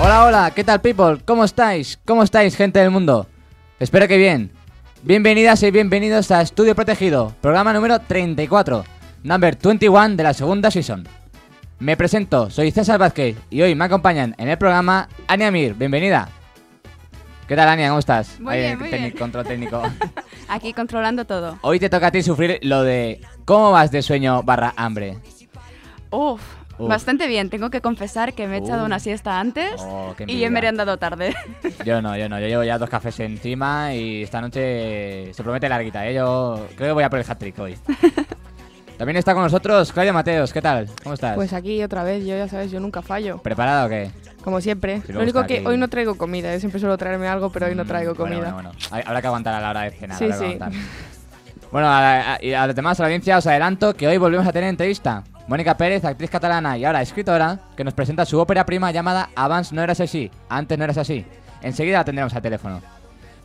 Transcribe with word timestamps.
Hola, 0.00 0.24
hola, 0.24 0.52
¿qué 0.54 0.62
tal 0.62 0.80
people? 0.80 1.18
¿Cómo 1.24 1.44
estáis? 1.44 1.98
¿Cómo 2.04 2.22
estáis, 2.22 2.56
gente 2.56 2.78
del 2.78 2.90
mundo? 2.90 3.26
Espero 3.80 4.06
que 4.06 4.16
bien. 4.16 4.52
Bienvenidas 5.02 5.62
y 5.62 5.70
bienvenidos 5.70 6.30
a 6.30 6.40
Estudio 6.40 6.74
Protegido, 6.76 7.34
programa 7.40 7.72
número 7.72 7.98
34, 7.98 8.84
number 9.24 9.58
21 9.60 10.16
de 10.16 10.22
la 10.22 10.34
segunda 10.34 10.70
season. 10.70 11.06
Me 11.80 11.96
presento, 11.96 12.48
soy 12.48 12.70
César 12.70 12.98
Vázquez 12.98 13.36
y 13.50 13.62
hoy 13.62 13.74
me 13.74 13.84
acompañan 13.86 14.34
en 14.38 14.48
el 14.48 14.58
programa 14.58 15.08
Ania 15.26 15.50
Mir, 15.50 15.74
bienvenida. 15.74 16.28
¿Qué 17.48 17.56
tal, 17.56 17.68
Ania? 17.68 17.88
¿Cómo 17.88 17.98
estás? 17.98 18.38
Muy 18.38 18.54
Ahí, 18.54 18.60
bien, 18.60 18.78
muy 18.78 18.88
bien. 18.90 19.10
Control 19.12 19.46
técnico. 19.46 19.82
Aquí 20.48 20.72
controlando 20.74 21.24
todo. 21.24 21.58
Hoy 21.62 21.80
te 21.80 21.88
toca 21.88 22.08
a 22.08 22.10
ti 22.10 22.22
sufrir 22.22 22.58
lo 22.62 22.82
de 22.82 23.20
cómo 23.44 23.72
vas 23.72 23.90
de 23.90 24.02
sueño 24.02 24.42
barra 24.42 24.74
hambre. 24.76 25.18
Uf, 26.10 26.40
Bastante 26.78 27.26
bien. 27.26 27.50
Tengo 27.50 27.70
que 27.70 27.80
confesar 27.80 28.34
que 28.34 28.46
me 28.46 28.56
he 28.56 28.58
echado 28.60 28.82
Uh. 28.82 28.86
una 28.86 28.98
siesta 29.00 29.40
antes 29.40 29.72
Oh, 29.78 30.14
y 30.26 30.44
he 30.44 30.50
merendado 30.50 30.96
tarde. 30.98 31.34
Yo 31.84 32.00
no, 32.02 32.16
yo 32.16 32.28
no, 32.28 32.38
yo 32.38 32.46
llevo 32.46 32.62
ya 32.64 32.78
dos 32.78 32.88
cafés 32.90 33.18
encima 33.20 33.94
y 33.94 34.22
esta 34.22 34.40
noche 34.40 35.32
se 35.34 35.42
promete 35.42 35.68
larguita, 35.68 36.06
¿eh? 36.06 36.14
Yo 36.14 36.66
creo 36.76 36.88
que 36.90 36.92
voy 36.92 37.02
a 37.04 37.10
por 37.10 37.18
el 37.18 37.24
hat-trick 37.28 37.58
hoy. 37.58 37.76
También 38.98 39.16
está 39.16 39.32
con 39.32 39.44
nosotros 39.44 39.92
Claudia 39.92 40.12
Mateos, 40.12 40.52
¿qué 40.52 40.60
tal? 40.60 40.88
¿Cómo 41.04 41.14
estás? 41.14 41.36
Pues 41.36 41.52
aquí 41.52 41.80
otra 41.84 42.02
vez, 42.02 42.24
yo 42.26 42.36
ya 42.36 42.48
sabes, 42.48 42.70
yo 42.72 42.80
nunca 42.80 43.00
fallo. 43.00 43.38
¿Preparada 43.38 43.86
o 43.86 43.88
qué? 43.88 44.10
Como 44.42 44.60
siempre. 44.60 45.02
Lo 45.06 45.20
único 45.20 45.46
que 45.46 45.58
aquí. 45.58 45.66
hoy 45.66 45.78
no 45.78 45.86
traigo 45.88 46.16
comida, 46.16 46.52
yo 46.52 46.58
siempre 46.58 46.80
suelo 46.80 46.98
traerme 46.98 47.28
algo, 47.28 47.50
pero 47.50 47.66
hoy 47.66 47.76
no 47.76 47.84
Mm, 47.84 47.88
traigo 47.88 48.14
comida. 48.16 48.50
Bueno, 48.52 48.72
Habrá 48.90 49.20
que 49.20 49.26
aguantar 49.28 49.54
a 49.54 49.60
la 49.60 49.70
hora 49.70 49.82
de 49.82 49.90
cenar. 49.92 50.18
Sí, 50.18 50.32
sí. 50.32 50.58
Bueno, 51.70 51.86
a, 51.88 52.00
la- 52.00 52.34
a- 52.34 52.44
y 52.44 52.54
a 52.54 52.66
los 52.66 52.74
demás, 52.74 52.98
a 52.98 53.04
la 53.04 53.06
audiencia, 53.08 53.38
os 53.38 53.46
adelanto 53.46 53.94
que 53.94 54.08
hoy 54.08 54.16
volvemos 54.18 54.46
a 54.48 54.52
tener 54.52 54.68
entrevista. 54.70 55.22
Mónica 55.48 55.78
Pérez, 55.78 56.04
actriz 56.04 56.28
catalana 56.28 56.76
y 56.76 56.84
ahora 56.84 57.00
escritora, 57.00 57.58
que 57.74 57.82
nos 57.82 57.94
presenta 57.94 58.26
su 58.26 58.38
ópera 58.38 58.66
prima 58.66 58.90
llamada 58.92 59.30
Abans 59.34 59.72
no 59.72 59.82
eras 59.82 59.98
así, 59.98 60.30
antes 60.50 60.76
no 60.76 60.84
eras 60.84 60.98
así. 60.98 61.24
Enseguida 61.62 61.98
la 61.98 62.04
tendremos 62.04 62.34
al 62.34 62.42
teléfono. 62.42 62.82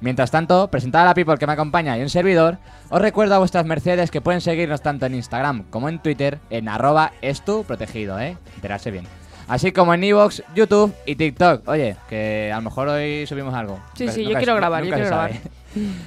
Mientras 0.02 0.30
tanto, 0.30 0.70
presentada 0.70 1.06
a 1.06 1.08
la 1.08 1.14
people 1.14 1.38
que 1.38 1.48
me 1.48 1.54
acompaña 1.54 1.98
y 1.98 2.02
un 2.02 2.10
servidor, 2.10 2.58
os 2.90 3.02
recuerdo 3.02 3.36
a 3.36 3.38
vuestras 3.38 3.66
mercedes 3.66 4.12
que 4.12 4.20
pueden 4.20 4.42
seguirnos 4.42 4.82
tanto 4.82 5.06
en 5.06 5.16
Instagram 5.16 5.64
como 5.70 5.88
en 5.88 6.00
Twitter 6.00 6.40
en 6.50 6.68
arroba 6.68 7.14
estu 7.22 7.64
protegido, 7.64 8.20
¿eh? 8.20 8.36
Enterarse 8.56 8.92
bien. 8.92 9.06
Así 9.48 9.72
como 9.72 9.94
en 9.94 10.04
Evox, 10.04 10.44
YouTube 10.54 10.94
y 11.06 11.16
TikTok. 11.16 11.66
Oye, 11.70 11.96
que 12.10 12.52
a 12.52 12.58
lo 12.58 12.64
mejor 12.64 12.90
hoy 12.90 13.26
subimos 13.28 13.54
algo. 13.54 13.80
Sí, 13.96 14.10
sí, 14.10 14.26
yo 14.26 14.36
quiero 14.36 14.56
grabar, 14.56 14.84
yo 14.84 14.94
quiero 14.94 15.08
sabe. 15.08 15.40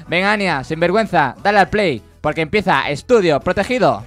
Venga, 0.08 0.32
Ania, 0.32 0.62
sin 0.62 0.78
vergüenza, 0.78 1.34
dale 1.42 1.60
al 1.60 1.70
play, 1.70 2.02
porque 2.20 2.42
empieza 2.42 2.90
Estudio 2.90 3.40
Protegido. 3.40 4.02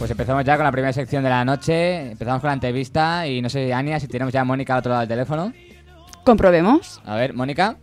Pues 0.00 0.10
empezamos 0.10 0.42
ya 0.46 0.56
con 0.56 0.64
la 0.64 0.72
primera 0.72 0.94
sección 0.94 1.22
de 1.22 1.28
la 1.28 1.44
noche. 1.44 2.12
Empezamos 2.12 2.40
con 2.40 2.48
la 2.48 2.54
entrevista 2.54 3.26
y 3.26 3.42
no 3.42 3.50
sé, 3.50 3.74
Ania, 3.74 4.00
si 4.00 4.08
tenemos 4.08 4.32
ya 4.32 4.40
a 4.40 4.44
Mónica 4.44 4.72
al 4.72 4.78
otro 4.78 4.92
lado 4.92 5.00
del 5.00 5.10
teléfono. 5.10 5.52
Comprobemos. 6.24 7.02
A 7.04 7.16
ver, 7.16 7.34
Mónica. 7.34 7.76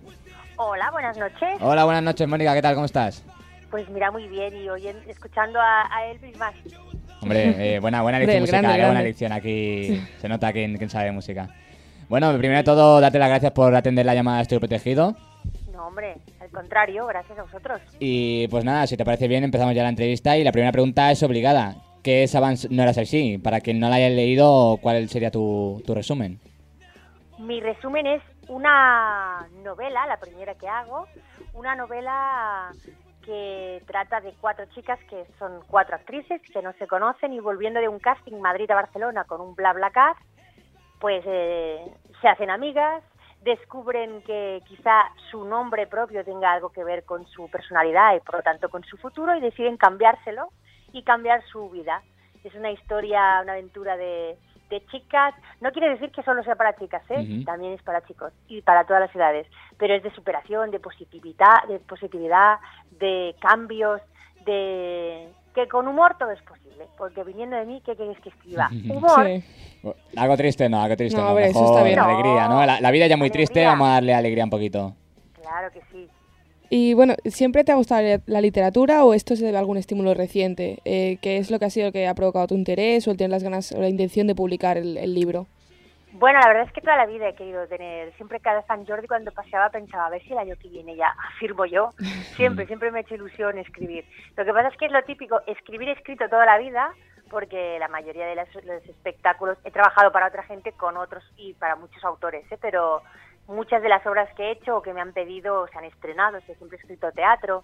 Hola, 0.55 0.89
buenas 0.89 1.15
noches. 1.15 1.59
Hola, 1.61 1.85
buenas 1.85 2.01
noches, 2.01 2.27
Mónica, 2.27 2.55
¿qué 2.55 2.63
tal? 2.63 2.73
¿Cómo 2.73 2.87
estás? 2.87 3.23
Pues 3.69 3.87
mira, 3.89 4.09
muy 4.09 4.27
bien 4.29 4.55
y 4.57 4.67
oyen, 4.67 4.97
escuchando 5.07 5.59
a, 5.61 5.95
a 5.95 6.07
Elvis 6.07 6.35
más. 6.39 6.55
Hombre, 7.21 7.75
eh, 7.75 7.79
buena, 7.79 8.01
buena 8.01 8.17
Del 8.17 8.25
lección 8.25 8.41
musical, 8.41 8.61
grande, 8.63 8.77
qué 8.79 8.85
buena 8.85 8.93
grande. 8.93 9.09
lección 9.09 9.31
aquí. 9.31 10.07
Se 10.19 10.27
nota 10.27 10.51
quién, 10.51 10.75
quién 10.77 10.89
sabe 10.89 11.05
de 11.05 11.11
música. 11.11 11.49
Bueno, 12.09 12.35
primero 12.35 12.57
de 12.57 12.63
todo, 12.63 12.99
date 12.99 13.19
las 13.19 13.29
gracias 13.29 13.51
por 13.51 13.75
atender 13.75 14.07
la 14.07 14.15
llamada 14.15 14.37
de 14.37 14.41
Estudio 14.41 14.61
Protegido. 14.61 15.15
No, 15.71 15.85
hombre, 15.85 16.15
al 16.41 16.49
contrario, 16.49 17.05
gracias 17.05 17.37
a 17.37 17.43
vosotros. 17.43 17.79
Y 17.99 18.47
pues 18.47 18.65
nada, 18.65 18.87
si 18.87 18.97
te 18.97 19.05
parece 19.05 19.27
bien, 19.27 19.43
empezamos 19.43 19.75
ya 19.75 19.83
la 19.83 19.89
entrevista 19.89 20.35
y 20.35 20.43
la 20.43 20.51
primera 20.51 20.71
pregunta 20.71 21.11
es 21.11 21.21
obligada. 21.21 21.75
¿Qué 22.07 22.23
es 22.23 22.33
Avance 22.35 22.69
No 22.71 22.83
Eras 22.83 22.97
Así? 22.97 23.37
Para 23.37 23.59
quien 23.59 23.81
no 23.81 23.89
la 23.89 23.97
haya 23.97 24.07
leído, 24.07 24.77
¿cuál 24.81 25.09
sería 25.09 25.29
tu, 25.29 25.83
tu 25.85 25.93
resumen? 25.93 26.39
Mi 27.37 27.59
resumen 27.59 28.07
es 28.07 28.23
una 28.47 29.45
novela, 29.61 30.07
la 30.07 30.15
primera 30.15 30.55
que 30.55 30.69
hago, 30.69 31.05
una 31.53 31.75
novela 31.75 32.71
que 33.25 33.83
trata 33.85 34.21
de 34.21 34.31
cuatro 34.39 34.63
chicas 34.73 34.97
que 35.09 35.25
son 35.37 35.59
cuatro 35.67 35.97
actrices 35.97 36.41
que 36.53 36.61
no 36.61 36.71
se 36.79 36.87
conocen 36.87 37.33
y 37.33 37.41
volviendo 37.41 37.81
de 37.81 37.89
un 37.89 37.99
casting 37.99 38.39
Madrid 38.39 38.71
a 38.71 38.75
Barcelona 38.75 39.25
con 39.25 39.41
un 39.41 39.53
bla 39.53 39.73
bla 39.73 39.89
car, 39.89 40.15
pues 41.01 41.25
eh, 41.27 41.91
se 42.21 42.29
hacen 42.29 42.49
amigas, 42.49 43.03
descubren 43.41 44.21
que 44.21 44.61
quizá 44.65 45.11
su 45.29 45.43
nombre 45.43 45.87
propio 45.87 46.23
tenga 46.23 46.53
algo 46.53 46.69
que 46.69 46.85
ver 46.85 47.03
con 47.03 47.27
su 47.27 47.49
personalidad 47.49 48.15
y 48.15 48.21
por 48.21 48.35
lo 48.35 48.43
tanto 48.43 48.69
con 48.69 48.85
su 48.85 48.95
futuro 48.95 49.35
y 49.35 49.41
deciden 49.41 49.75
cambiárselo 49.75 50.53
y 50.97 51.03
cambiar 51.03 51.43
su 51.51 51.69
vida. 51.69 52.01
Es 52.43 52.53
una 52.55 52.71
historia, 52.71 53.39
una 53.43 53.53
aventura 53.53 53.97
de, 53.97 54.37
de 54.69 54.85
chicas. 54.87 55.33
No 55.61 55.71
quiere 55.71 55.89
decir 55.89 56.11
que 56.11 56.23
solo 56.23 56.43
sea 56.43 56.55
para 56.55 56.75
chicas, 56.75 57.03
¿eh? 57.09 57.43
También 57.45 57.73
es 57.73 57.81
para 57.83 58.05
chicos 58.05 58.31
y 58.47 58.61
para 58.61 58.85
todas 58.85 59.01
las 59.01 59.15
edades. 59.15 59.47
Pero 59.77 59.93
es 59.95 60.03
de 60.03 60.11
superación, 60.11 60.71
de 60.71 60.79
positividad, 60.79 61.63
de 61.67 61.79
positividad, 61.79 62.57
de 62.99 63.35
cambios, 63.41 64.01
de 64.45 65.29
que 65.53 65.67
con 65.67 65.87
humor 65.87 66.15
todo 66.17 66.31
es 66.31 66.41
posible. 66.43 66.85
Porque 66.97 67.23
viniendo 67.23 67.55
de 67.57 67.65
mí, 67.65 67.81
¿qué 67.85 67.95
queréis 67.95 68.19
que 68.19 68.29
escriba? 68.29 68.69
Humor. 68.89 69.25
Sí. 69.25 69.43
Algo 70.15 70.37
triste, 70.37 70.69
no, 70.69 70.81
algo 70.81 70.95
triste, 70.95 71.17
No, 71.17 71.23
no. 71.25 71.29
hombre, 71.31 71.47
eso 71.47 71.59
Mejor 71.59 71.75
está 71.77 71.83
bien. 71.87 71.99
alegría, 71.99 72.47
¿no? 72.47 72.65
La, 72.65 72.79
la 72.79 72.91
vida 72.91 73.07
ya 73.07 73.17
muy 73.17 73.29
triste, 73.29 73.65
vamos 73.65 73.87
a 73.87 73.93
darle 73.93 74.13
alegría 74.13 74.43
un 74.43 74.49
poquito. 74.49 74.93
Claro 75.41 75.71
que 75.71 75.81
sí. 75.91 76.07
Y 76.69 76.93
bueno, 76.93 77.15
¿siempre 77.25 77.63
te 77.63 77.71
ha 77.71 77.75
gustado 77.75 78.21
la- 78.25 78.41
literatura 78.41 79.05
o 79.05 79.13
esto 79.13 79.35
se 79.35 79.45
debe 79.45 79.57
a 79.57 79.61
algún 79.61 79.77
estímulo 79.77 80.13
reciente? 80.13 80.79
Eh, 80.85 81.17
¿Qué 81.21 81.37
es 81.37 81.49
lo 81.49 81.59
que 81.59 81.65
ha 81.65 81.69
sido 81.69 81.91
que 81.91 82.07
ha 82.07 82.13
provocado 82.15 82.47
tu 82.47 82.55
interés 82.55 83.07
o 83.07 83.11
el 83.11 83.17
tener 83.17 83.31
las 83.31 83.43
ganas 83.43 83.71
o 83.71 83.79
la 83.79 83.89
intención 83.89 84.27
de 84.27 84.35
publicar 84.35 84.77
el, 84.77 84.97
el 84.97 85.13
libro? 85.13 85.47
Bueno, 86.13 86.39
la 86.39 86.47
verdad 86.47 86.63
es 86.65 86.73
que 86.73 86.81
toda 86.81 86.97
la 86.97 87.05
vida 87.05 87.29
he 87.29 87.35
querido 87.35 87.67
tener, 87.67 88.11
siempre 88.15 88.39
cada 88.39 88.65
San 88.65 88.85
Jordi 88.87 89.07
cuando 89.07 89.31
paseaba 89.31 89.69
pensaba, 89.69 90.07
a 90.07 90.09
ver 90.09 90.23
si 90.23 90.31
el 90.31 90.39
año 90.39 90.55
que 90.59 90.67
viene 90.67 90.95
ya 90.95 91.13
firmo 91.39 91.65
yo. 91.65 91.89
Siempre, 92.35 92.65
siempre 92.67 92.91
me 92.91 92.99
ha 92.99 93.01
hecho 93.01 93.15
ilusión 93.15 93.57
escribir. 93.57 94.05
Lo 94.35 94.43
que 94.45 94.53
pasa 94.53 94.69
es 94.69 94.77
que 94.77 94.85
es 94.85 94.91
lo 94.91 95.03
típico, 95.03 95.41
escribir 95.47 95.89
he 95.89 95.93
escrito 95.93 96.27
toda 96.29 96.45
la 96.45 96.57
vida, 96.57 96.91
porque 97.29 97.77
la 97.79 97.87
mayoría 97.87 98.25
de 98.25 98.35
los 98.35 98.47
espectáculos 98.87 99.57
he 99.63 99.71
trabajado 99.71 100.11
para 100.11 100.27
otra 100.27 100.43
gente 100.43 100.71
con 100.71 100.97
otros 100.97 101.23
y 101.35 101.53
para 101.53 101.75
muchos 101.75 102.03
autores, 102.03 102.49
¿eh? 102.51 102.57
pero 102.61 103.01
muchas 103.47 103.81
de 103.81 103.89
las 103.89 104.05
obras 104.05 104.29
que 104.35 104.43
he 104.43 104.51
hecho 104.51 104.77
o 104.77 104.81
que 104.81 104.93
me 104.93 105.01
han 105.01 105.13
pedido 105.13 105.67
se 105.67 105.77
han 105.77 105.85
estrenado, 105.85 106.37
o 106.37 106.41
sea, 106.41 106.55
siempre 106.55 106.77
he 106.77 106.81
escrito 106.81 107.11
teatro 107.11 107.63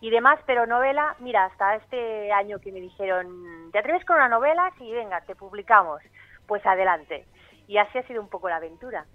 y 0.00 0.10
demás, 0.10 0.38
pero 0.46 0.66
novela, 0.66 1.14
mira, 1.20 1.44
hasta 1.46 1.76
este 1.76 2.32
año 2.32 2.58
que 2.58 2.72
me 2.72 2.80
dijeron, 2.80 3.70
¿te 3.72 3.78
atreves 3.78 4.04
con 4.04 4.16
una 4.16 4.28
novela? 4.28 4.70
Sí, 4.78 4.90
venga, 4.92 5.20
te 5.22 5.34
publicamos. 5.34 6.00
Pues 6.46 6.64
adelante. 6.66 7.24
Y 7.68 7.78
así 7.78 7.98
ha 7.98 8.06
sido 8.06 8.20
un 8.20 8.28
poco 8.28 8.48
la 8.48 8.56
aventura. 8.56 9.06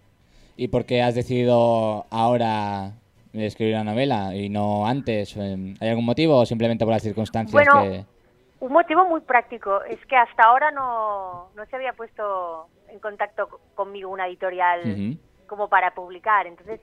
¿Y 0.55 0.69
por 0.69 0.85
qué 0.85 1.03
has 1.03 1.13
decidido 1.13 2.05
ahora 2.09 2.93
escribir 3.33 3.75
una 3.75 3.83
novela 3.91 4.33
y 4.33 4.49
no 4.49 4.87
antes? 4.87 5.35
Eh, 5.37 5.75
¿Hay 5.81 5.89
algún 5.89 6.05
motivo 6.05 6.37
o 6.37 6.45
simplemente 6.45 6.85
por 6.85 6.93
las 6.93 7.03
circunstancias 7.03 7.53
Bueno, 7.53 7.83
que...? 7.83 8.05
Un 8.59 8.71
motivo 8.71 9.05
muy 9.05 9.21
práctico 9.21 9.83
es 9.83 10.03
que 10.07 10.15
hasta 10.15 10.43
ahora 10.43 10.71
no, 10.71 11.49
no 11.53 11.65
se 11.67 11.75
había 11.75 11.93
puesto 11.93 12.67
en 12.87 12.97
contacto 12.99 13.47
co- 13.49 13.59
conmigo 13.75 14.09
una 14.09 14.25
editorial. 14.25 14.81
Como 15.47 15.69
para 15.69 15.91
publicar. 15.91 16.47
Entonces, 16.47 16.79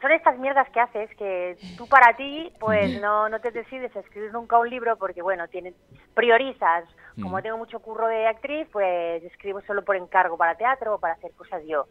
son 0.00 0.12
estas 0.12 0.38
mierdas 0.38 0.68
que 0.70 0.80
haces 0.80 1.10
que 1.16 1.56
tú 1.76 1.88
para 1.88 2.16
ti, 2.16 2.52
pues 2.60 3.00
no, 3.00 3.28
no 3.28 3.40
te 3.40 3.50
decides 3.50 3.94
a 3.96 4.00
escribir 4.00 4.32
nunca 4.32 4.58
un 4.58 4.68
libro 4.68 4.96
porque, 4.96 5.22
bueno, 5.22 5.48
tienes, 5.48 5.74
priorizas. 6.14 6.84
Como 7.22 7.40
tengo 7.40 7.56
mucho 7.56 7.80
curro 7.80 8.08
de 8.08 8.26
actriz, 8.26 8.68
pues 8.70 9.24
escribo 9.24 9.62
solo 9.62 9.82
por 9.84 9.96
encargo 9.96 10.36
para 10.36 10.54
teatro 10.54 10.94
o 10.94 10.98
para 10.98 11.14
hacer 11.14 11.32
cosas 11.32 11.62
yo. 11.66 11.86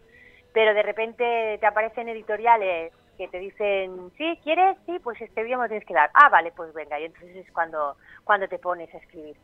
Pero 0.53 0.75
de 0.75 0.83
repente 0.83 1.57
te 1.59 1.65
aparecen 1.65 2.09
editoriales 2.09 2.93
que 3.17 3.27
te 3.27 3.39
dicen, 3.39 4.11
sí, 4.17 4.39
¿quieres? 4.43 4.77
Sí, 4.85 4.99
pues 4.99 5.19
este 5.19 5.43
día 5.43 5.57
me 5.57 5.63
lo 5.63 5.69
tienes 5.69 5.87
que 5.87 5.95
dar. 5.95 6.11
Ah, 6.13 6.29
vale, 6.29 6.51
pues 6.51 6.73
venga. 6.73 6.99
Y 6.99 7.05
entonces 7.05 7.35
es 7.37 7.51
cuando, 7.51 7.95
cuando 8.23 8.47
te 8.47 8.59
pones 8.59 8.93
a 8.93 8.97
escribir. 8.97 9.35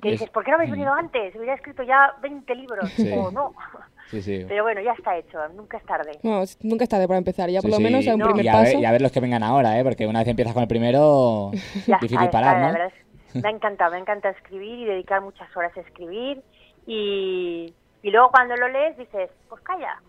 Que 0.00 0.08
Es- 0.08 0.12
dices, 0.20 0.30
¿por 0.30 0.42
qué 0.44 0.50
no 0.50 0.56
habéis 0.56 0.70
Mm. 0.70 0.74
venido 0.74 0.92
antes? 0.94 1.34
Hubiera 1.36 1.54
escrito 1.54 1.82
ya 1.84 2.14
20 2.20 2.54
libros. 2.56 2.90
Sí. 2.90 3.12
O 3.16 3.30
no. 3.30 3.54
Sí, 4.10 4.20
sí. 4.20 4.44
Pero 4.48 4.64
bueno, 4.64 4.80
ya 4.80 4.92
está 4.92 5.16
hecho, 5.16 5.38
nunca 5.50 5.76
es 5.76 5.84
tarde. 5.84 6.18
No, 6.22 6.42
nunca 6.62 6.84
es 6.84 6.90
tarde 6.90 7.06
para 7.06 7.18
empezar. 7.18 7.48
Ya 7.50 7.60
Sí, 7.60 7.68
por 7.68 7.78
lo 7.78 7.82
menos 7.82 8.06
a 8.08 8.14
un 8.14 8.18
No. 8.18 8.26
primer 8.26 8.44
y, 8.44 8.48
a 8.48 8.52
paso. 8.52 8.64
ver, 8.64 8.78
y 8.80 8.84
a 8.84 8.92
ver 8.92 9.00
los 9.02 9.12
que 9.12 9.20
vengan 9.20 9.42
ahora, 9.42 9.78
¿eh? 9.78 9.84
Porque 9.84 10.06
una 10.06 10.18
vez 10.20 10.28
empiezas 10.28 10.54
con 10.54 10.62
el 10.62 10.68
primero, 10.68 11.50
Ya 11.86 11.98
difícil 11.98 12.18
está, 12.18 12.30
parar, 12.30 12.56
está, 12.72 12.78
¿no? 12.78 12.84
es- 12.84 12.94
me 13.42 13.48
ha 13.48 13.52
encantado, 13.52 13.90
me 13.92 13.96
ha 13.98 14.00
encantado 14.00 14.34
escribir 14.34 14.80
y 14.80 14.84
dedicar 14.86 15.20
muchas 15.22 15.54
horas 15.56 15.74
a 15.76 15.80
escribir 15.80 16.42
y, 16.86 17.72
y 18.02 18.10
luego 18.10 18.30
cuando 18.30 18.56
lo 18.56 18.68
lees 18.68 18.96
dices, 18.98 19.30
pues 19.48 19.62
calla, 19.62 20.00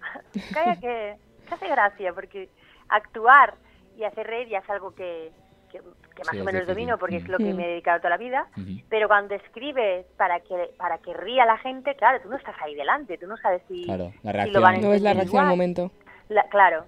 calla 0.53 0.75
que, 0.75 1.15
que 1.47 1.53
hace 1.53 1.67
gracia, 1.67 2.11
porque 2.13 2.49
actuar 2.89 3.53
y 3.97 4.03
hacer 4.03 4.25
reír 4.27 4.47
ya 4.49 4.57
es 4.59 4.69
algo 4.69 4.93
que, 4.95 5.31
que, 5.73 5.79
que 6.15 6.23
más 6.23 6.31
Sí, 6.35 6.39
o 6.41 6.43
menos 6.45 6.67
domino 6.67 6.97
porque 6.99 7.17
es 7.17 7.27
lo 7.27 7.37
que 7.39 7.51
me 7.53 7.65
he 7.65 7.69
dedicado 7.69 7.97
toda 7.99 8.11
la 8.11 8.17
vida, 8.17 8.47
pero 8.89 9.07
cuando 9.07 9.33
escribes 9.35 10.05
para 10.17 10.39
que 10.39 10.69
para 10.77 10.99
que 10.99 11.13
ría 11.13 11.45
la 11.45 11.57
gente, 11.57 11.95
claro, 11.95 12.21
tú 12.21 12.29
no 12.29 12.37
estás 12.37 12.55
ahí 12.61 12.75
delante, 12.75 13.17
tú 13.17 13.25
no 13.27 13.35
sabes 13.37 13.63
si, 13.67 13.83
Claro, 13.85 14.13
la 14.21 14.31
si 14.31 14.37
reacción. 14.37 14.53
lo 14.53 14.61
van 14.61 14.75
a 14.75 14.81
No 14.81 14.93
es 14.93 15.01
la 15.01 15.13
reacción 15.13 15.43
al 15.43 15.49
momento. 15.49 15.91
La- 16.29 16.43
claro. 16.49 16.85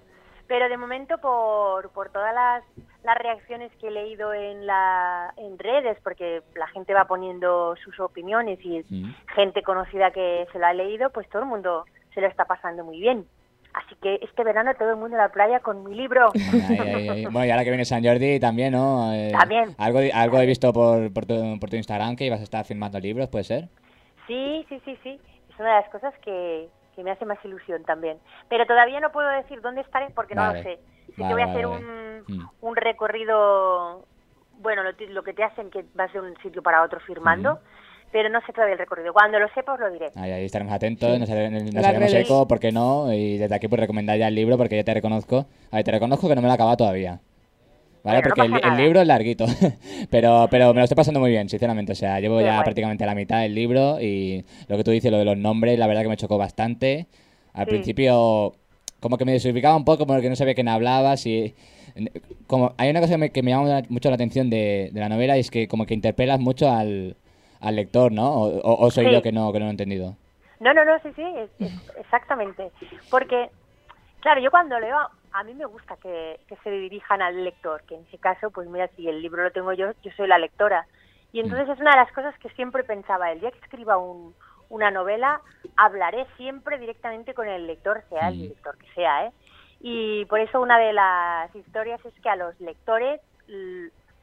Pero 0.48 0.70
de 0.70 0.78
momento 0.78 1.18
por, 1.18 1.90
por 1.92 2.10
todas 2.12 2.32
las, 2.34 2.64
las 3.04 3.18
reacciones 3.18 3.72
que 3.78 3.88
he 3.88 3.92
leído 3.92 4.32
en, 4.32 4.68
la, 4.68 5.34
en 5.38 5.58
redes, 5.58 5.98
porque 6.04 6.44
la 6.54 6.68
gente 6.68 6.94
va 6.94 7.06
poniendo 7.06 7.76
sus 7.84 8.00
opiniones 8.00 8.60
y 8.64 8.86
Mm. 8.88 9.16
gente 9.34 9.64
conocida 9.64 10.12
que 10.12 10.48
se 10.52 10.60
lo 10.60 10.68
ha 10.68 10.74
leído, 10.74 11.10
pues 11.10 11.28
todo 11.30 11.42
el 11.42 11.48
mundo 11.48 11.86
se 12.14 12.22
lo 12.22 12.28
está 12.28 12.46
pasando 12.46 12.84
muy 12.84 13.00
bien. 13.00 13.26
Así 13.76 13.94
que 14.02 14.20
este 14.22 14.44
verano 14.46 14.74
todo 14.76 14.92
el 14.92 14.96
mundo 14.96 15.18
a 15.18 15.24
la 15.24 15.30
playa 15.30 15.60
con 15.60 15.84
mi 15.84 15.96
libro. 15.96 16.32
Bueno, 16.34 17.46
y 17.46 17.52
ahora 17.52 17.64
que 17.66 17.70
viene 17.72 17.84
San 17.84 18.04
Jordi 18.04 18.40
también, 18.40 18.72
¿no? 18.72 19.12
Eh, 19.14 19.32
También. 19.38 19.76
Algo, 19.78 20.00
algo 20.14 20.40
he 20.40 20.46
visto 20.46 20.72
por, 20.72 21.12
por, 21.14 21.26
tu, 21.26 21.60
por 21.60 21.70
tu 21.70 21.76
Instagram 21.76 22.16
que 22.16 22.26
ibas 22.26 22.40
a 22.40 22.44
estar 22.44 22.64
firmando 22.66 23.00
libros, 23.00 23.28
¿puede 23.28 23.44
ser? 23.44 23.68
Sí, 24.28 24.66
sí, 24.70 24.82
sí, 24.86 24.98
sí. 25.04 25.20
Es 25.50 25.60
una 25.60 25.76
de 25.76 25.82
las 25.82 25.90
cosas 25.90 26.14
que, 26.24 26.70
que 26.96 27.04
me 27.04 27.12
hace 27.12 27.26
más 27.26 27.38
ilusión 27.44 27.84
también. 27.84 28.18
Pero 28.48 28.66
todavía 28.66 29.02
no 29.02 29.12
puedo 29.12 29.28
decir 29.30 29.60
dónde 29.62 29.82
estaré 29.82 30.10
porque 30.16 30.36
no 30.36 30.46
lo 30.54 30.54
sé. 30.64 30.80
Sí 31.08 31.14
Vale, 31.18 31.28
que 31.28 31.34
voy 31.34 31.42
a 31.44 31.52
hacer 31.52 31.68
vale. 31.68 31.84
un, 31.84 32.06
Mm. 32.28 32.50
un 32.62 32.76
recorrido, 32.76 34.06
bueno, 34.60 34.82
lo, 34.84 34.92
lo 35.10 35.24
que 35.24 35.34
te 35.34 35.44
hacen 35.44 35.70
que 35.70 35.86
vas 35.94 36.12
de 36.12 36.22
un 36.22 36.36
sitio 36.42 36.64
para 36.64 36.82
otro 36.82 37.00
firmando, 37.02 37.52
Ujú. 37.52 37.60
Pero 38.12 38.30
no 38.30 38.40
sé 38.46 38.54
todavía 38.54 38.74
el 38.74 38.80
recorrido. 38.80 39.12
Cuando 39.14 39.40
lo 39.40 39.48
sepa 39.54 39.74
os 39.74 39.80
lo 39.80 39.92
diré. 39.92 40.10
Ahí, 40.16 40.32
ahí 40.32 40.46
estaremos 40.46 40.74
atentos, 40.74 41.20
nos, 41.20 41.30
haremos- 41.30 41.64
nos 41.74 41.86
haremos 41.86 42.14
eco, 42.14 42.48
¿por 42.48 42.60
qué 42.60 42.72
no? 42.72 43.12
Y 43.14 43.38
desde 43.38 43.56
aquí 43.56 43.68
pues 43.68 43.80
recomendar 43.80 44.18
ya 44.18 44.28
el 44.28 44.36
libro 44.36 44.58
porque 44.58 44.78
yo 44.78 44.84
te 44.86 44.94
reconozco. 44.94 45.46
A 45.72 45.76
ver, 45.78 45.86
te 45.86 45.92
reconozco 45.92 46.28
que 46.30 46.36
no 46.36 46.42
me 46.42 46.48
lo 46.48 46.54
he 46.54 46.56
acabado 46.56 46.78
todavía. 46.78 47.20
¿Vale? 48.04 48.20
Bueno, 48.22 48.30
no 48.30 48.36
porque 48.60 48.68
el, 48.68 48.78
libro 48.78 49.02
es 49.02 49.08
larguito. 49.08 49.46
pero, 50.12 50.48
pero 50.52 50.74
me 50.74 50.80
lo 50.80 50.84
estoy 50.84 50.96
pasando 50.96 51.20
muy 51.20 51.32
bien, 51.32 51.50
sinceramente. 51.50 51.92
O 51.94 51.96
sea, 51.96 52.20
llevo 52.20 52.40
ya 52.40 52.54
guay. 52.54 52.64
prácticamente 52.64 53.06
la 53.06 53.16
mitad 53.16 53.42
del 53.42 53.56
libro 53.56 54.00
y 54.00 54.46
lo 54.68 54.78
que 54.78 54.84
tú 54.84 54.92
dices, 54.92 55.12
lo 55.12 55.18
de 55.18 55.26
los 55.26 55.38
nombres, 55.38 55.78
la 55.80 55.88
verdad 55.88 56.04
que 56.04 56.10
me 56.10 56.18
chocó 56.18 56.38
bastante. 56.38 57.08
Al 57.54 57.66
Sí. 57.66 57.72
principio, 57.72 58.54
como 59.00 59.18
que 59.18 59.26
me 59.26 59.32
desubicaba 59.32 59.76
un 59.76 59.86
poco 59.86 60.06
porque 60.06 60.30
no 60.30 60.36
sabía 60.36 60.54
quién 60.54 60.68
hablabas 60.68 61.26
y... 61.26 61.56
Como, 62.48 62.74
hay 62.78 62.90
una 62.90 63.00
cosa 63.00 63.14
que 63.14 63.18
me, 63.18 63.30
que 63.32 63.42
me 63.42 63.52
llama 63.52 63.82
mucho 63.90 64.10
la 64.10 64.16
atención 64.16 64.50
de, 64.50 64.90
de 64.92 65.00
la 65.00 65.08
novela 65.10 65.38
y 65.38 65.40
es 65.40 65.50
que 65.50 65.68
como 65.68 65.86
que 65.86 65.94
interpelas 65.94 66.40
mucho 66.40 66.70
al, 66.70 67.16
al 67.62 67.76
lector, 67.76 68.12
¿no? 68.12 68.32
O, 68.34 68.48
o- 68.60 68.86
o 68.86 68.92
soy 68.92 69.06
Sí. 69.06 69.12
yo 69.12 69.22
que 69.22 69.32
no, 69.32 69.52
que 69.52 69.60
no 69.60 69.66
lo 69.66 69.70
he 69.70 69.72
entendido. 69.72 70.16
No, 70.60 70.74
no, 70.74 70.86
no, 70.86 70.98
sí, 71.00 71.12
sí, 71.16 71.22
es- 71.24 71.52
es- 71.60 71.60
exactamente. 71.98 72.72
Porque, 73.10 73.50
claro, 74.22 74.42
yo 74.42 74.52
cuando 74.52 74.80
leo, 74.80 74.98
a 75.32 75.44
mí 75.44 75.54
me 75.54 75.66
gusta 75.66 75.98
que, 75.98 76.40
que 76.48 76.56
se 76.64 76.72
dirijan 76.72 77.22
al 77.22 77.44
lector, 77.44 77.84
que 77.88 77.96
en 77.96 78.02
ese 78.04 78.18
caso, 78.18 78.52
pues 78.52 78.68
mira, 78.70 78.88
si 78.96 79.08
el 79.08 79.22
libro 79.22 79.44
lo 79.44 79.52
tengo 79.52 79.74
yo, 79.74 79.92
yo 80.04 80.12
soy 80.16 80.28
la 80.28 80.38
lectora. 80.38 80.86
Y 81.34 81.42
entonces 81.42 81.68
es 81.68 81.80
una 81.80 81.92
de 81.92 81.98
las 81.98 82.12
cosas 82.14 82.34
que 82.40 82.50
siempre 82.52 82.84
pensaba, 82.84 83.32
el 83.32 83.42
día 83.42 83.52
que 83.52 83.60
escriba 83.60 83.98
un- 83.98 84.34
una 84.70 84.90
novela, 84.92 85.42
hablaré 85.76 86.26
siempre 86.38 86.78
directamente 86.80 87.34
con 87.34 87.48
el 87.48 87.68
lector, 87.68 88.04
sea 88.10 88.30
el 88.30 88.38
Mm. 88.38 88.48
lector 88.50 88.78
que 88.78 88.88
sea, 88.96 89.26
¿eh? 89.28 89.32
Y 89.82 90.26
por 90.26 90.40
eso 90.40 90.62
una 90.62 90.80
de 90.80 90.94
las 90.94 91.54
historias 91.54 92.04
es 92.06 92.14
que 92.22 92.30
a 92.30 92.36
los 92.38 92.58
lectores 92.62 93.20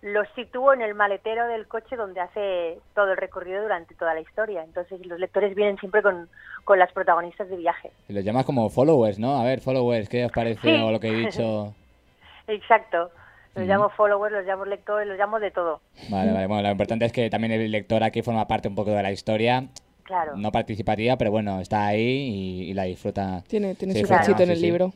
los 0.03 0.27
sitúo 0.35 0.73
en 0.75 0.83
el 0.83 0.95
maletero 0.95 1.47
del 1.47 1.67
coche 1.69 1.97
donde 1.97 2.21
hace 2.21 2.79
todo 2.95 3.13
el 3.13 3.17
recorrido 3.17 3.63
durante 3.63 3.95
toda 3.95 4.15
la 4.15 4.21
historia. 4.21 4.63
Entonces 4.65 5.05
los 5.07 5.19
lectores 5.19 5.55
vienen 5.55 5.79
siempre 5.79 6.03
con, 6.03 6.29
con 6.65 6.79
las 6.79 6.93
protagonistas 6.93 7.49
de 7.49 7.57
viaje. 7.57 7.91
Y 8.09 8.13
los 8.13 8.25
llamas 8.25 8.45
como 8.45 8.69
followers, 8.69 9.19
¿no? 9.19 9.41
A 9.41 9.45
ver, 9.45 9.61
followers, 9.61 10.09
¿qué 10.09 10.25
os 10.27 10.33
parece 10.33 10.61
Sí. 10.61 10.83
o 10.83 10.91
lo 10.91 10.99
que 11.01 11.09
he 11.09 11.13
dicho? 11.15 11.75
Exacto. 12.49 13.11
Los 13.55 13.65
Ujú. 13.65 13.73
llamo 13.73 13.89
followers, 13.91 14.33
los 14.35 14.45
llamo 14.47 14.65
lectores, 14.65 15.07
los 15.07 15.19
llamo 15.19 15.39
de 15.39 15.51
todo. 15.51 15.81
Vale, 16.09 16.33
vale. 16.33 16.47
Bueno, 16.47 16.63
lo 16.63 16.71
importante 16.71 17.05
es 17.05 17.13
que 17.13 17.29
también 17.31 17.53
el 17.53 17.71
lector 17.71 18.03
aquí 18.03 18.23
forma 18.23 18.49
parte 18.49 18.67
un 18.69 18.75
poco 18.75 18.91
de 18.91 19.03
la 19.03 19.13
historia. 19.13 19.65
Claro. 20.05 20.37
No 20.37 20.51
participativa, 20.51 21.17
pero 21.17 21.31
bueno, 21.31 21.61
está 21.61 21.87
ahí 21.87 22.01
y, 22.01 22.71
y 22.71 22.75
la 22.75 22.85
disfruta. 22.85 23.43
Tiene, 23.47 23.75
tiene 23.77 23.95
Sí, 23.95 24.01
su 24.01 24.07
claro, 24.09 24.23
cachito 24.23 24.43
en 24.43 24.47
sí, 24.49 24.53
el 24.55 24.59
sí. 24.59 24.65
libro. 24.67 24.93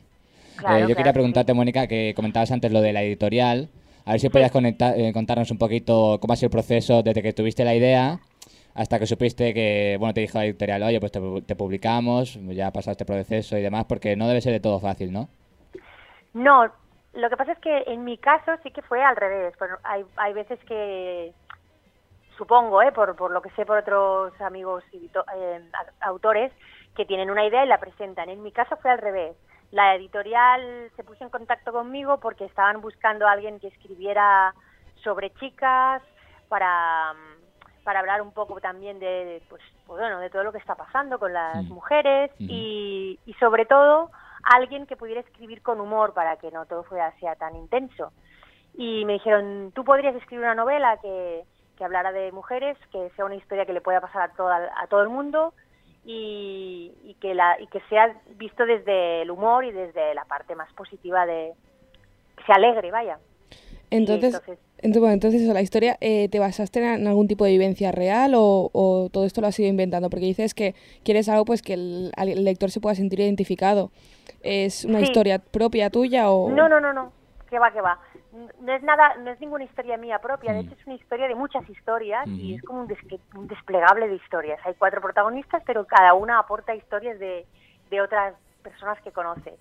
Claro, 0.57 0.75
Eh, 0.75 0.79
yo 0.81 0.85
claro 0.85 0.97
quería 0.97 1.03
que 1.11 1.13
preguntarte, 1.13 1.51
sí. 1.53 1.55
Mónica, 1.55 1.87
que 1.87 2.13
comentabas 2.15 2.51
antes 2.51 2.71
lo 2.71 2.81
de 2.81 2.91
la 2.93 3.03
editorial. 3.03 3.69
A 4.07 4.11
ver 4.11 4.19
si 4.21 4.29
podías 4.29 4.51
conectar- 4.51 4.97
eh, 4.97 5.11
contarnos 5.11 5.51
un 5.51 5.57
poquito 5.57 6.17
cómo 6.21 6.31
ha 6.31 6.37
sido 6.37 6.47
el 6.47 6.51
proceso 6.51 7.03
desde 7.03 7.21
que 7.21 7.33
tuviste 7.33 7.65
la 7.65 7.75
idea 7.75 8.19
hasta 8.73 8.99
que 8.99 9.05
supiste 9.05 9.53
que, 9.53 9.97
bueno, 9.99 10.13
te 10.13 10.21
dijo 10.21 10.37
la 10.37 10.45
editorial, 10.45 10.81
oye, 10.83 10.99
pues 10.99 11.11
te, 11.11 11.19
te 11.45 11.55
publicamos, 11.57 12.39
ya 12.41 12.67
ha 12.67 12.71
pasado 12.71 12.91
este 12.93 13.05
proceso 13.05 13.57
y 13.57 13.61
demás, 13.61 13.85
porque 13.85 14.15
no 14.15 14.27
debe 14.27 14.39
ser 14.39 14.53
de 14.53 14.59
todo 14.61 14.79
fácil, 14.79 15.11
¿no? 15.11 15.27
No, 16.33 16.71
lo 17.13 17.29
que 17.29 17.35
pasa 17.35 17.51
es 17.53 17.59
que 17.59 17.83
en 17.87 18.05
mi 18.05 18.17
caso 18.17 18.51
sí 18.63 18.71
que 18.71 18.81
fue 18.83 19.03
al 19.03 19.15
revés. 19.15 19.55
Hay, 19.83 20.05
hay 20.15 20.33
veces 20.33 20.59
que, 20.65 21.33
supongo, 22.37 22.81
¿eh? 22.83 22.91
por, 22.93 23.15
por 23.15 23.31
lo 23.31 23.41
que 23.41 23.49
sé 23.51 23.65
por 23.65 23.79
otros 23.79 24.39
amigos 24.39 24.83
y 24.93 25.09
eh, 25.35 25.61
autores, 25.99 26.53
que 26.95 27.05
tienen 27.05 27.29
una 27.29 27.45
idea 27.45 27.65
y 27.65 27.67
la 27.67 27.79
presentan. 27.79 28.29
En 28.29 28.41
mi 28.41 28.51
caso 28.51 28.77
fue 28.77 28.91
al 28.91 28.99
revés. 28.99 29.35
La 29.71 29.95
editorial 29.95 30.91
se 30.95 31.03
puso 31.03 31.23
en 31.23 31.29
contacto 31.29 31.71
conmigo 31.71 32.19
porque 32.19 32.45
estaban 32.45 32.81
buscando 32.81 33.27
a 33.27 33.31
alguien 33.31 33.59
que 33.59 33.67
escribiera 33.67 34.53
sobre 35.03 35.31
chicas 35.33 36.01
para, 36.47 37.13
mm, 37.13 37.83
para 37.83 37.99
hablar 37.99 38.21
un 38.21 38.31
poco 38.31 38.59
también 38.61 38.99
de, 38.99 39.41
pues, 39.49 39.61
pues 39.85 39.99
bueno, 39.99 40.19
de 40.19 40.29
todo 40.29 40.43
lo 40.43 40.51
que 40.51 40.57
está 40.59 40.75
pasando 40.75 41.19
con 41.19 41.33
las 41.33 41.65
Mm. 41.65 41.73
mujeres 41.73 42.31
Ujú. 42.39 42.45
y, 42.49 43.19
y 43.25 43.33
sobre 43.35 43.65
todo 43.65 44.09
alguien 44.43 44.85
que 44.87 44.95
pudiera 44.95 45.21
escribir 45.21 45.61
con 45.61 45.81
humor 45.81 46.13
para 46.13 46.37
que 46.37 46.51
no 46.51 46.65
todo 46.65 46.83
fuera 46.83 47.13
sea 47.19 47.35
tan 47.35 47.55
intenso. 47.55 48.13
Y 48.73 49.03
me 49.05 49.13
dijeron, 49.13 49.71
tú 49.73 49.83
podrías 49.83 50.15
escribir 50.15 50.45
una 50.45 50.55
novela 50.55 50.97
que, 51.01 51.43
que 51.75 51.83
hablara 51.83 52.11
de 52.11 52.31
mujeres, 52.31 52.77
que 52.91 53.09
sea 53.15 53.25
una 53.25 53.35
historia 53.35 53.65
que 53.65 53.73
le 53.73 53.81
pueda 53.81 53.99
pasar 53.99 54.21
a, 54.21 54.33
toda, 54.33 54.71
a 54.77 54.87
todo 54.87 55.01
el 55.01 55.09
mundo 55.09 55.53
y, 56.07 56.93
y 57.03 57.15
que 57.15 57.35
la, 57.35 57.59
y 57.59 57.67
que 57.67 57.81
sea 57.89 58.15
visto 58.37 58.65
desde 58.65 59.23
el 59.23 59.29
humor 59.29 59.65
y 59.65 59.71
desde 59.73 60.15
la 60.15 60.23
parte 60.23 60.55
más 60.55 60.71
positiva 60.71 61.25
de 61.25 61.51
que 62.37 62.43
sea 62.45 62.55
alegre, 62.55 62.89
vaya. 62.91 63.19
Entonces, 63.91 64.35
entonces- 64.35 64.59
entonces, 64.77 64.99
bueno, 65.01 65.13
entonces 65.13 65.41
eso, 65.41 65.53
la 65.53 65.61
historia, 65.61 65.97
eh, 65.99 66.29
¿te 66.29 66.39
basaste 66.39 66.79
en, 66.79 67.07
algún 67.07 67.27
tipo 67.27 67.43
de 67.43 67.51
vivencia 67.51 67.91
real 67.91 68.35
o, 68.35 68.69
o 68.71 69.09
todo 69.11 69.25
esto 69.25 69.41
lo 69.41 69.47
has 69.47 69.59
ido 69.59 69.67
inventando? 69.67 70.09
Porque 70.09 70.25
dices 70.25 70.53
que 70.53 70.75
quieres 71.03 71.27
algo 71.27 71.43
pues 71.43 71.61
que 71.61 71.73
el, 71.73 72.11
lector 72.43 72.71
se 72.71 72.79
pueda 72.79 72.95
sentir 72.95 73.19
identificado. 73.19 73.91
¿Es 74.43 74.85
una 74.85 74.99
Sí. 74.99 75.05
historia 75.05 75.39
propia 75.39 75.89
tuya 75.89 76.31
o...? 76.31 76.49
No, 76.49 76.69
no, 76.69 76.79
no, 76.79 76.93
no, 76.93 77.11
que 77.49 77.59
va, 77.59 77.71
que 77.73 77.81
va. 77.81 77.99
No 78.59 78.73
es 78.73 78.83
nada, 78.83 79.15
no 79.17 79.31
es 79.31 79.39
ninguna 79.39 79.63
historia 79.63 79.97
mía 79.97 80.19
propia, 80.19 80.53
de 80.53 80.59
Mm. 80.59 80.61
hecho 80.61 80.75
es 80.75 80.85
una 80.87 80.95
historia 80.95 81.27
de 81.27 81.35
muchas 81.35 81.67
historias 81.69 82.29
y 82.37 82.53
es 82.55 82.61
como 82.63 82.81
un, 82.81 82.97
un 83.35 83.47
desplegable 83.47 84.07
de 84.07 84.15
historias. 84.15 84.59
Hay 84.65 84.75
cuatro 84.75 85.01
protagonistas, 85.01 85.63
pero 85.65 85.85
cada 85.85 86.13
una 86.13 86.39
aporta 86.39 86.75
historias 86.75 87.19
de, 87.19 87.45
de 87.89 88.01
otras 88.01 88.35
personas 88.63 88.99
que 89.01 89.11
conoce. 89.11 89.57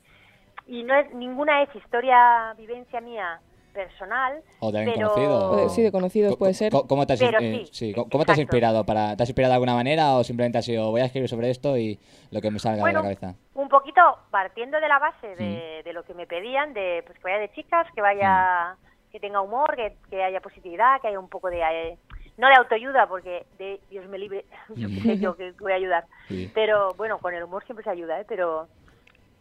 Y 0.66 0.82
no 0.82 0.94
es 0.94 1.12
ninguna 1.14 1.62
es 1.62 1.74
historia, 1.76 2.54
vivencia 2.56 3.00
mía 3.00 3.40
personal, 3.76 4.42
O 4.60 4.72
pero... 4.72 4.92
conocido. 4.92 5.56
De- 5.56 5.68
sí, 5.68 5.82
de 5.82 5.92
conocidos 5.92 6.32
Co- 6.32 6.38
puede 6.38 6.54
ser. 6.54 6.72
¿Cómo 6.72 7.06
te 7.06 7.12
has, 7.12 7.20
Pero 7.20 7.38
eh, 7.40 7.62
sí, 7.66 7.70
sí, 7.72 7.94
co- 7.94 8.08
¿cómo 8.10 8.24
te 8.24 8.32
has 8.32 8.38
exacto. 8.38 8.56
inspirado? 8.56 8.84
Para, 8.84 9.16
¿Te 9.16 9.22
has 9.22 9.28
inspirado 9.28 9.52
de 9.52 9.54
alguna 9.56 9.74
manera 9.74 10.14
o 10.16 10.24
simplemente 10.24 10.58
has 10.58 10.64
sido 10.64 10.90
voy 10.90 11.02
a 11.02 11.04
escribir 11.04 11.28
sobre 11.28 11.50
esto 11.50 11.76
y 11.76 11.98
lo 12.32 12.40
que 12.40 12.50
me 12.50 12.58
salga 12.58 12.80
Bueno, 12.82 13.02
de 13.02 13.08
la 13.10 13.14
cabeza? 13.16 13.38
un 13.54 13.68
poquito 13.68 14.00
partiendo 14.30 14.80
de 14.80 14.88
la 14.88 14.98
base 14.98 15.28
Mm. 15.34 15.38
de, 15.38 15.82
de 15.84 15.92
lo 15.92 16.02
que 16.04 16.14
me 16.14 16.26
pedían, 16.26 16.72
de 16.74 17.02
pues 17.06 17.18
que 17.18 17.24
vaya 17.24 17.38
de 17.38 17.52
chicas, 17.52 17.86
que 17.94 18.00
vaya, 18.00 18.74
Mm. 18.74 19.10
que 19.12 19.20
tenga 19.20 19.40
humor, 19.42 19.76
que, 19.76 19.96
que 20.10 20.22
haya 20.24 20.40
positividad, 20.40 21.00
que 21.00 21.08
haya 21.08 21.20
un 21.20 21.28
poco 21.28 21.48
de 21.50 21.60
eh, 21.60 21.98
no 22.38 22.48
de 22.48 22.54
autoayuda, 22.56 23.06
porque 23.06 23.46
de 23.58 23.80
Dios 23.90 24.06
me 24.08 24.18
libre, 24.18 24.44
yo 24.74 24.88
qué 24.88 25.00
sé 25.00 25.18
yo 25.18 25.36
que 25.36 25.52
voy 25.60 25.72
a 25.72 25.76
ayudar, 25.76 26.04
Sí. 26.28 26.50
pero 26.54 26.94
bueno, 26.96 27.18
con 27.18 27.34
el 27.34 27.42
humor 27.44 27.64
siempre 27.64 27.84
se 27.84 27.90
ayuda, 27.90 28.20
¿eh? 28.20 28.24
pero 28.28 28.66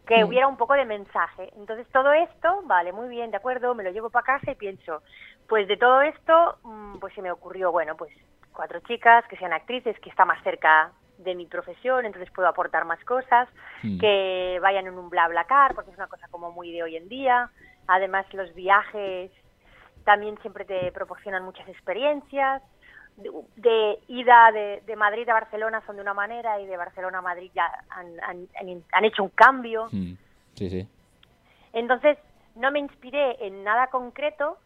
que 0.06 0.22
Mm. 0.24 0.28
hubiera 0.28 0.46
un 0.48 0.56
poco 0.56 0.74
de 0.74 0.84
mensaje. 0.84 1.50
Entonces 1.56 1.86
todo 1.92 2.12
esto, 2.12 2.60
vale, 2.64 2.92
muy 2.92 3.08
bien, 3.08 3.30
de 3.30 3.36
acuerdo, 3.38 3.74
me 3.74 3.82
lo 3.84 3.90
llevo 3.90 4.08
para 4.10 4.24
casa 4.24 4.52
y 4.52 4.54
pienso, 4.54 5.02
pues 5.48 5.66
de 5.68 5.76
todo 5.76 6.00
esto, 6.02 6.58
mm, 6.62 6.98
pues 6.98 7.12
se 7.14 7.22
me 7.22 7.30
ocurrió, 7.30 7.72
bueno, 7.72 7.96
pues 7.96 8.12
cuatro 8.52 8.80
chicas 8.80 9.24
que 9.28 9.36
sean 9.36 9.52
actrices, 9.52 9.98
que 10.00 10.08
está 10.10 10.24
más 10.24 10.42
cerca 10.42 10.92
de 11.18 11.34
mi 11.34 11.46
profesión, 11.46 12.04
entonces 12.06 12.30
puedo 12.32 12.48
aportar 12.48 12.84
más 12.84 13.02
cosas, 13.04 13.48
Mm. 13.82 13.98
que 13.98 14.58
vayan 14.62 14.86
en 14.86 14.98
un 14.98 15.08
bla 15.10 15.28
bla 15.28 15.44
car, 15.44 15.74
porque 15.74 15.90
es 15.90 15.96
una 15.96 16.08
cosa 16.08 16.28
como 16.28 16.52
muy 16.52 16.72
de 16.72 16.82
hoy 16.82 16.96
en 16.96 17.08
día. 17.08 17.50
Además, 17.88 18.26
los 18.32 18.54
viajes 18.54 19.30
también 20.04 20.38
siempre 20.40 20.64
te 20.64 20.92
proporcionan 20.92 21.42
muchas 21.42 21.66
experiencias. 21.68 22.62
De, 23.16 23.30
de 23.56 23.98
ida 24.08 24.50
de, 24.52 24.82
de 24.86 24.96
Madrid 24.96 25.26
a 25.28 25.34
Barcelona 25.34 25.82
son 25.86 25.96
de 25.96 26.02
una 26.02 26.12
manera 26.14 26.60
y 26.60 26.66
de 26.66 26.76
Barcelona 26.76 27.18
a 27.18 27.22
Madrid 27.22 27.50
ya 27.54 27.64
han, 27.88 28.08
han- 28.22 28.48
han- 28.92 29.04
hecho 29.04 29.22
un 29.22 29.30
cambio. 29.30 29.86
Mm. 29.90 30.12
Sí, 30.54 30.68
sí. 30.70 30.86
Entonces, 31.72 32.18
no 32.56 32.70
me 32.70 32.78
inspiré 32.78 33.36
en 33.46 33.64
nada 33.64 33.88
concreto, 33.88 34.58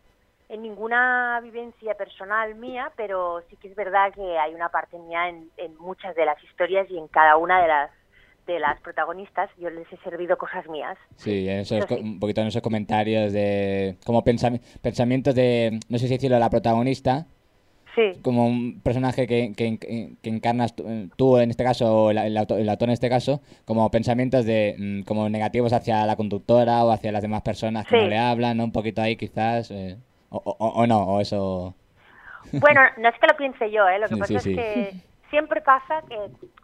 en 0.49 0.63
ninguna 0.63 1.39
vivencia 1.43 1.95
personal 1.95 2.55
mía, 2.57 2.91
pero 2.97 3.43
sí 3.49 3.57
que 3.57 3.69
es 3.69 3.77
verdad 3.77 4.13
que 4.13 4.37
hay 4.39 4.53
una 4.55 4.69
parte 4.69 4.99
mía 4.99 5.29
en, 5.29 5.49
en 5.57 5.77
muchas 5.79 6.15
de 6.17 6.25
las 6.25 6.43
historias 6.43 6.91
y 6.91 6.99
en 6.99 7.07
cada 7.09 7.37
una 7.37 7.63
de 7.63 7.69
las 7.69 7.91
de 8.47 8.59
las 8.59 8.81
protagonistas 8.81 9.49
yo 9.59 9.71
les 9.71 9.87
he 9.93 9.97
servido 9.99 10.37
cosas 10.37 10.67
mías. 10.69 10.99
Sí, 11.15 11.49
esos, 11.49 11.89
un 11.93 12.19
poquito 12.19 12.41
en 12.41 12.49
esos 12.49 12.63
comentarios 12.63 13.33
de... 13.33 13.97
Como 14.05 14.25
pensami- 14.25 14.61
pensamientos 14.83 15.37
de... 15.37 15.79
No 15.89 15.99
sé 15.99 16.09
si 16.09 16.15
decirlo, 16.15 16.37
la 16.39 16.51
protagonista. 16.51 17.27
Sí, 17.95 18.21
Como 18.23 18.47
un 18.47 18.81
personaje 18.83 19.27
que, 19.27 19.53
que, 19.57 19.79
que- 19.79 20.11
encarnas 20.23 20.75
tú, 20.77 20.85
tú 21.17 21.39
en 21.39 21.51
este 21.51 21.65
caso, 21.65 22.05
o 22.05 22.11
el, 22.11 22.19
el 22.19 22.37
autor, 22.37 22.61
el 22.61 22.69
autor 22.69 22.89
en 22.89 22.93
este 22.93 23.09
caso, 23.09 23.41
como 23.65 23.91
pensamientos 23.91 24.45
de 24.47 24.77
mm, 24.79 25.03
como 25.03 25.29
negativos 25.29 25.73
hacia 25.73 26.07
la 26.07 26.15
conductora 26.17 26.85
o 26.85 26.93
hacia 26.93 27.11
las 27.13 27.23
demás 27.23 27.43
personas 27.43 27.87
que 27.87 27.97
Sí. 27.97 28.03
no 28.03 28.09
le 28.09 28.19
hablan, 28.19 28.57
¿no? 28.59 28.65
Un 28.65 28.73
poquito 28.73 29.03
ahí 29.03 29.17
quizás. 29.17 29.71
eh, 29.71 29.97
o, 30.31 30.37
o- 30.45 30.69
o 30.83 30.87
no, 30.87 31.03
o 31.03 31.21
eso... 31.21 31.75
bueno, 32.53 32.81
no 32.99 33.09
es 33.09 33.19
que 33.19 33.27
lo 33.27 33.37
piense 33.37 33.71
yo, 33.71 33.89
¿eh? 33.89 33.99
lo 33.99 34.07
que 34.09 34.15
Sí, 34.15 34.21
pasa 34.21 34.35
es 34.37 34.45
que 34.45 34.95
siempre 35.29 35.61
pasa 35.61 36.03
que... 36.09 36.17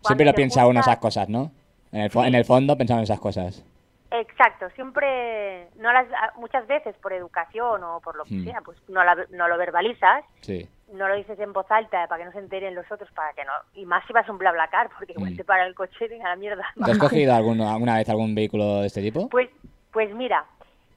Siempre 0.04 0.24
lo 0.26 0.32
piensa 0.34 0.60
uno 0.66 0.80
juntas- 0.80 0.86
esas 0.86 0.98
cosas, 0.98 1.28
¿no? 1.28 1.50
En 1.92 2.02
el, 2.02 2.10
en 2.14 2.34
el 2.36 2.44
fondo 2.44 2.76
pensamos 2.78 3.00
en 3.00 3.04
esas 3.04 3.20
cosas. 3.20 3.64
Exacto, 4.12 4.70
siempre, 4.76 5.66
no 5.78 5.92
las, 5.92 6.06
muchas 6.38 6.66
veces 6.68 6.94
por 7.02 7.12
educación 7.12 7.82
o 7.82 8.00
por 8.00 8.14
lo 8.16 8.22
que 8.24 8.34
Mm. 8.36 8.44
sea, 8.44 8.60
pues 8.64 8.78
no, 8.88 9.02
la- 9.02 9.26
no 9.30 9.48
lo 9.48 9.58
verbalizas 9.58 10.24
Sí. 10.42 10.68
No 10.92 11.08
lo 11.08 11.16
dices 11.16 11.38
en 11.40 11.52
voz 11.52 11.66
alta 11.70 12.06
para 12.06 12.20
que 12.20 12.24
no 12.26 12.32
se 12.32 12.38
enteren 12.38 12.74
los 12.74 12.90
otros, 12.92 13.10
para 13.12 13.32
que 13.32 13.44
no. 13.44 13.52
Y 13.74 13.84
más 13.86 14.04
si 14.06 14.12
vas 14.12 14.28
a 14.28 14.32
un 14.32 14.38
BlaBlaCar, 14.38 14.88
porque 14.96 15.12
igual 15.12 15.32
Mm. 15.32 15.36
te 15.36 15.44
para 15.44 15.66
el 15.66 15.74
coche 15.74 16.04
y 16.04 16.08
venga 16.08 16.28
la 16.28 16.36
mierda. 16.36 16.64
¿Te 16.84 16.90
has 16.92 16.98
cogido 16.98 17.34
alguno- 17.34 17.68
alguna 17.68 17.96
vez 17.96 18.08
algún 18.08 18.34
vehículo 18.34 18.80
de 18.80 18.86
este 18.86 19.02
tipo? 19.02 19.28
Pues, 19.28 19.50
pues 19.92 20.14
mira, 20.14 20.44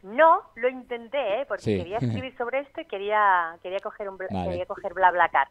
no 0.04 0.42
lo 0.56 0.70
intenté, 0.70 1.42
¿eh? 1.42 1.46
porque 1.48 1.64
Sí. 1.64 1.78
quería 1.78 1.98
escribir 2.24 2.38
sobre 2.38 2.60
esto 2.60 2.82
y 2.82 2.86
quería, 2.86 3.56
quería 3.64 3.80
coger 3.80 4.08
un 4.10 4.18
bla- 4.18 4.28
Vale. 4.30 4.50
quería 4.50 4.66
coger 4.66 4.94
BlaBlaCar. 4.94 5.48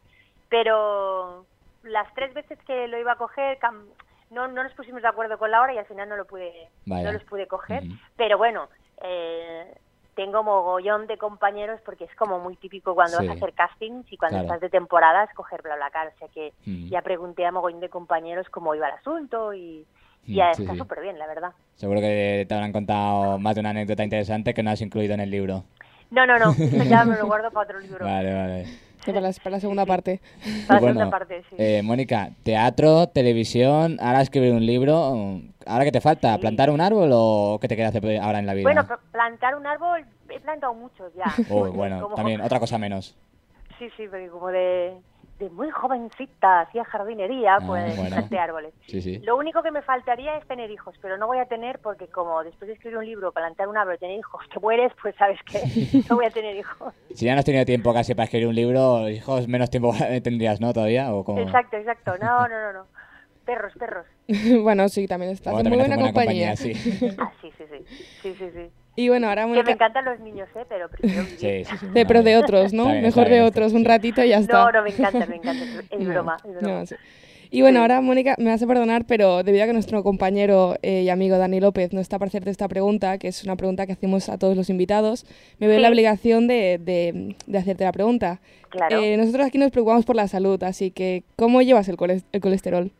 Pero 0.49 1.45
las 1.83 2.13
tres 2.13 2.33
veces 2.33 2.57
que 2.65 2.87
lo 2.87 2.97
iba 2.97 3.13
a 3.13 3.17
coger, 3.17 3.59
cam- 3.59 3.85
no, 4.31 4.47
no 4.47 4.63
nos 4.63 4.73
pusimos 4.73 5.01
de 5.01 5.07
acuerdo 5.07 5.37
con 5.37 5.51
la 5.51 5.61
hora 5.61 5.73
y 5.73 5.77
al 5.77 5.85
final 5.85 6.07
no 6.09 6.15
lo 6.17 6.25
pude, 6.25 6.69
Vaya. 6.85 7.03
no 7.03 7.11
los 7.13 7.23
pude 7.23 7.47
coger. 7.47 7.83
Pero 8.15 8.37
bueno, 8.37 8.67
eh, 9.01 9.73
tengo 10.19 10.43
mogollón 10.43 11.07
de 11.07 11.17
compañeros 11.17 11.79
porque 11.85 12.03
es 12.03 12.13
como 12.17 12.39
muy 12.39 12.57
típico 12.57 12.93
cuando 12.93 13.19
Sí. 13.19 13.23
vas 13.25 13.35
a 13.35 13.37
hacer 13.37 13.53
castings 13.53 14.11
y 14.11 14.17
cuando 14.17 14.39
Claro. 14.39 14.47
estás 14.53 14.59
de 14.59 14.69
temporada 14.69 15.23
escoger 15.23 15.61
BlaBlaCar. 15.61 16.07
O 16.09 16.17
sea 16.19 16.27
que 16.27 16.51
Mm. 16.65 16.89
ya 16.89 17.01
pregunté 17.01 17.45
a 17.45 17.53
mogollón 17.53 17.79
de 17.79 17.87
compañeros 17.87 18.45
cómo 18.49 18.75
iba 18.75 18.89
el 18.89 18.95
asunto 18.95 19.53
y, 19.53 19.87
y 20.25 20.33
Mm, 20.33 20.35
ya 20.35 20.53
sí, 20.55 20.63
está 20.63 20.73
sí. 20.73 20.79
súper 20.79 20.99
bien, 20.99 21.17
la 21.17 21.25
verdad. 21.25 21.53
Seguro 21.75 22.01
que 22.01 22.45
te 22.49 22.53
habrán 22.53 22.73
contado 22.73 23.39
más 23.39 23.55
de 23.55 23.61
una 23.61 23.69
anécdota 23.69 24.03
interesante 24.03 24.53
que 24.53 24.61
no 24.61 24.71
has 24.71 24.81
incluido 24.81 25.13
en 25.13 25.21
el 25.21 25.31
libro. 25.31 25.63
No, 26.11 26.25
no, 26.27 26.37
no, 26.37 26.51
eso 26.59 26.83
ya 26.83 27.05
me 27.05 27.17
lo 27.17 27.25
guardo 27.27 27.49
para 27.51 27.63
otro 27.63 27.79
libro. 27.79 28.05
Vale, 28.05 28.33
vale. 28.33 28.65
Sí, 29.11 29.13
para, 29.19 29.27
la, 29.27 29.33
para 29.43 29.55
la 29.55 29.59
segunda 29.59 29.85
parte. 29.85 30.21
Para 30.67 30.79
la 30.81 30.87
segunda 30.87 31.09
parte, 31.09 31.43
sí. 31.49 31.55
eh, 31.57 31.81
Mónica, 31.83 32.31
teatro, 32.43 33.07
televisión, 33.07 33.97
ahora 34.01 34.21
escribir 34.21 34.53
un 34.53 34.65
libro. 34.65 35.41
¿Ahora 35.65 35.83
qué 35.85 35.91
te 35.91 36.01
falta? 36.01 36.33
Sí. 36.35 36.41
¿Plantar 36.41 36.69
un 36.69 36.81
árbol 36.81 37.09
o 37.13 37.57
qué 37.61 37.67
te 37.67 37.75
queda 37.75 37.89
hacer 37.89 38.19
ahora 38.21 38.39
en 38.39 38.45
la 38.45 38.53
vida? 38.53 38.63
Bueno, 38.63 38.85
pl- 38.87 38.97
plantar 39.11 39.55
un 39.55 39.67
árbol, 39.67 40.05
he 40.29 40.39
plantado 40.39 40.73
muchos 40.73 41.13
ya. 41.15 41.25
Porque 41.49 41.75
bueno, 41.77 42.01
como- 42.01 42.15
también, 42.15 42.41
otra 42.41 42.59
cosa 42.59 42.77
menos. 42.77 43.15
Sí, 43.77 43.87
sí, 43.95 44.07
porque 44.09 44.27
como 44.27 44.47
de, 44.49 44.97
de 45.39 45.49
muy 45.49 45.69
jovencita 45.71 46.61
hacía 46.61 46.83
jardinería, 46.85 47.55
Ah, 47.55 47.65
pues 47.65 47.95
bueno. 47.95 48.15
planté 48.17 48.37
árboles. 48.37 48.73
Sí, 48.87 49.01
sí. 49.01 49.19
Lo 49.19 49.37
único 49.37 49.63
que 49.63 49.71
me 49.71 49.81
faltaría 49.81 50.35
es 50.37 50.45
tener 50.47 50.69
hijos, 50.69 50.95
pero 51.01 51.17
no 51.17 51.27
voy 51.27 51.37
a 51.39 51.45
tener 51.45 51.79
porque 51.79 52.07
como 52.07 52.43
después 52.43 52.67
de 52.67 52.73
escribir 52.73 52.97
un 52.97 53.05
libro, 53.05 53.31
plantar 53.31 53.67
un 53.69 53.77
árbol 53.77 53.95
y 53.95 53.99
tener 53.99 54.19
hijos, 54.19 54.41
te 54.53 54.59
mueres, 54.59 54.91
pues 55.01 55.15
sabes 55.15 55.39
que 55.43 55.59
no 56.09 56.17
voy 56.17 56.25
a 56.25 56.29
tener 56.29 56.55
hijos. 56.57 56.93
Si 57.15 57.25
ya 57.25 57.33
no 57.33 57.39
has 57.39 57.45
tenido 57.45 57.63
tiempo 57.65 57.93
casi 57.93 58.13
para 58.13 58.25
escribir 58.25 58.47
un 58.47 58.55
libro, 58.55 59.07
hijos, 59.09 59.47
menos 59.47 59.69
tiempo 59.69 59.93
tendrías, 60.23 60.59
¿no? 60.59 60.73
Todavía. 60.73 61.13
¿O 61.13 61.23
como... 61.23 61.39
Exacto, 61.39 61.77
exacto. 61.77 62.17
No, 62.17 62.47
no, 62.47 62.59
no, 62.61 62.73
no. 62.73 62.85
Perros, 63.45 63.73
perros. 63.79 64.05
bueno, 64.63 64.89
sí, 64.89 65.07
también 65.07 65.31
está. 65.31 65.51
Bueno, 65.51 65.69
Hace 65.69 65.77
muy 65.77 65.89
también 65.89 65.99
buena, 65.99 66.05
hace 66.05 66.13
compañía. 66.13 66.55
sí. 66.55 67.15
Ah, 67.17 67.31
sí, 67.41 67.49
sí, 67.57 67.63
sí. 67.71 67.85
Sí, 68.21 68.35
sí, 68.37 68.49
sí. 68.53 68.69
Y 68.99 69.07
bueno, 69.09 69.29
ahora 69.29 69.43
Que 69.43 69.47
me 69.47 69.53
Mónica... 69.55 69.71
encantan 69.71 70.03
los 70.05 70.19
niños, 70.19 70.49
¿eh? 70.55 70.65
Pero 70.67 70.89
prefiero 70.89 71.23
vivir. 71.23 71.39
Sí, 71.39 71.63
sí, 71.65 71.77
sí. 71.79 71.85
De, 71.93 72.05
pero 72.05 72.21
de 72.21 72.35
otros, 72.37 72.73
¿no? 72.73 72.87
Bien, 72.87 73.01
Mejor 73.01 73.29
de 73.29 73.41
otros, 73.41 73.71
un 73.73 73.85
ratito 73.85 74.21
y 74.23 74.29
ya 74.29 74.39
está. 74.39 74.65
No, 74.65 74.71
no, 74.73 74.83
me 74.83 74.89
encanta, 74.89 75.25
me 75.25 75.37
encanta. 75.37 75.63
Es, 75.89 75.99
No, 75.99 76.09
broma, 76.13 76.37
es 76.43 76.51
broma. 76.55 76.79
no, 76.79 76.85
sí. 76.85 76.95
Y 77.51 77.61
bueno, 77.61 77.77
Sí. 77.77 77.81
ahora 77.81 78.01
Mónica, 78.01 78.35
me 78.37 78.49
vas 78.51 78.61
a 78.61 78.67
perdonar, 78.67 79.05
pero 79.07 79.41
debido 79.41 79.63
a 79.63 79.67
que 79.67 79.73
nuestro 79.73 80.03
compañero 80.03 80.75
eh, 80.83 81.03
y 81.03 81.09
amigo 81.09 81.37
Dani 81.37 81.59
López 81.61 81.93
no 81.93 82.01
está 82.01 82.19
para 82.19 82.27
hacerte 82.27 82.49
esta 82.49 82.67
pregunta, 82.67 83.17
que 83.17 83.29
es 83.29 83.43
una 83.45 83.55
pregunta 83.55 83.87
que 83.87 83.93
hacemos 83.93 84.27
a 84.27 84.37
todos 84.37 84.55
los 84.57 84.69
invitados, 84.69 85.25
me 85.59 85.67
veo 85.67 85.77
en 85.77 85.81
la 85.81 85.87
Sí. 85.87 85.93
obligación 85.93 86.47
de, 86.47 86.77
de- 86.83 87.35
de 87.47 87.57
hacerte 87.57 87.85
la 87.85 87.91
pregunta. 87.93 88.39
Claro. 88.69 88.99
Eh, 89.01 89.15
nosotros 89.17 89.47
aquí 89.47 89.57
nos 89.57 89.71
preocupamos 89.71 90.05
por 90.05 90.15
la 90.17 90.27
salud, 90.27 90.61
así 90.61 90.91
que 90.91 91.23
¿cómo 91.37 91.61
llevas 91.61 91.87
el, 91.87 91.95
el 92.33 92.41
colesterol? 92.41 92.91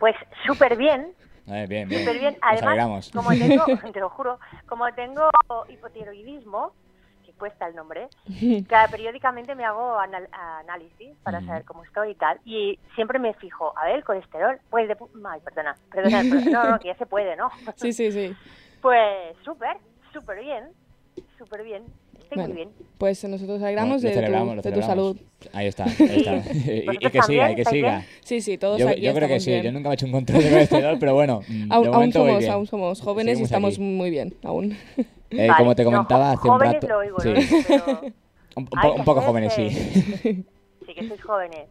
Pues 0.00 0.16
súper 0.46 0.76
bien, 0.76 1.08
Eh, 1.50 1.66
bien, 1.68 1.88
bien. 1.88 2.00
súper 2.00 2.18
bien. 2.18 2.36
Además, 2.42 3.10
como 3.12 3.30
tengo, 3.30 3.64
te 3.94 4.00
lo 4.00 4.08
juro, 4.10 4.38
como 4.66 4.92
tengo 4.94 5.28
hipotiroidismo, 5.68 6.72
que 7.24 7.32
cuesta 7.34 7.66
el 7.66 7.74
nombre, 7.74 8.08
cada 8.68 8.88
periódicamente 8.88 9.54
me 9.54 9.64
hago 9.64 9.98
anal- 9.98 10.28
análisis 10.32 11.16
para 11.22 11.40
Mm. 11.40 11.46
saber 11.46 11.64
cómo 11.64 11.84
estoy 11.84 12.10
y 12.12 12.14
tal. 12.14 12.40
Y 12.44 12.78
siempre 12.94 13.18
me 13.18 13.34
fijo, 13.34 13.72
a 13.76 13.86
ver, 13.86 13.96
el 13.96 14.04
colesterol, 14.04 14.60
pues 14.70 14.88
de... 14.88 14.96
Ay, 15.28 15.40
perdona, 15.40 15.76
perdona, 15.90 16.22
perdona, 16.22 16.52
no, 16.52 16.70
no, 16.72 16.78
que 16.78 16.88
ya 16.88 16.94
se 16.96 17.06
puede, 17.06 17.36
¿no? 17.36 17.50
Sí, 17.76 17.92
sí, 17.92 18.10
sí. 18.12 18.34
Pues 18.80 19.36
súper, 19.44 19.76
súper 20.12 20.40
bien, 20.40 20.72
súper 21.36 21.62
bien, 21.62 21.92
Bueno, 22.34 22.48
muy 22.48 22.56
bien. 22.56 22.68
Pues 22.98 23.24
nosotros 23.24 23.62
alegramos 23.62 24.02
de, 24.02 24.12
celebramos, 24.12 24.50
tu, 24.50 24.56
lo 24.56 24.62
de 24.62 24.70
tu 24.70 24.80
celebramos. 24.82 25.16
salud. 25.16 25.50
Ahí 25.52 25.66
está, 25.66 25.84
ahí 25.84 25.94
está. 26.18 26.36
y, 26.54 26.70
y 26.82 26.86
¿Vosotros 26.86 27.12
que 27.12 27.22
siga, 27.22 27.50
y 27.50 27.54
que 27.54 27.62
¿Estáis 27.62 27.76
siga. 27.76 27.90
bien? 27.90 28.04
Sí, 28.22 28.40
sí, 28.40 28.58
todos 28.58 28.78
Yo, 28.78 28.88
aquí 28.88 29.00
yo 29.00 29.14
creo 29.14 29.28
que 29.28 29.40
sí, 29.40 29.50
bien. 29.50 29.62
yo 29.64 29.72
nunca 29.72 29.88
me 29.88 29.92
he 29.92 29.94
hecho 29.94 30.06
un 30.06 30.12
control 30.12 30.42
de 30.42 30.50
colesterol, 30.50 30.98
pero 30.98 31.14
bueno, 31.14 31.40
mm, 31.48 31.68
de 31.68 31.74
Aún, 31.74 32.12
somos, 32.12 32.46
aún 32.46 32.66
somos 32.66 33.00
jóvenes 33.00 33.40
y 33.40 33.42
estamos 33.44 33.74
aquí. 33.74 33.82
muy 33.82 34.10
bien, 34.10 34.34
aún. 34.44 34.76
Eh, 35.30 35.46
Vale, 35.48 35.54
como 35.58 35.74
te 35.74 35.84
comentaba 35.84 36.32
hace 36.32 36.48
un 36.48 36.54
jóvenes 36.54 36.74
rato... 36.74 36.88
lo 36.88 36.98
oigo, 36.98 37.20
sí. 37.20 37.32
pero 37.68 38.00
un, 38.56 38.66
po- 38.66 39.04
poco 39.04 39.20
jóvenes, 39.22 39.52
sí. 39.54 39.70
Sí 39.70 40.94
que 40.94 41.08
sois 41.08 41.22
jóvenes. 41.22 41.68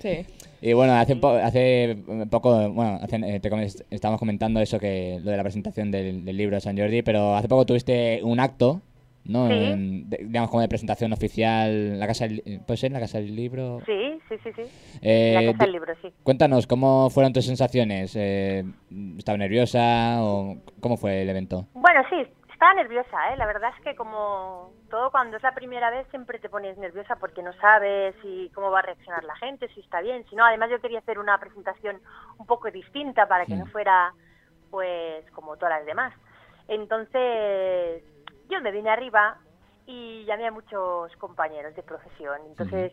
Sí. 0.00 0.24
Y 0.62 0.72
bueno, 0.74 0.94
hace, 0.94 1.16
po- 1.16 1.28
hace 1.30 1.96
poco, 2.30 2.70
bueno, 2.70 2.98
hace, 3.02 3.16
eh, 3.16 3.40
te 3.40 3.50
com- 3.50 3.60
estábamos 3.60 4.18
comentando 4.18 4.60
eso 4.60 4.78
que 4.78 5.18
lo 5.22 5.30
de 5.30 5.36
la 5.36 5.42
presentación 5.42 5.90
del, 5.90 6.24
del 6.24 6.36
libro 6.36 6.56
de 6.56 6.60
San 6.60 6.76
Jordi, 6.78 7.02
pero 7.02 7.34
hace 7.34 7.48
poco 7.48 7.66
tuviste 7.66 8.20
un 8.22 8.40
acto, 8.40 8.80
¿no? 9.24 9.48
Sí. 9.48 9.54
En- 9.54 10.08
de- 10.10 10.18
digamos 10.24 10.50
como 10.50 10.62
de 10.62 10.68
presentación 10.68 11.12
oficial, 11.12 11.98
la 11.98 12.06
casa 12.06 12.26
del, 12.26 12.60
¿puede 12.66 12.76
ser? 12.78 12.92
la 12.92 13.00
casa 13.00 13.18
del 13.18 13.34
libro. 13.36 13.80
Sí, 13.86 14.20
sí, 14.28 14.36
sí, 14.42 14.50
sí. 14.56 14.98
Eh, 15.02 15.32
la 15.34 15.52
casa 15.52 15.64
del 15.64 15.72
libro, 15.72 15.94
sí. 16.02 16.12
Cuéntanos, 16.22 16.66
¿cómo 16.66 17.10
fueron 17.10 17.32
tus 17.32 17.46
sensaciones? 17.46 18.14
Eh, 18.16 18.64
¿Estabas 19.18 19.38
nerviosa 19.38 20.18
o 20.22 20.56
cómo 20.80 20.96
fue 20.96 21.22
el 21.22 21.28
evento? 21.30 21.66
Bueno, 21.74 22.02
sí, 22.10 22.16
estaba 22.52 22.74
nerviosa, 22.74 23.32
¿eh? 23.32 23.36
La 23.36 23.46
verdad 23.46 23.70
es 23.76 23.84
que 23.84 23.94
como 23.94 24.72
todo 24.90 25.10
cuando 25.10 25.36
es 25.36 25.42
la 25.42 25.54
primera 25.54 25.90
vez 25.90 26.06
siempre 26.10 26.38
te 26.38 26.48
pones 26.48 26.76
nerviosa 26.78 27.16
porque 27.16 27.42
no 27.42 27.52
sabes 27.54 28.14
si 28.22 28.50
cómo 28.54 28.70
va 28.70 28.80
a 28.80 28.82
reaccionar 28.82 29.22
la 29.24 29.36
gente, 29.36 29.68
si 29.74 29.80
está 29.80 30.00
bien, 30.00 30.24
si 30.28 30.36
no. 30.36 30.44
Además 30.44 30.68
yo 30.70 30.80
quería 30.80 30.98
hacer 30.98 31.18
una 31.18 31.38
presentación 31.38 32.00
un 32.38 32.46
poco 32.46 32.70
distinta 32.70 33.26
para 33.28 33.46
que 33.46 33.54
no 33.54 33.66
Mm. 33.66 33.70
fuera 33.70 34.12
pues 34.70 35.28
como 35.32 35.56
todas 35.56 35.78
las 35.78 35.86
demás. 35.86 36.12
Entonces 36.68 38.02
yo 38.50 38.60
me 38.60 38.72
vine 38.72 38.90
arriba 38.90 39.36
y 39.86 40.24
llamé 40.24 40.46
a 40.46 40.52
muchos 40.52 41.14
compañeros 41.16 41.74
de 41.74 41.82
profesión. 41.82 42.40
Entonces 42.46 42.92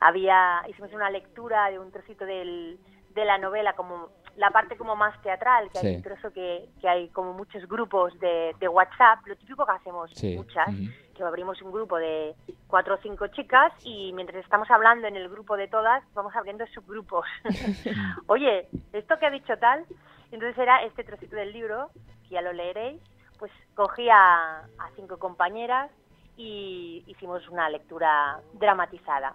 había 0.00 0.62
hicimos 0.68 0.92
una 0.92 1.08
lectura 1.10 1.70
de 1.70 1.78
un 1.78 1.90
trocito 1.90 2.26
del, 2.26 2.78
de 3.14 3.24
la 3.24 3.38
novela 3.38 3.72
como 3.74 4.10
la 4.36 4.50
parte 4.50 4.76
como 4.76 4.94
más 4.96 5.18
teatral 5.22 5.70
que 5.70 5.78
Sí. 5.78 5.86
hay 5.86 5.96
un 5.96 6.02
trozo 6.02 6.30
que, 6.32 6.68
que 6.80 6.88
hay 6.88 7.08
como 7.08 7.32
muchos 7.32 7.66
grupos 7.66 8.18
de, 8.20 8.54
de 8.60 8.68
WhatsApp 8.68 9.20
lo 9.26 9.36
típico 9.36 9.64
que 9.64 9.72
hacemos 9.72 10.10
Sí. 10.14 10.36
muchas 10.36 10.68
Ujú. 10.68 10.90
que 11.16 11.22
abrimos 11.24 11.62
un 11.62 11.72
grupo 11.72 11.96
de 11.96 12.34
cuatro 12.66 12.96
o 12.96 12.98
cinco 12.98 13.28
chicas 13.28 13.72
y 13.84 14.12
mientras 14.12 14.44
estamos 14.44 14.70
hablando 14.70 15.06
en 15.06 15.16
el 15.16 15.30
grupo 15.30 15.56
de 15.56 15.68
todas 15.68 16.04
vamos 16.12 16.36
abriendo 16.36 16.66
subgrupos 16.66 17.24
oye 18.26 18.68
esto 18.92 19.18
que 19.18 19.24
ha 19.26 19.30
dicho 19.30 19.56
tal 19.58 19.84
entonces 20.30 20.58
era 20.58 20.82
este 20.84 21.04
trocito 21.04 21.36
del 21.36 21.52
libro 21.54 21.90
que 22.28 22.34
ya 22.34 22.42
lo 22.42 22.52
leeréis 22.52 23.00
pues 23.38 23.52
cogí 23.74 24.08
a, 24.10 24.58
a 24.60 24.90
cinco 24.94 25.18
compañeras 25.18 25.90
y 26.36 27.02
hicimos 27.06 27.48
una 27.48 27.68
lectura 27.70 28.40
dramatizada 28.52 29.34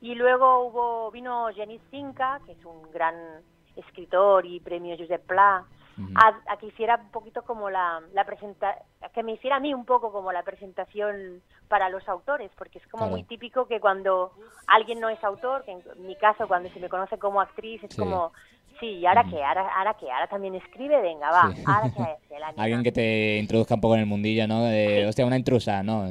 y 0.00 0.14
luego 0.14 0.64
hubo 0.64 1.10
vino 1.10 1.48
Jenny 1.54 1.78
Zinca, 1.90 2.40
que 2.46 2.52
es 2.52 2.64
un 2.64 2.90
gran 2.90 3.42
escritor 3.76 4.46
y 4.46 4.60
premio 4.60 4.96
Josep 4.98 5.26
Pla, 5.26 5.64
a, 6.16 6.40
a 6.48 6.56
que 6.56 6.66
hiciera 6.66 6.96
un 6.96 7.10
poquito 7.10 7.42
como 7.42 7.68
la, 7.68 8.00
la 8.14 8.24
presenta 8.24 8.74
que 9.12 9.22
me 9.22 9.32
hiciera 9.32 9.56
a 9.56 9.60
mí 9.60 9.74
un 9.74 9.84
poco 9.84 10.10
como 10.10 10.32
la 10.32 10.42
presentación 10.42 11.42
para 11.68 11.88
los 11.90 12.08
autores, 12.08 12.50
porque 12.56 12.78
es 12.78 12.86
como 12.88 13.04
Claro. 13.04 13.12
muy 13.12 13.24
típico 13.24 13.66
que 13.66 13.80
cuando 13.80 14.32
alguien 14.66 14.98
no 15.00 15.08
es 15.10 15.22
autor, 15.22 15.62
que 15.64 15.72
en 15.72 15.82
mi 16.06 16.16
caso 16.16 16.48
cuando 16.48 16.70
se 16.70 16.80
me 16.80 16.88
conoce 16.88 17.18
como 17.18 17.40
actriz 17.40 17.82
es 17.84 17.90
Sí. 17.90 17.98
como, 17.98 18.32
sí, 18.80 18.86
¿y 18.98 19.06
ahora 19.06 19.24
qué? 19.28 19.42
¿Ahora, 19.42 19.68
ahora 19.76 19.94
qué? 19.94 20.10
¿Ahora 20.10 20.26
también 20.26 20.54
escribe? 20.56 21.00
Venga, 21.00 21.30
va, 21.30 21.52
Sí. 21.54 21.62
¿ahora 21.66 21.86
hace 22.24 22.38
la? 22.38 22.48
Alguien 22.56 22.82
que 22.82 22.92
te 22.92 23.38
introduzca 23.38 23.74
un 23.74 23.80
poco 23.80 23.94
en 23.94 24.00
el 24.00 24.06
mundillo, 24.06 24.46
¿no? 24.48 24.64
De, 24.64 25.06
hostia, 25.06 25.24
una 25.26 25.36
intrusa, 25.36 25.82
¿no? 25.82 26.02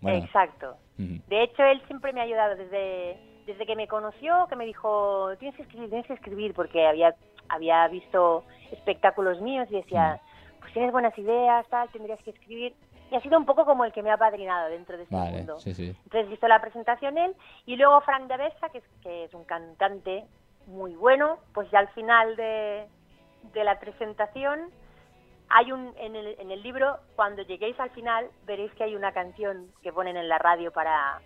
Bueno. 0.00 0.18
Exacto. 0.24 0.76
De 0.96 1.42
hecho, 1.42 1.64
él 1.64 1.82
siempre 1.88 2.12
me 2.12 2.20
ha 2.20 2.24
ayudado 2.24 2.54
desde, 2.54 3.18
desde 3.46 3.66
que 3.66 3.74
me 3.74 3.88
conoció, 3.88 4.46
que 4.48 4.54
me 4.54 4.64
dijo, 4.64 5.30
tienes 5.38 5.56
que 5.56 5.62
escribir, 5.62 5.88
tienes 5.88 6.06
que 6.06 6.12
escribir, 6.14 6.54
porque 6.54 6.86
había, 6.86 7.14
había 7.48 7.88
visto 7.88 8.44
espectáculos 8.70 9.40
míos 9.40 9.66
y 9.70 9.74
decía, 9.76 10.20
pues 10.60 10.72
tienes 10.72 10.92
buenas 10.92 11.16
ideas, 11.18 11.66
tal, 11.68 11.88
tendrías 11.90 12.20
que 12.22 12.30
escribir. 12.30 12.74
Y 13.10 13.16
ha 13.16 13.20
sido 13.20 13.38
un 13.38 13.44
poco 13.44 13.64
como 13.64 13.84
el 13.84 13.92
que 13.92 14.02
me 14.02 14.10
ha 14.10 14.16
padrinado 14.16 14.68
dentro 14.70 14.96
de 14.96 15.02
este 15.02 15.14
Vale, 15.14 15.38
mundo. 15.38 15.58
sí, 15.58 15.74
sí. 15.74 15.94
Entonces 16.04 16.32
hizo 16.32 16.48
la 16.48 16.60
presentación 16.60 17.18
él 17.18 17.34
y 17.66 17.76
luego 17.76 18.00
Frank 18.02 18.28
de 18.28 18.36
Besa, 18.36 18.68
que 18.70 18.78
es, 18.78 18.84
que 19.02 19.24
es 19.24 19.34
un 19.34 19.44
cantante 19.44 20.24
muy 20.66 20.94
bueno, 20.94 21.38
pues 21.52 21.70
ya 21.70 21.78
al 21.80 21.88
final 21.88 22.36
de, 22.36 22.86
de 23.52 23.64
la 23.64 23.78
presentación 23.78 24.70
hay 25.50 25.70
un 25.72 25.92
en 25.98 26.16
el, 26.16 26.36
en 26.38 26.50
el 26.50 26.62
libro, 26.62 26.96
cuando 27.16 27.42
lleguéis 27.42 27.78
al 27.78 27.90
final, 27.90 28.26
veréis 28.46 28.72
que 28.74 28.84
hay 28.84 28.96
una 28.96 29.12
canción 29.12 29.68
que 29.82 29.92
ponen 29.92 30.16
en 30.16 30.28
la 30.28 30.38
radio 30.38 30.72
para, 30.72 31.20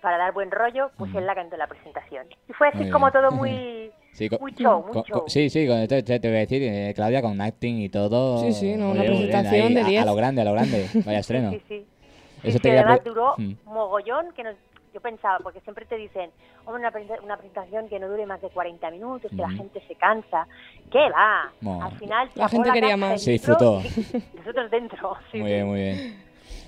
para 0.00 0.16
dar 0.16 0.32
buen 0.32 0.50
rollo, 0.50 0.90
pues 0.96 1.14
él 1.14 1.26
la 1.26 1.34
cantó 1.34 1.54
en 1.54 1.60
la 1.60 1.66
presentación. 1.66 2.26
Y 2.48 2.52
fue 2.54 2.68
así 2.68 2.78
Muy 2.78 2.90
como 2.90 3.06
bien. 3.10 3.12
todo 3.22 3.30
muy, 3.32 3.92
Sí, 4.12 4.28
muy 4.40 4.52
show, 4.54 4.82
muy 4.84 5.02
show. 5.04 5.24
sí, 5.28 5.48
sí, 5.50 5.66
con- 5.68 5.86
te, 5.86 6.02
te- 6.02 6.18
te 6.18 6.28
voy 6.28 6.38
a 6.38 6.40
decir, 6.40 6.62
eh, 6.62 6.92
Claudia, 6.94 7.20
con 7.22 7.40
acting 7.40 7.76
y 7.82 7.88
todo. 7.90 8.38
Sí, 8.38 8.52
sí, 8.52 8.74
no, 8.76 8.90
una 8.92 9.02
bien, 9.02 9.12
bien, 9.12 9.18
presentación 9.28 9.66
ahí, 9.66 9.74
de 9.74 9.80
a- 9.80 9.84
A, 9.84 9.88
10. 9.88 10.06
lo 10.06 10.14
grande, 10.14 10.40
a 10.40 10.44
lo 10.44 10.52
grande. 10.52 10.86
Vaya 11.04 11.18
estreno. 11.18 11.50
Sí, 11.52 11.62
sí. 11.68 11.86
Sí, 12.42 12.48
Eso 12.48 12.58
sí, 12.58 12.62
te 12.62 12.70
a 12.70 12.80
además 12.80 13.04
duró 13.04 13.34
Mm. 13.36 13.52
mogollón, 13.64 14.32
que 14.32 14.44
nos, 14.44 14.56
yo 14.92 15.00
pensaba, 15.00 15.38
porque 15.42 15.60
siempre 15.60 15.84
te 15.86 15.96
dicen, 15.96 16.30
hombre, 16.66 16.86
una, 16.88 17.20
una 17.22 17.36
presentación 17.36 17.88
que 17.88 17.98
no 17.98 18.08
dure 18.08 18.26
más 18.26 18.40
de 18.40 18.48
40 18.50 18.90
minutos, 18.90 19.30
que 19.30 19.36
la 19.36 19.50
gente 19.50 19.82
se 19.86 19.94
cansa. 19.94 20.46
¿Qué 20.90 21.08
va? 21.10 21.52
No. 21.60 21.82
Al 21.82 21.98
final 21.98 22.30
La 22.34 22.48
gente 22.48 22.70
quería 22.72 22.96
más. 22.96 23.22
Se 23.22 23.32
disfrutó. 23.32 23.80
Nosotros 24.34 24.70
dentro. 24.70 25.16
sí, 25.32 25.38
Muy 25.38 25.48
sí. 25.48 25.54
bien, 25.54 25.66
muy 25.66 25.80
bien. 25.80 26.22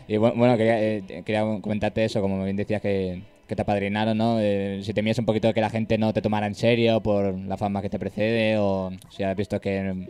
Y 0.09 0.15
bu- 0.17 0.35
bueno, 0.37 0.57
quería, 0.57 0.81
eh, 0.83 1.03
quería 1.25 1.43
comentarte 1.61 2.05
eso, 2.05 2.21
como 2.21 2.43
bien 2.45 2.57
decías 2.57 2.81
que, 2.83 3.23
que 3.47 3.55
te 3.57 3.63
apadrinaron, 3.63 4.19
¿no? 4.19 4.39
Eh, 4.41 4.81
si 4.83 4.93
temías 4.93 5.19
un 5.19 5.25
poquito 5.27 5.53
que 5.55 5.61
la 5.61 5.71
gente 5.71 5.97
no 5.99 6.13
te 6.13 6.21
tomara 6.23 6.47
en 6.47 6.55
serio 6.55 7.01
por 7.01 7.39
la 7.39 7.57
fama 7.57 7.81
que 7.81 7.91
te 7.91 7.99
precede 7.99 8.59
o 8.59 8.91
si 9.09 9.23
has 9.23 9.37
visto 9.37 9.61
que 9.61 10.09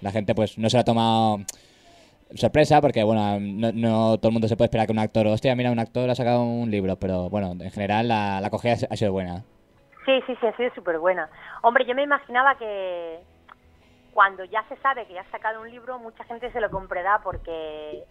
la 0.00 0.12
gente 0.12 0.34
pues 0.34 0.56
no 0.56 0.70
se 0.70 0.76
lo 0.76 0.80
ha 0.82 0.84
tomado 0.84 1.40
sorpresa 2.34 2.80
porque, 2.80 3.02
bueno, 3.02 3.38
no, 3.40 3.72
no 3.72 4.18
todo 4.18 4.28
el 4.28 4.32
mundo 4.32 4.48
se 4.48 4.56
puede 4.56 4.66
esperar 4.66 4.86
que 4.86 4.92
un 4.92 4.98
actor, 4.98 5.26
hostia, 5.26 5.54
mira, 5.56 5.70
un 5.70 5.78
actor 5.78 6.08
ha 6.10 6.14
sacado 6.14 6.42
un 6.42 6.70
libro, 6.70 6.96
pero 6.96 7.28
bueno, 7.28 7.52
en 7.52 7.70
general 7.70 8.08
la, 8.08 8.40
la 8.40 8.46
acogida 8.46 8.74
ha 8.88 8.96
sido 8.96 9.12
buena. 9.12 9.42
Sí, 10.06 10.20
sí, 10.26 10.36
sí, 10.40 10.46
ha 10.46 10.56
sido 10.56 10.74
súper 10.74 10.98
buena. 10.98 11.28
Hombre, 11.62 11.84
yo 11.84 11.94
me 11.94 12.02
imaginaba 12.02 12.56
que 12.56 13.20
cuando 14.12 14.44
ya 14.44 14.64
se 14.68 14.76
sabe 14.76 15.06
que 15.06 15.14
ya 15.14 15.20
has 15.20 15.30
sacado 15.30 15.60
un 15.60 15.70
libro, 15.70 15.98
mucha 15.98 16.24
gente 16.24 16.50
se 16.52 16.60
lo 16.60 16.70
comprará 16.70 17.20
porque 17.22 18.04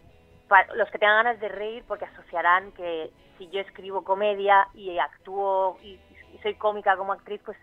los 0.76 0.90
que 0.90 0.98
tengan 0.98 1.24
ganas 1.24 1.40
de 1.40 1.50
reír, 1.50 1.84
porque 1.88 2.06
asociarán 2.06 2.72
que 2.74 3.12
si 3.38 3.50
yo 3.50 3.60
escribo 3.62 4.04
comedia 4.04 4.68
y 4.74 4.98
actúo 4.98 5.78
y, 5.84 6.00
y 6.34 6.38
soy 6.42 6.56
cómica 6.56 6.96
como 6.98 7.14
actriz, 7.14 7.42
pues 7.46 7.58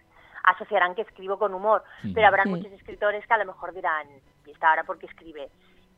asociarán 0.46 0.94
que 0.94 1.02
escribo 1.02 1.38
con 1.38 1.52
humor. 1.52 1.82
Pero 2.14 2.26
habrá 2.26 2.44
muchos 2.44 2.72
escritores 2.72 3.26
que 3.26 3.34
a 3.34 3.38
lo 3.38 3.46
mejor 3.46 3.74
dirán, 3.74 4.06
¿y 4.46 4.50
está 4.50 4.70
ahora 4.70 4.84
porque 4.84 5.06
escribe? 5.06 5.48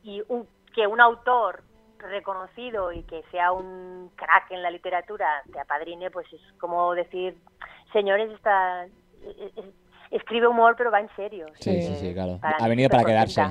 Y 0.03 0.21
un- 0.27 0.47
que 0.75 0.87
un 0.87 1.01
autor 1.01 1.63
reconocido 1.99 2.91
y 2.93 3.03
que 3.03 3.23
sea 3.31 3.51
un 3.51 4.09
crack 4.15 4.51
en 4.51 4.61
la 4.63 4.71
literatura 4.71 5.27
te 5.51 5.59
apadrine, 5.59 6.09
pues 6.11 6.25
es 6.31 6.39
como 6.59 6.93
decir, 6.93 7.35
señores, 7.91 8.31
está, 8.31 8.85
es- 8.85 9.57
es- 9.57 9.73
escribe 10.11 10.47
humor, 10.47 10.75
pero 10.77 10.91
va 10.91 11.01
en 11.01 11.09
serio. 11.15 11.47
Sí, 11.59 11.71
Eh, 11.71 11.81
sí, 11.81 11.95
sí, 12.07 12.13
claro. 12.13 12.39
Ha 12.41 12.67
venido 12.67 12.89
para 12.89 13.03
quedarse. 13.03 13.41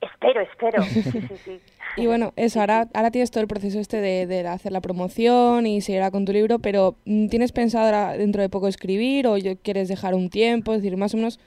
Espero, 0.00 0.40
espero. 0.40 0.84
Sí, 0.86 1.02
sí, 1.02 1.38
sí. 1.44 1.62
Y 1.96 2.08
bueno, 2.08 2.32
eso, 2.34 2.58
ahora, 2.58 2.88
ahora 2.92 3.12
tienes 3.12 3.30
todo 3.30 3.40
el 3.42 3.46
proceso 3.46 3.78
este 3.78 4.00
de, 4.00 4.26
de 4.26 4.48
hacer 4.48 4.72
la 4.72 4.80
promoción 4.80 5.64
y 5.64 5.80
seguirá 5.80 6.10
con 6.10 6.24
tu 6.24 6.32
libro, 6.32 6.58
pero 6.58 6.96
mm, 7.04 7.28
¿tienes 7.28 7.52
pensado 7.52 7.84
ahora 7.84 8.14
dentro 8.14 8.42
de 8.42 8.48
poco 8.48 8.66
escribir 8.66 9.28
o 9.28 9.36
quieres 9.62 9.86
dejar 9.88 10.12
un 10.14 10.28
tiempo? 10.28 10.72
Es 10.72 10.82
decir, 10.82 10.96
más 10.98 11.14
o 11.14 11.18
menos, 11.18 11.38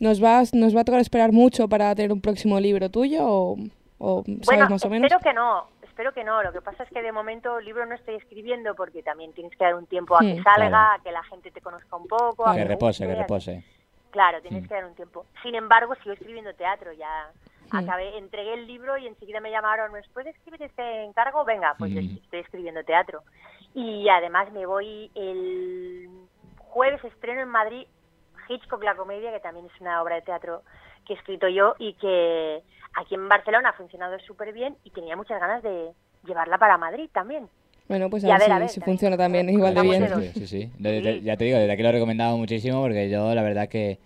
¿nos, 0.00 0.20
vas, 0.20 0.54
nos 0.54 0.74
va 0.76 0.80
a 0.80 0.84
tocar 0.84 1.00
esperar 1.00 1.32
mucho 1.32 1.68
para 1.68 1.94
tener 1.94 2.12
un 2.12 2.20
próximo 2.20 2.58
libro 2.60 2.88
tuyo 2.90 3.24
o, 3.26 3.56
o 3.98 4.22
sabes 4.24 4.46
Bueno, 4.46 4.68
más 4.70 4.84
o 4.84 4.90
menos? 4.90 5.10
espero 5.10 5.20
que 5.22 5.34
no, 5.34 5.66
espero 5.82 6.12
que 6.12 6.24
no. 6.24 6.42
Lo 6.42 6.52
que 6.52 6.60
pasa 6.60 6.82
es 6.84 6.90
que 6.90 7.02
de 7.02 7.12
momento 7.12 7.58
el 7.58 7.64
libro 7.64 7.86
no 7.86 7.94
estoy 7.94 8.16
escribiendo 8.16 8.74
porque 8.74 9.02
también 9.02 9.32
tienes 9.32 9.56
que 9.56 9.64
dar 9.64 9.74
un 9.74 9.86
tiempo 9.86 10.16
a 10.16 10.20
que 10.20 10.34
Hmm, 10.40 10.42
salga, 10.42 10.68
claro. 10.68 11.00
a 11.00 11.02
que 11.02 11.12
la 11.12 11.22
gente 11.24 11.50
te 11.50 11.60
conozca 11.60 11.96
un 11.96 12.06
poco. 12.08 12.46
a 12.46 12.54
que 12.54 12.64
repose, 12.64 13.06
que 13.06 13.14
repose. 13.14 13.64
Claro, 14.10 14.40
tienes 14.42 14.62
Mm. 14.62 14.66
que 14.68 14.74
dar 14.74 14.84
un 14.84 14.94
tiempo. 14.94 15.26
Sin 15.42 15.54
embargo, 15.56 15.94
sigo 15.96 16.12
escribiendo 16.12 16.54
teatro. 16.54 16.92
Ya 16.92 17.30
Mm. 17.72 17.76
acabé, 17.78 18.16
entregué 18.18 18.54
el 18.54 18.66
libro 18.66 18.96
y 18.98 19.06
enseguida 19.08 19.40
me 19.40 19.50
llamaron, 19.50 19.90
¿me 19.92 20.00
puedes 20.12 20.36
escribir 20.36 20.62
este 20.62 21.02
encargo? 21.04 21.44
Venga, 21.44 21.74
pues 21.78 21.90
yo 21.92 22.00
estoy 22.00 22.40
escribiendo 22.40 22.84
teatro. 22.84 23.22
Y 23.74 24.08
además 24.08 24.52
me 24.52 24.66
voy 24.66 25.10
el 25.16 26.08
jueves 26.58 27.02
estreno 27.04 27.40
en 27.40 27.48
Madrid 27.48 27.86
Hitchcock 28.48 28.82
la 28.84 28.94
comedia, 28.96 29.32
que 29.32 29.40
también 29.40 29.66
es 29.66 29.80
una 29.80 30.02
obra 30.02 30.16
de 30.16 30.22
teatro 30.22 30.62
que 31.06 31.14
he 31.14 31.16
escrito 31.16 31.48
yo 31.48 31.74
y 31.78 31.94
que 31.94 32.62
aquí 32.94 33.14
en 33.14 33.28
Barcelona 33.28 33.70
ha 33.70 33.72
funcionado 33.74 34.18
súper 34.20 34.52
bien 34.52 34.76
y 34.84 34.90
tenía 34.90 35.16
muchas 35.16 35.40
ganas 35.40 35.62
de 35.62 35.90
llevarla 36.26 36.58
para 36.58 36.78
Madrid 36.78 37.08
también. 37.12 37.48
Bueno, 37.88 38.08
pues 38.08 38.24
a 38.24 38.28
a 38.34 38.38
ver, 38.38 38.48
ver, 38.48 38.52
a 38.52 38.54
si, 38.54 38.60
ver, 38.60 38.68
si 38.70 38.80
también. 38.80 38.96
funciona 38.98 39.16
también 39.18 39.50
igual 39.50 39.74
de 39.74 39.82
bien. 39.82 40.02
en 40.04 40.32
Sí, 40.32 40.40
sí, 40.40 40.46
sí. 40.46 40.72
De- 40.78 41.00
de- 41.02 41.18
Sí. 41.18 41.20
ya 41.22 41.36
te 41.36 41.44
digo, 41.44 41.58
desde 41.58 41.72
aquí 41.72 41.82
lo 41.82 41.90
he 41.90 41.92
recomendado 41.92 42.36
muchísimo 42.38 42.80
porque 42.80 43.10
yo 43.10 43.34
la 43.34 43.42
verdad 43.42 43.68
que, 43.68 43.98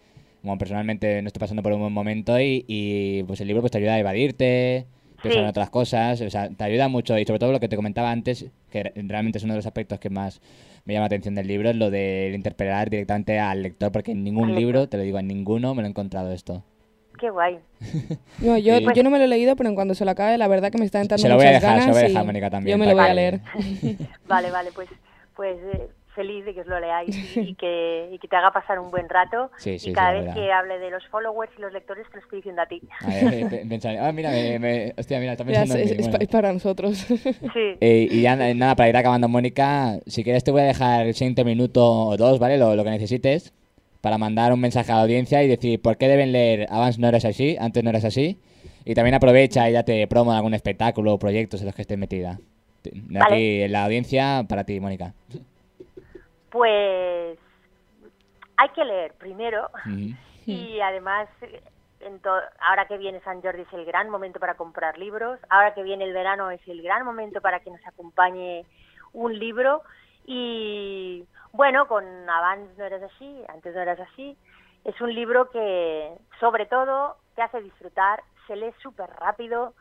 como 0.43 0.59
personalmente 0.59 1.23
no 1.23 1.29
estoy 1.29 1.39
pasando 1.41 1.63
por 1.63 1.73
un 1.73 1.81
buen 1.81 1.93
momento 1.93 2.41
y, 2.41 2.65
y, 2.67 3.23
pues 3.25 3.41
el 3.41 3.47
libro 3.47 3.61
pues 3.63 3.71
te 3.71 3.79
ayuda 3.79 3.95
a 3.95 3.99
evadirte, 4.01 4.87
pensar 5.23 5.33
Sí. 5.33 5.39
en 5.39 5.47
otras 5.47 5.71
cosas, 5.71 6.21
o 6.21 6.31
sea, 6.31 6.49
te 6.49 6.65
ayuda 6.65 6.89
mucho 6.89 7.19
y 7.19 7.25
sobre 7.25 7.39
todo 7.39 7.53
lo 7.53 7.61
que 7.61 7.69
te 7.69 7.77
comentaba 7.77 8.11
antes, 8.11 8.47
que 8.71 8.83
re- 8.85 8.93
realmente 8.97 9.39
es 9.39 9.45
uno 9.45 9.55
de 9.55 9.59
los 9.59 9.67
aspectos 9.67 9.99
que 9.99 10.11
más 10.11 10.41
me 10.85 10.95
llama 10.95 11.03
la 11.03 11.07
atención 11.07 11.35
del 11.35 11.47
libro, 11.47 11.69
es 11.71 11.77
lo 11.77 11.91
de 11.91 12.33
interpelar 12.35 12.89
directamente 12.91 13.39
al 13.39 13.63
lector 13.63 13.93
porque 13.93 14.13
en 14.13 14.25
ningún 14.25 14.55
libro, 14.55 14.89
te 14.89 14.97
lo 14.97 15.03
digo, 15.03 15.19
en 15.19 15.27
ninguno 15.27 15.75
me 15.75 15.83
lo 15.83 15.87
he 15.87 15.91
encontrado 15.91 16.33
esto. 16.33 16.63
Qué 17.19 17.31
guay. 17.31 17.59
No, 18.41 18.57
yo, 18.57 18.79
Sí. 18.79 18.87
yo 18.95 19.03
no 19.03 19.11
me 19.11 19.19
lo 19.19 19.25
he 19.25 19.29
leído, 19.29 19.57
pero 19.57 19.69
en 19.69 19.75
cuanto 19.75 19.95
se 19.95 20.05
lo 20.05 20.13
acabe, 20.13 20.39
la 20.39 20.47
verdad 20.47 20.71
que 20.71 20.79
me 20.79 20.85
está 20.85 21.01
entrando 21.01 21.21
Se 21.23 21.29
lo 21.29 21.35
voy 21.37 21.47
a 21.47 21.51
dejar, 21.51 21.81
se 21.81 21.87
lo 21.89 21.93
voy 21.93 22.03
a 22.03 22.07
dejar, 22.09 22.25
Mónica, 22.25 22.49
también, 22.51 22.75
Yo 22.75 22.79
me 22.79 22.87
lo 22.87 22.93
voy 22.97 23.05
a 23.05 23.09
que- 23.09 23.15
leer. 23.15 23.41
Vale, 24.29 24.51
vale, 24.53 24.71
pues 24.75 24.89
pues 25.35 25.57
eh, 25.75 25.89
feliz 26.19 26.45
de 26.45 26.53
que 26.55 26.63
os 26.63 26.67
lo 26.67 26.81
leáis 26.81 27.15
y, 27.17 27.41
y 27.51 27.55
que, 27.55 28.11
y 28.13 28.19
que 28.19 28.27
te 28.29 28.35
haga 28.37 28.51
pasar 28.51 28.79
un 28.81 28.91
buen 28.91 29.09
rato. 29.09 29.51
Sí, 29.59 29.79
sí, 29.79 29.91
y 29.91 29.93
cada 29.93 30.11
sí, 30.11 30.15
vez 30.17 30.25
verdad. 30.27 30.35
que 30.43 30.53
hable 30.53 30.79
de 30.81 30.91
los 30.91 31.07
followers 31.07 31.53
y 31.57 31.61
los 31.61 31.73
lectores 31.73 32.07
te 32.11 32.17
lo 32.17 32.23
estoy 32.25 32.39
diciendo 32.41 32.63
a 32.63 32.67
ti. 32.67 32.83
A 33.01 33.07
ver, 33.09 33.35
eh, 33.53 33.99
ah, 34.01 34.13
mira, 34.13 34.31
me, 34.31 34.59
me- 34.59 34.95
hostia, 34.99 35.21
mira, 35.21 35.33
está 35.33 35.45
Ya, 35.45 35.61
pensando 35.61 35.75
es, 35.77 35.91
en 35.93 35.97
mí. 35.97 36.03
es 36.03 36.07
pa- 36.09 36.11
bueno. 36.19 36.25
es 36.25 36.29
para 36.29 36.53
nosotros. 36.53 37.07
Sí. 37.55 37.77
Eh, 37.81 38.09
y 38.11 38.23
ya 38.23 38.35
na- 38.37 38.53
nada, 38.55 38.75
para 38.77 38.89
ir 38.89 38.97
acabando, 38.97 39.29
Mónica, 39.29 39.99
si 40.07 40.25
quieres 40.25 40.43
te 40.45 40.51
voy 40.51 40.63
a 40.63 40.65
dejar 40.65 41.07
el 41.07 41.15
siguiente 41.15 41.45
minuto 41.45 41.85
o 42.09 42.17
dos, 42.17 42.39
¿vale? 42.39 42.59
Lo, 42.59 42.75
lo 42.77 42.85
que 42.85 42.91
necesites 42.91 43.53
para 44.01 44.19
mandar 44.19 44.53
un 44.53 44.61
mensaje 44.61 44.91
a 44.93 44.97
la 44.97 45.03
audiencia 45.03 45.43
y 45.43 45.49
decir 45.49 45.81
por 45.81 45.97
qué 45.97 46.09
deben 46.09 46.33
leer 46.33 46.67
Abans 46.71 46.99
no 46.99 47.09
eres 47.09 47.25
así, 47.25 47.57
antes 47.61 47.83
no 47.85 47.91
eras 47.91 48.05
así. 48.05 48.39
Y 48.85 48.95
también 48.95 49.15
aprovecha 49.15 49.69
y 49.69 49.73
date 49.73 50.07
promo 50.09 50.31
en 50.33 50.37
algún 50.37 50.55
espectáculo 50.55 51.15
o 51.15 51.19
proyectos 51.19 51.61
en 51.61 51.67
los 51.67 51.75
que 51.75 51.83
estés 51.83 51.99
metida. 51.99 52.39
Vale. 52.93 53.25
aquí, 53.35 53.63
en 53.63 53.73
la 53.73 53.85
audiencia, 53.85 54.47
para 54.49 54.65
ti, 54.65 54.81
Mónica. 54.81 55.13
Pues 56.51 57.39
hay 58.57 58.69
que 58.71 58.85
leer 58.85 59.15
primero. 59.15 59.71
Y 60.47 60.81
además 60.81 61.29
ahora 62.61 62.87
que 62.87 62.97
viene 62.97 63.21
San 63.21 63.43
Jordi 63.43 63.63
es 63.63 63.73
el 63.73 63.85
gran 63.85 64.09
momento 64.09 64.41
para 64.41 64.55
comprar 64.55 64.99
libros, 64.99 65.39
ahora 65.51 65.75
que 65.75 65.83
viene 65.83 66.05
el 66.05 66.13
verano 66.13 66.51
es 66.51 66.61
el 66.67 66.83
gran 66.83 67.05
momento 67.05 67.41
para 67.41 67.61
que 67.61 67.71
nos 67.71 67.87
acompañe 67.87 68.65
un 69.13 69.39
libro. 69.39 69.83
Y 70.25 71.25
bueno, 71.53 71.89
con 71.89 72.05
Avance 72.29 72.73
no 72.77 72.85
eras 72.85 73.03
así, 73.03 73.43
antes 73.49 73.75
no 73.75 73.81
eras 73.81 74.01
así, 74.01 74.37
es 74.85 75.01
un 75.01 75.15
libro 75.15 75.51
que 75.51 76.13
sobre 76.41 76.67
todo 76.67 77.17
te 77.35 77.43
hace 77.43 77.63
disfrutar, 77.63 78.23
se 78.47 78.57
lee 78.57 78.73
súper 78.83 79.09
rápido, 79.11 79.75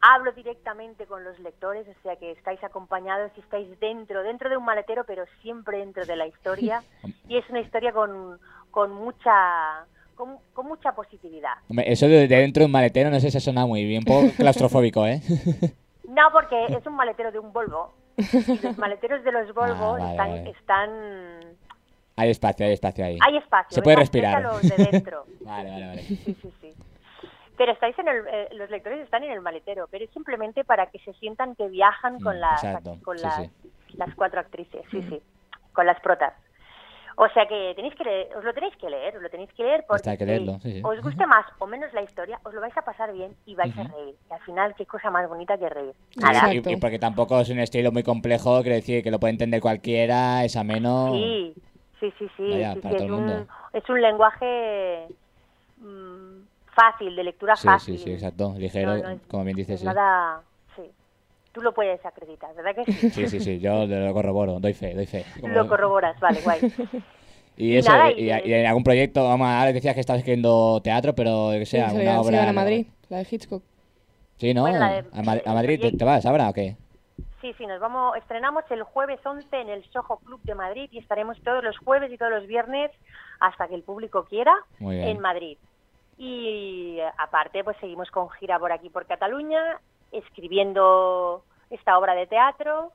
hablo 0.00 0.32
directamente 0.32 1.06
con 1.06 1.24
los 1.24 1.38
lectores, 1.40 1.86
o 1.88 2.02
sea 2.02 2.16
que 2.16 2.32
estáis 2.32 2.62
acompañados 2.62 3.30
y 3.36 3.40
estáis 3.40 3.68
dentro, 3.80 4.22
dentro 4.22 4.48
de 4.50 4.56
un 4.56 4.64
maletero, 4.64 5.04
pero 5.04 5.24
siempre 5.42 5.78
dentro 5.78 6.04
de 6.06 6.16
la 6.16 6.26
historia. 6.26 6.82
Y 7.28 7.38
es 7.38 7.48
una 7.50 7.60
historia 7.60 7.92
con, 7.92 8.38
con 8.70 8.92
mucha 8.92 9.84
con, 10.14 10.38
con 10.54 10.66
mucha 10.66 10.92
positividad. 10.92 11.54
Hombre, 11.68 11.90
eso 11.92 12.06
de, 12.06 12.26
de 12.28 12.36
dentro 12.36 12.60
de 12.60 12.66
un 12.66 12.72
maletero 12.72 13.10
no 13.10 13.20
sé 13.20 13.30
si 13.30 13.40
suena 13.40 13.66
muy 13.66 13.84
bien, 13.84 14.00
un 14.00 14.04
poco 14.04 14.32
claustrofóbico, 14.36 15.06
¿eh? 15.06 15.20
No, 16.08 16.22
porque 16.32 16.66
es 16.66 16.86
un 16.86 16.94
maletero 16.94 17.32
de 17.32 17.38
un 17.40 17.52
Volvo. 17.52 17.92
Y 18.16 18.58
los 18.62 18.78
maleteros 18.78 19.22
de 19.24 19.32
los 19.32 19.52
Volvo 19.52 19.96
Ah, 20.00 20.14
vale, 20.14 20.14
están, 20.14 20.28
vale. 20.30 20.50
están 20.50 20.90
Hay 22.16 22.30
espacio, 22.30 22.64
hay 22.66 22.72
espacio 22.72 23.04
ahí. 23.04 23.18
Hay 23.20 23.36
espacio. 23.36 23.74
Se 23.74 23.82
puede 23.82 23.96
respirar. 23.96 24.36
métalos 24.36 24.62
de 24.62 24.90
dentro. 24.90 25.26
Vale, 25.40 25.70
vale, 25.70 25.86
vale. 25.88 26.02
Sí, 26.02 26.36
sí, 26.40 26.52
sí. 26.60 26.74
Pero 27.56 27.72
estáis 27.72 27.98
en 27.98 28.08
el, 28.08 28.24
eh, 28.28 28.48
los 28.52 28.68
lectores 28.70 29.00
están 29.00 29.24
en 29.24 29.32
el 29.32 29.40
maletero, 29.40 29.86
pero 29.90 30.04
es 30.04 30.10
simplemente 30.10 30.64
para 30.64 30.86
que 30.86 30.98
se 31.00 31.12
sientan 31.14 31.54
que 31.56 31.68
viajan 31.68 32.20
con 32.20 32.36
Mm, 32.36 32.40
las 32.40 32.64
exacto. 32.64 32.98
con 33.04 33.16
Sí, 33.18 33.24
las, 33.24 33.36
sí. 33.36 33.50
las 33.96 34.14
cuatro 34.14 34.40
actrices, 34.40 34.82
sí, 34.90 35.02
sí, 35.08 35.20
con 35.72 35.86
las 35.86 35.98
protas. 36.00 36.34
O 37.18 37.26
sea 37.30 37.46
que 37.48 37.72
tenéis 37.74 37.94
que 37.94 38.04
leer, 38.04 38.36
os 38.36 38.44
lo 38.44 38.52
tenéis 38.52 38.76
que 38.76 38.90
leer, 38.90 39.16
os 39.16 39.22
lo 39.22 39.30
tenéis 39.30 39.50
que 39.54 39.62
leer 39.62 39.84
porque 39.88 40.00
Está, 40.00 40.10
hay 40.10 40.18
que 40.18 40.26
leerlo, 40.26 40.58
sí, 40.60 40.70
sí. 40.74 40.80
os 40.84 41.00
guste 41.00 41.24
más 41.26 41.46
o 41.60 41.66
menos 41.66 41.90
la 41.94 42.02
historia, 42.02 42.38
os 42.44 42.52
lo 42.52 42.60
vais 42.60 42.76
a 42.76 42.82
pasar 42.82 43.10
bien 43.14 43.34
y 43.46 43.54
vais 43.54 43.72
a 43.78 43.84
reír. 43.84 44.14
Y 44.28 44.32
al 44.34 44.40
final, 44.40 44.74
qué 44.74 44.84
cosa 44.84 45.10
más 45.10 45.26
bonita 45.26 45.56
que 45.56 45.66
reír. 45.70 45.94
Y, 46.52 46.76
porque 46.76 46.98
tampoco 46.98 47.40
es 47.40 47.48
un 47.48 47.58
estilo 47.60 47.90
muy 47.90 48.02
complejo, 48.02 48.60
quiere 48.60 48.76
decir 48.76 49.02
que 49.02 49.10
lo 49.10 49.18
puede 49.18 49.30
entender 49.32 49.62
cualquiera, 49.62 50.44
es 50.44 50.56
ameno. 50.56 51.10
Sí, 51.14 51.54
sí, 52.00 52.12
sí, 52.18 52.28
sí. 52.36 52.50
Vaya, 52.50 52.72
es, 52.74 53.00
un, 53.10 53.48
es 53.72 53.88
un 53.88 54.02
lenguaje 54.02 55.06
mm, 55.78 56.40
fácil, 56.76 57.16
de 57.16 57.24
lectura 57.24 57.56
Sí, 57.56 57.66
fácil. 57.66 57.98
sí, 57.98 58.04
sí, 58.04 58.12
exacto. 58.12 58.54
Ligero, 58.56 58.96
No, 58.98 59.02
no 59.02 59.08
es- 59.10 59.20
como 59.26 59.42
bien 59.44 59.56
dices. 59.56 59.82
Nada, 59.82 60.42
sí. 60.76 60.82
Tú 61.52 61.62
lo 61.62 61.72
puedes 61.72 62.04
acreditar, 62.06 62.54
¿verdad 62.54 62.74
que 62.74 62.84
sí? 62.84 63.10
Sí, 63.10 63.26
sí, 63.28 63.40
sí, 63.40 63.58
yo 63.58 63.86
lo 63.86 64.12
corroboro, 64.14 64.60
doy 64.60 64.74
fe, 64.74 64.94
doy 64.94 65.06
fe. 65.06 65.24
Como- 65.40 65.54
Lo 65.54 65.66
corroboras, 65.66 66.18
vale, 66.20 66.40
guay. 66.42 66.60
Y 67.58 67.74
eso, 67.78 67.90
nada, 67.90 68.10
y, 68.12 68.30
y- 68.30 68.50
y 68.50 68.52
en 68.52 68.66
algún 68.66 68.84
proyecto, 68.84 69.24
vamos, 69.24 69.48
ahora 69.48 69.72
decías 69.72 69.94
que 69.94 70.00
estabas 70.00 70.18
escribiendo 70.18 70.78
teatro, 70.84 71.14
pero 71.14 71.48
que 71.52 71.64
sé, 71.64 71.64
Sí, 71.64 71.70
se 71.78 71.82
alguna 71.84 72.16
van- 72.16 72.22
se 72.24 72.28
obra. 72.28 72.48
a 72.50 72.52
Madrid, 72.52 72.86
la 73.08 73.16
de 73.16 73.26
Hitchcock. 73.30 73.62
Sí, 74.36 74.52
¿no? 74.52 74.60
Bueno, 74.60 74.78
la 74.78 74.90
de- 75.02 75.08
a, 75.10 75.22
Ma- 75.22 75.32
a 75.32 75.36
el 75.36 75.54
Madrid, 75.54 75.76
¿te, 75.76 75.78
proyecto. 75.78 75.96
te 75.98 76.04
vas 76.04 76.26
ahora 76.26 76.50
o 76.50 76.52
qué? 76.52 76.76
Sí, 77.40 77.54
sí, 77.56 77.66
nos 77.66 77.80
vamos, 77.80 78.14
estrenamos 78.18 78.62
el 78.70 78.82
jueves 78.82 79.24
11 79.24 79.58
en 79.58 79.70
el 79.70 79.82
Soho 79.90 80.18
Club 80.18 80.42
de 80.42 80.54
Madrid 80.54 80.88
y 80.92 80.98
estaremos 80.98 81.40
todos 81.42 81.64
los 81.64 81.78
jueves 81.78 82.12
y 82.12 82.18
todos 82.18 82.30
los 82.32 82.46
viernes 82.46 82.90
hasta 83.40 83.66
que 83.68 83.74
el 83.74 83.82
público 83.84 84.26
quiera 84.26 84.52
Muy 84.78 84.96
bien. 84.96 85.08
en 85.08 85.20
Madrid. 85.20 85.56
Y 86.18 86.98
aparte, 87.18 87.62
pues 87.62 87.76
seguimos 87.78 88.10
con 88.10 88.30
gira 88.30 88.58
por 88.58 88.72
aquí, 88.72 88.88
por 88.88 89.06
Cataluña, 89.06 89.80
escribiendo 90.12 91.44
esta 91.70 91.98
obra 91.98 92.14
de 92.14 92.26
teatro, 92.26 92.92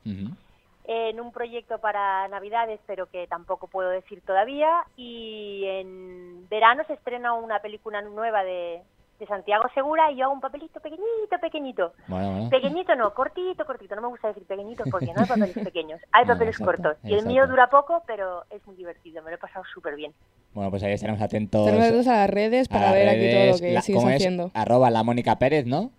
en 0.84 1.20
un 1.20 1.30
proyecto 1.32 1.78
para 1.78 2.26
Navidades, 2.28 2.80
pero 2.86 3.06
que 3.06 3.26
tampoco 3.28 3.68
puedo 3.68 3.90
decir 3.90 4.20
todavía. 4.22 4.84
Y 4.96 5.64
en 5.66 6.48
verano 6.48 6.82
se 6.86 6.94
estrena 6.94 7.34
una 7.34 7.60
película 7.60 8.02
nueva 8.02 8.42
de, 8.42 8.82
de 9.22 9.26
Santiago 9.28 9.64
Segura 9.74 10.10
y 10.10 10.16
yo 10.16 10.24
hago 10.24 10.34
un 10.34 10.40
papelito 10.40 10.80
pequeñito, 10.80 11.38
pequeñito. 11.40 11.92
Bueno. 12.08 12.50
Pequeñito 12.50 12.96
no, 12.96 13.14
cortito, 13.14 13.64
cortito. 13.64 13.94
No 13.94 14.02
me 14.02 14.08
gusta 14.08 14.28
decir 14.28 14.44
pequeñito 14.44 14.82
porque 14.90 15.12
no 15.12 15.20
hay 15.20 15.26
papeles 15.28 15.54
pequeños, 15.54 16.00
hay 16.10 16.26
papeles 16.26 16.56
exacto, 16.58 16.82
cortos. 16.82 17.04
Y 17.04 17.14
el 17.14 17.26
mío 17.26 17.46
dura 17.46 17.68
poco, 17.68 18.02
pero 18.06 18.44
es 18.50 18.66
muy 18.66 18.74
divertido. 18.74 19.22
Me 19.22 19.30
lo 19.30 19.36
he 19.36 19.38
pasado 19.38 19.64
súper 19.72 19.94
bien. 19.94 20.12
Bueno, 20.54 20.70
pues 20.70 20.82
ahí 20.82 20.92
estaremos 20.92 21.20
atentos. 21.22 21.64
Tenemos 21.64 21.86
atentos 21.86 22.06
a 22.08 22.16
las 22.16 22.30
redes 22.30 22.68
para 22.68 22.86
las 22.86 22.94
ver 22.94 23.08
aquí 23.08 23.30
todo 23.32 23.46
lo 23.52 23.58
que 23.58 23.72
La- 23.72 23.80
sigues 23.82 23.98
¿cómo 24.00 24.10
es? 24.10 24.16
haciendo. 24.16 24.50
Arroba 24.54 24.90
la 24.90 25.02
Mónica 25.02 25.38
Pérez, 25.38 25.64
¿no? 25.66 25.90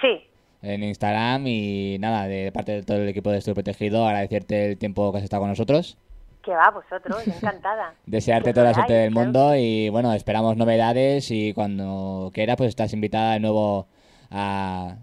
Sí, 0.00 0.24
En 0.62 0.82
Instagram 0.82 1.46
y 1.46 1.96
nada, 2.00 2.26
de 2.26 2.50
parte 2.52 2.72
de 2.72 2.82
todo 2.82 2.98
el 2.98 3.08
equipo 3.08 3.30
de 3.30 3.38
Estudio 3.38 3.54
Protegido, 3.54 4.06
agradecerte 4.06 4.66
el 4.66 4.78
tiempo 4.78 5.10
que 5.12 5.18
has 5.18 5.24
estado 5.24 5.42
con 5.42 5.50
nosotros. 5.50 5.96
que 6.44 6.50
va 6.52 6.70
vosotros, 6.70 7.26
encantada. 7.28 7.94
Desearte 8.06 8.52
toda 8.52 8.66
la 8.66 8.74
suerte 8.74 8.94
del 8.94 9.10
mundo 9.10 9.54
y 9.56 9.88
bueno, 9.90 10.12
esperamos 10.14 10.56
novedades 10.56 11.30
y 11.30 11.52
cuando 11.54 12.30
quieras 12.34 12.56
pues 12.56 12.68
estás 12.70 12.92
invitada 12.94 13.34
de 13.34 13.40
nuevo 13.40 13.86
a, 14.30 14.96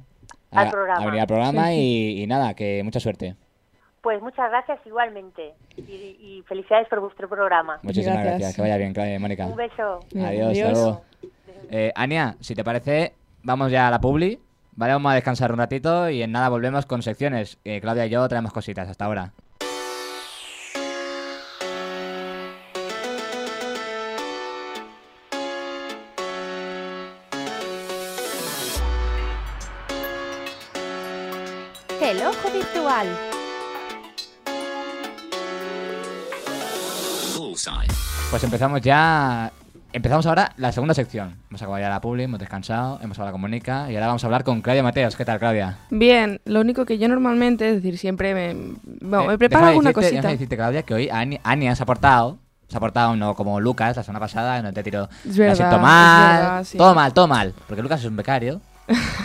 a- 0.52 0.60
Al 0.62 0.70
programa. 0.72 1.02
a 1.02 1.06
venir 1.06 1.22
al 1.22 1.28
programa 1.28 1.74
y, 1.74 2.22
y 2.24 2.28
nada, 2.28 2.54
que 2.56 2.82
mucha 2.84 3.00
suerte. 3.00 3.36
Pues 4.08 4.22
muchas 4.22 4.50
gracias 4.50 4.80
igualmente. 4.86 5.54
Y, 5.76 5.82
y 5.82 6.44
felicidades 6.48 6.88
por 6.88 7.02
vuestro 7.02 7.28
programa. 7.28 7.78
Muchísimas 7.82 8.20
gracias. 8.20 8.40
Gracias. 8.40 8.56
Que 8.56 8.62
vaya 8.62 8.78
bien, 8.78 8.94
Claudia 8.94 9.16
y 9.16 9.20
Mónica. 9.20 9.46
Un 9.46 9.58
beso. 9.58 10.00
Adiós, 10.18 10.58
hasta 10.58 10.72
luego. 10.72 11.02
Eh, 11.70 11.92
Ania, 11.94 12.38
si 12.40 12.56
te 12.56 12.64
parece, 12.64 13.16
vamos 13.44 13.70
ya 13.70 13.90
a 13.90 13.92
la 13.92 14.00
publi. 14.00 14.40
Vale, 14.78 14.94
vamos 14.94 15.12
a 15.12 15.16
descansar 15.16 15.52
un 15.52 15.58
ratito 15.58 16.10
y 16.10 16.22
en 16.22 16.32
nada 16.32 16.48
volvemos 16.48 16.86
con 16.86 17.02
secciones. 17.02 17.60
Eh, 17.66 17.82
Claudia 17.82 18.06
y 18.06 18.10
yo 18.12 18.26
traemos 18.30 18.54
cositas. 18.54 18.88
Hasta 18.88 19.04
ahora. 19.04 19.34
Pues 38.30 38.44
empezamos 38.44 38.82
ya. 38.82 39.52
Empezamos 39.94 40.26
ahora 40.26 40.52
la 40.58 40.72
segunda 40.74 40.94
sección. 40.94 41.38
Hemos 41.50 41.62
acabado 41.62 41.82
ya 41.82 41.90
la 41.90 42.02
publi, 42.02 42.24
hemos 42.24 42.40
descansado, 42.40 43.00
hemos 43.02 43.18
hablado 43.18 43.32
con 43.34 43.42
Mónica 43.42 43.90
y 43.90 43.96
ahora 43.96 44.08
vamos 44.08 44.24
a 44.24 44.28
hablar 44.28 44.44
con 44.44 44.62
Claudia 44.62 44.84
Mateos. 44.84 45.16
¿Qué 45.16 45.24
tal, 45.26 45.40
Claudia? 45.40 45.78
Bien, 45.90 46.42
lo 46.46 46.60
único 46.60 46.86
que 46.86 46.98
yo 46.98 47.08
normalmente, 47.08 47.70
es 47.70 47.76
decir, 47.78 47.98
siempre 47.98 48.34
me, 48.34 48.54
bueno, 49.02 49.24
Eh, 49.24 49.28
me 49.30 49.38
preparo 49.38 49.68
alguna 49.68 49.92
decirte- 49.92 50.10
cosita. 50.12 50.28
Decirte, 50.28 50.58
Claudia, 50.58 50.84
que 50.84 50.94
hoy 50.94 51.10
Ani- 51.10 51.40
Ania 51.44 51.74
se 51.76 51.84
ha 51.84 51.86
portado. 51.86 52.38
Se 52.68 52.76
ha 52.76 52.82
portado 52.82 53.16
no 53.16 53.34
como 53.34 53.62
Lucas 53.62 53.96
la 53.96 54.04
semana 54.04 54.20
pasada, 54.20 54.62
no 54.62 54.74
te 54.74 54.84
tiró. 54.84 55.08
Es 55.26 55.38
"Me 55.38 55.46
verdad, 55.46 55.56
siento 55.56 55.76
es 55.78 55.82
mal. 55.82 56.38
verdad, 56.42 56.64
sí. 56.66 56.78
Todo 56.78 56.94
mal, 56.94 57.14
todo 57.14 57.28
mal. 57.30 57.54
Porque 57.66 57.82
Lucas 57.82 58.02
es 58.02 58.06
un 58.08 58.18
becario. 58.18 58.60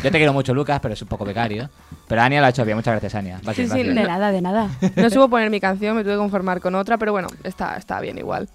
Yo 0.02 0.10
te 0.10 0.18
quiero 0.18 0.32
mucho, 0.32 0.52
Lucas, 0.54 0.80
pero 0.80 0.94
es 0.94 1.02
un 1.02 1.08
poco 1.08 1.24
becario. 1.24 1.70
Pero 2.08 2.20
Ania 2.22 2.40
lo 2.40 2.46
ha 2.46 2.50
hecho 2.50 2.64
bien. 2.64 2.76
Muchas 2.76 2.92
gracias, 2.94 3.14
Ania. 3.14 3.40
Vas 3.44 3.54
Sí, 3.56 3.66
sí. 3.68 3.82
De 3.82 3.94
nada, 3.94 4.32
de 4.32 4.42
nada. 4.42 4.68
No 4.96 5.08
supo 5.10 5.28
poner 5.28 5.48
mi 5.50 5.60
canción, 5.60 5.96
me 5.96 6.02
tuve 6.02 6.14
que 6.14 6.18
conformar 6.18 6.60
con 6.60 6.74
otra, 6.74 6.98
pero 6.98 7.12
bueno, 7.12 7.28
está, 7.44 7.76
está 7.76 8.00
bien 8.00 8.18
igual. 8.18 8.48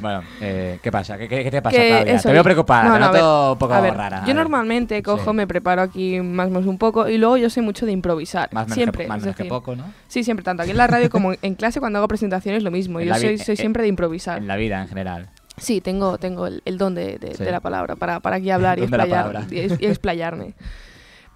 Bueno, 0.00 0.22
eh, 0.40 0.78
¿qué 0.82 0.90
pasa? 0.90 1.16
¿Qué, 1.16 1.28
qué- 1.28 1.44
qué 1.44 1.50
te 1.50 1.62
pasa, 1.62 1.76
Que 1.76 1.88
Claudia? 1.90 2.18
te 2.18 2.32
veo 2.32 2.42
preocupada, 2.44 2.84
no, 2.88 2.94
te 2.94 3.00
no, 3.00 3.06
noto 3.06 3.12
ver, 3.44 3.52
un 3.52 3.58
poco 3.58 3.82
ver, 3.82 3.94
rara. 3.94 4.24
Yo 4.26 4.34
normalmente 4.34 5.02
cojo, 5.02 5.30
Sí. 5.30 5.36
me 5.36 5.46
preparo 5.46 5.82
aquí 5.82 6.20
más 6.20 6.48
o 6.48 6.50
menos 6.50 6.66
un 6.66 6.78
poco 6.78 7.08
y 7.08 7.16
luego 7.18 7.36
yo 7.36 7.48
sé 7.50 7.62
mucho 7.62 7.86
de 7.86 7.92
improvisar. 7.92 8.48
Más 8.52 8.64
menos, 8.66 8.74
siempre. 8.74 9.04
que, 9.04 9.08
más 9.08 9.20
menos 9.20 9.36
que 9.36 9.44
poco, 9.44 9.76
¿no? 9.76 9.84
Sí, 10.08 10.24
siempre, 10.24 10.42
tanto 10.44 10.62
aquí 10.62 10.72
en 10.72 10.76
la 10.78 10.86
radio 10.86 11.08
como 11.10 11.32
en 11.40 11.54
clase 11.54 11.80
cuando 11.80 11.98
hago 11.98 12.08
presentaciones 12.08 12.62
lo 12.62 12.70
mismo. 12.70 12.98
En 13.00 13.08
Yo 13.08 13.14
soy, 13.14 13.38
soy 13.38 13.56
siempre 13.56 13.82
de 13.82 13.88
improvisar. 13.88 14.38
En 14.38 14.48
la 14.48 14.56
vida, 14.56 14.80
en 14.82 14.88
general. 14.88 15.28
Sí, 15.60 15.80
tengo, 15.80 16.18
tengo 16.18 16.46
el, 16.48 16.62
el 16.64 16.76
don 16.78 16.94
de, 16.94 17.18
de- 17.18 17.34
Sí. 17.36 17.44
de 17.44 17.52
la 17.52 17.60
palabra 17.60 17.94
para, 17.96 18.18
para 18.20 18.36
aquí 18.36 18.50
hablar 18.50 18.78
y, 18.80 18.82
explayar- 18.82 19.46
explayarme. 19.80 20.54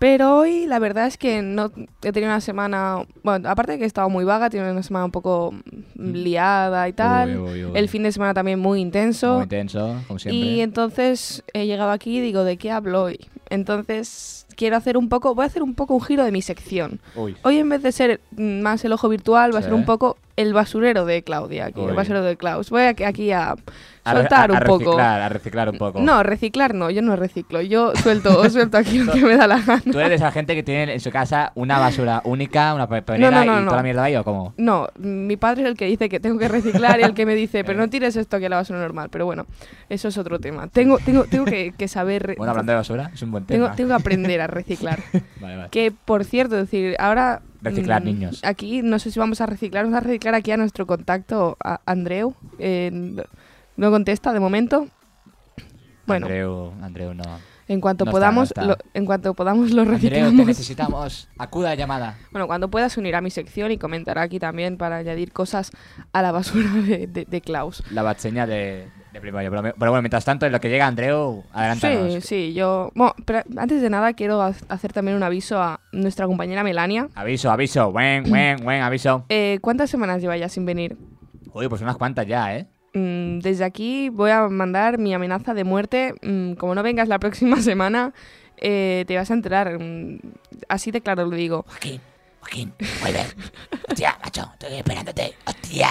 Pero 0.00 0.36
hoy 0.38 0.66
la 0.66 0.80
verdad 0.80 1.06
es 1.06 1.16
que 1.16 1.40
no 1.40 1.70
he 2.02 2.12
tenido 2.12 2.30
una 2.30 2.40
semana, 2.40 2.98
bueno, 3.22 3.48
aparte 3.48 3.72
de 3.72 3.78
que 3.78 3.84
he 3.84 3.86
estado 3.86 4.10
muy 4.10 4.24
vaga, 4.24 4.46
he 4.46 4.50
tenido 4.50 4.70
una 4.70 4.82
semana 4.82 5.04
un 5.06 5.12
poco 5.12 5.52
mm, 5.52 6.10
liada 6.12 6.88
y 6.88 6.92
tal. 6.92 7.38
Uy, 7.38 7.52
uy, 7.52 7.64
uy. 7.66 7.72
El 7.78 7.88
fin 7.88 8.02
de 8.02 8.12
semana 8.12 8.34
también 8.34 8.58
muy 8.58 8.80
intenso. 8.80 9.34
Muy 9.34 9.44
intenso, 9.44 10.02
como 10.08 10.18
siempre. 10.18 10.38
Y 10.38 10.60
entonces 10.60 11.42
he 11.54 11.66
llegado 11.66 11.90
aquí 11.92 12.18
y 12.18 12.20
digo, 12.20 12.44
¿de 12.44 12.56
qué 12.58 12.70
hablo 12.72 13.04
hoy? 13.04 13.20
Entonces 13.48 14.46
quiero 14.56 14.76
hacer 14.76 14.96
un 14.98 15.08
poco, 15.08 15.34
voy 15.34 15.44
a 15.44 15.46
hacer 15.46 15.62
un 15.62 15.74
poco 15.74 15.94
un 15.94 16.02
giro 16.02 16.24
de 16.24 16.32
mi 16.32 16.42
sección. 16.42 17.00
Hoy 17.42 17.58
en 17.58 17.68
vez 17.68 17.82
de 17.82 17.92
ser 17.92 18.20
mm, 18.32 18.60
más 18.60 18.84
el 18.84 18.92
ojo 18.92 19.08
virtual, 19.08 19.54
va 19.54 19.60
a 19.60 19.62
ser 19.62 19.74
un 19.74 19.84
poco 19.86 20.18
el 20.36 20.52
basurero 20.52 21.04
de 21.04 21.22
Claudia, 21.22 21.66
aquí, 21.66 21.80
Uy. 21.80 21.90
el 21.90 21.94
basurero 21.94 22.24
de 22.24 22.36
Klaus. 22.36 22.70
Voy 22.70 22.82
a- 22.82 22.88
aquí 23.06 23.30
a 23.30 23.54
A 24.04 24.12
soltar 24.12 24.50
a- 24.50 24.54
a 24.56 24.60
un 24.60 24.64
poco. 24.66 24.78
reciclar, 24.78 25.20
a 25.22 25.28
reciclar 25.28 25.68
un 25.70 25.78
poco. 25.78 26.00
No, 26.00 26.22
reciclar 26.24 26.74
no, 26.74 26.90
yo 26.90 27.02
no 27.02 27.14
reciclo, 27.16 27.62
yo 27.62 27.92
suelto, 27.94 28.30
suelto 28.50 28.76
aquí 28.76 28.98
lo 28.98 29.12
que 29.12 29.20
me 29.22 29.36
da 29.36 29.46
la 29.46 29.60
gana. 29.60 29.80
¿Tú 29.82 29.98
eres 29.98 30.08
de 30.10 30.14
esa 30.16 30.32
gente 30.32 30.54
que 30.56 30.62
tiene 30.62 30.92
en 30.92 31.00
su 31.00 31.10
casa 31.10 31.52
una 31.54 31.78
basura 31.78 32.20
única, 32.24 32.74
una 32.74 32.88
papelera 32.88 33.30
No, 33.30 33.44
no, 33.44 33.44
no, 33.44 33.58
y 33.58 33.60
no. 33.62 33.66
toda 33.66 33.76
la 33.78 33.82
mierda 33.84 34.02
ahí 34.04 34.16
o 34.16 34.24
cómo? 34.24 34.54
No, 34.56 34.88
mi 34.98 35.36
padre 35.36 35.62
es 35.62 35.68
el 35.68 35.76
que 35.76 35.86
dice 35.86 36.08
que 36.08 36.18
tengo 36.20 36.38
que 36.38 36.48
reciclar 36.48 36.98
y 36.98 37.04
el 37.04 37.14
que 37.14 37.26
me 37.26 37.34
dice, 37.36 37.62
pero 37.64 37.78
no 37.78 37.88
tires 37.88 38.16
esto 38.16 38.36
aquí 38.36 38.46
a 38.46 38.48
la 38.48 38.56
basura 38.56 38.80
normal. 38.80 39.08
Pero 39.10 39.26
bueno, 39.26 39.46
eso 39.88 40.08
es 40.08 40.18
otro 40.18 40.40
tema. 40.40 40.66
Tengo, 40.66 40.98
tengo, 40.98 41.24
tengo 41.24 41.44
que, 41.44 41.72
que 41.78 41.86
saber... 41.88 42.34
Bueno, 42.36 42.50
hablando 42.50 42.72
de 42.72 42.76
basura, 42.76 43.10
es 43.14 43.22
un 43.22 43.30
buen 43.30 43.44
tengo, 43.46 43.66
tema. 43.66 43.76
tengo 43.76 43.88
que 43.90 43.94
aprender 43.94 44.40
a 44.40 44.48
reciclar. 44.48 44.98
Vale, 45.40 45.56
vale. 45.56 45.68
Que, 45.70 45.92
por 45.92 46.24
cierto, 46.24 46.56
decir, 46.56 46.96
ahora... 46.98 47.40
Reciclar, 47.64 48.02
mm, 48.02 48.04
niños. 48.04 48.40
Aquí, 48.44 48.82
no 48.82 48.98
sé 48.98 49.10
si 49.10 49.18
vamos 49.18 49.40
a 49.40 49.46
reciclar. 49.46 49.84
Vamos 49.84 49.96
a 49.96 50.00
reciclar 50.00 50.34
aquí 50.34 50.50
a 50.52 50.56
nuestro 50.56 50.86
contacto, 50.86 51.56
a 51.62 51.80
Andreu. 51.86 52.34
eh, 52.58 52.90
no 53.76 53.90
contesta 53.90 54.32
de 54.32 54.40
momento. 54.40 54.86
Bueno, 56.06 56.26
Andreu, 56.26 56.72
Andreu, 56.82 57.14
no. 57.14 57.24
en 57.66 57.80
cuanto 57.80 58.04
no 58.04 58.10
está, 58.10 58.12
podamos, 58.12 58.52
no 58.56 58.62
está. 58.62 58.64
lo- 58.66 58.76
en 58.92 59.06
cuanto 59.06 59.32
podamos 59.34 59.70
lo 59.70 59.82
Andreu, 59.82 59.98
te 59.98 60.08
reciclamos. 60.10 60.46
necesitamos. 60.46 61.28
Acuda 61.38 61.70
a 61.70 61.74
llamada. 61.74 62.18
Bueno, 62.30 62.46
cuando 62.46 62.68
pueda 62.70 62.88
se 62.90 63.00
unirá 63.00 63.18
a 63.18 63.22
mi 63.22 63.30
sección 63.30 63.72
y 63.72 63.78
comentará 63.78 64.22
aquí 64.22 64.38
también 64.38 64.76
para 64.76 64.96
añadir 64.98 65.32
cosas 65.32 65.70
a 66.12 66.20
la 66.22 66.30
basura 66.30 66.70
de, 66.70 67.06
de, 67.06 67.24
de 67.24 67.40
Klaus. 67.40 67.82
La 67.90 68.02
batseña 68.02 68.46
de, 68.46 68.88
de 69.14 69.20
primaria. 69.20 69.48
Pero, 69.50 69.62
pero 69.62 69.90
bueno, 69.90 70.02
mientras 70.02 70.24
tanto, 70.24 70.44
en 70.44 70.52
lo 70.52 70.60
que 70.60 70.68
llega 70.68 70.86
Andreu, 70.86 71.44
adelántanos. 71.52 72.12
Sí, 72.14 72.20
sí, 72.20 72.52
yo... 72.54 72.90
Bueno, 72.94 73.14
pero 73.24 73.42
antes 73.56 73.80
de 73.80 73.88
nada 73.88 74.12
quiero 74.12 74.42
ha- 74.42 74.52
hacer 74.68 74.92
también 74.92 75.16
un 75.16 75.22
aviso 75.22 75.60
a 75.62 75.80
nuestra 75.92 76.26
compañera 76.26 76.62
Melania. 76.62 77.08
Aviso, 77.14 77.50
aviso. 77.50 77.90
Buen, 77.92 78.24
buen, 78.28 78.56
buen 78.62 78.82
aviso. 78.82 79.24
Eh, 79.30 79.58
¿Cuántas 79.62 79.88
semanas 79.90 80.20
lleva 80.20 80.36
ya 80.36 80.48
sin 80.48 80.66
venir? 80.66 80.96
Uy, 81.52 81.68
pues 81.68 81.80
unas 81.80 81.96
cuantas 81.96 82.26
ya, 82.26 82.54
¿eh? 82.56 82.66
Mm, 82.94 83.38
desde 83.40 83.64
aquí 83.64 84.08
voy 84.08 84.30
a 84.30 84.48
mandar 84.48 84.98
mi 84.98 85.14
amenaza 85.14 85.54
de 85.54 85.64
muerte. 85.64 86.14
Mm, 86.22 86.52
como 86.54 86.74
no 86.74 86.82
vengas 86.82 87.08
la 87.08 87.18
próxima 87.18 87.56
semana, 87.62 88.12
eh, 88.56 89.04
te 89.06 89.16
vas 89.16 89.30
a 89.30 89.34
enterar. 89.34 89.78
Mm, 89.80 90.18
así 90.68 90.90
de 90.90 91.00
claro 91.00 91.24
lo 91.26 91.36
digo. 91.36 91.64
Joaquín, 91.68 92.00
Joaquín, 92.40 92.72
vuelve. 93.00 93.20
Hostia, 93.88 94.16
macho, 94.22 94.48
estoy 94.52 94.74
esperándote. 94.78 95.32
Hostia. 95.46 95.88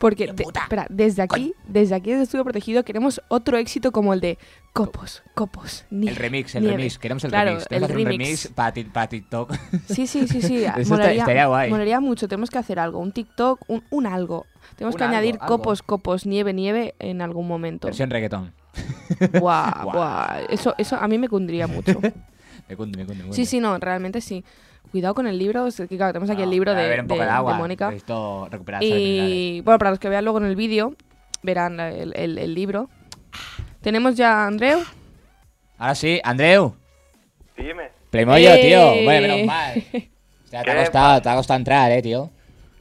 Porque, 0.00 0.32
te- 0.32 0.42
espera, 0.44 0.86
desde 0.88 1.20
aquí, 1.22 1.54
desde 1.68 1.94
aquí, 1.94 2.10
desde 2.10 2.22
Estudio 2.24 2.42
Protegido, 2.42 2.82
queremos 2.84 3.20
otro 3.28 3.58
éxito 3.58 3.92
como 3.92 4.14
el 4.14 4.20
de 4.20 4.38
Copos, 4.72 5.22
Copos, 5.34 5.84
nieve, 5.90 6.12
El 6.12 6.16
remix, 6.16 6.54
el 6.54 6.62
nieve. 6.62 6.76
remix. 6.78 6.98
Queremos 6.98 7.22
el 7.24 7.30
Claro, 7.30 7.50
remix. 7.50 7.66
El 7.70 7.82
un 7.82 7.88
remix. 7.90 8.08
remix 8.08 8.48
para 8.94 9.08
TikTok. 9.08 9.54
Sí, 9.88 10.06
sí, 10.06 10.26
sí, 10.26 10.40
sí. 10.40 10.64
Eso 10.64 10.78
está- 10.80 10.94
molaría, 10.94 11.20
estaría 11.20 11.46
guay. 11.46 11.70
molaría 11.70 12.00
mucho. 12.00 12.28
Tenemos 12.28 12.48
que 12.48 12.56
hacer 12.58 12.78
algo, 12.78 12.98
un 12.98 13.12
TikTok, 13.12 13.60
un, 13.68 13.84
un 13.90 14.06
algo. 14.06 14.46
Tenemos 14.76 14.94
Un 14.94 14.98
que 14.98 15.04
algo, 15.04 15.16
añadir 15.16 15.34
algo. 15.40 15.46
copos, 15.58 15.82
copos, 15.82 16.24
nieve, 16.24 16.54
nieve 16.54 16.94
en 16.98 17.20
algún 17.20 17.46
momento. 17.46 17.86
Versión 17.88 18.08
reggaetón. 18.08 18.52
Guau, 19.38 19.84
Guau. 19.92 20.46
Eso, 20.48 20.74
eso 20.78 20.96
a 20.96 21.06
mí 21.08 21.18
me 21.18 21.28
cundiría 21.28 21.66
mucho. 21.66 22.00
Me 22.68 22.76
cunde, 22.76 22.98
me 22.98 23.04
cunde, 23.06 23.24
me 23.24 23.32
Sí, 23.32 23.46
sí, 23.46 23.58
no, 23.58 23.76
realmente 23.78 24.20
sí. 24.20 24.44
Cuidado 24.90 25.14
con 25.14 25.26
el 25.26 25.38
libro, 25.38 25.66
es 25.68 25.76
que 25.76 25.96
claro, 25.96 26.12
tenemos 26.12 26.30
aquí 26.30 26.42
el 26.42 26.48
No, 26.48 26.52
libro 26.52 26.74
de, 26.74 26.82
de- 26.82 27.02
de 27.02 27.14
de 27.14 27.22
agua. 27.22 27.54
Mónica. 27.54 27.92
Y 28.80 29.60
bueno, 29.60 29.78
para 29.78 29.90
los 29.90 29.98
que 30.00 30.08
vean 30.08 30.24
luego 30.24 30.38
en 30.38 30.46
el 30.46 30.56
vídeo, 30.56 30.94
verán 31.42 31.78
el, 31.80 32.12
el- 32.16 32.38
el 32.38 32.54
libro. 32.54 32.88
Tenemos 33.80 34.16
ya 34.16 34.44
a 34.44 34.46
Andreu. 34.48 34.80
Ahora 35.78 35.94
sí, 35.94 36.20
Andreu. 36.24 36.74
Dime. 37.56 37.90
Playmoyo, 38.10 38.50
Eh. 38.54 38.60
tío. 38.62 39.04
Bueno, 39.04 39.28
menos 39.28 39.46
mal. 39.46 39.82
O 40.44 40.50
sea, 40.50 40.64
te 40.64 40.70
ha 40.72 40.74
¿Qué 40.74 40.80
costado, 40.80 41.22
te 41.22 41.28
ha 41.28 41.36
costado 41.36 41.58
entrar, 41.58 41.92
eh, 41.92 42.02
tío. 42.02 42.28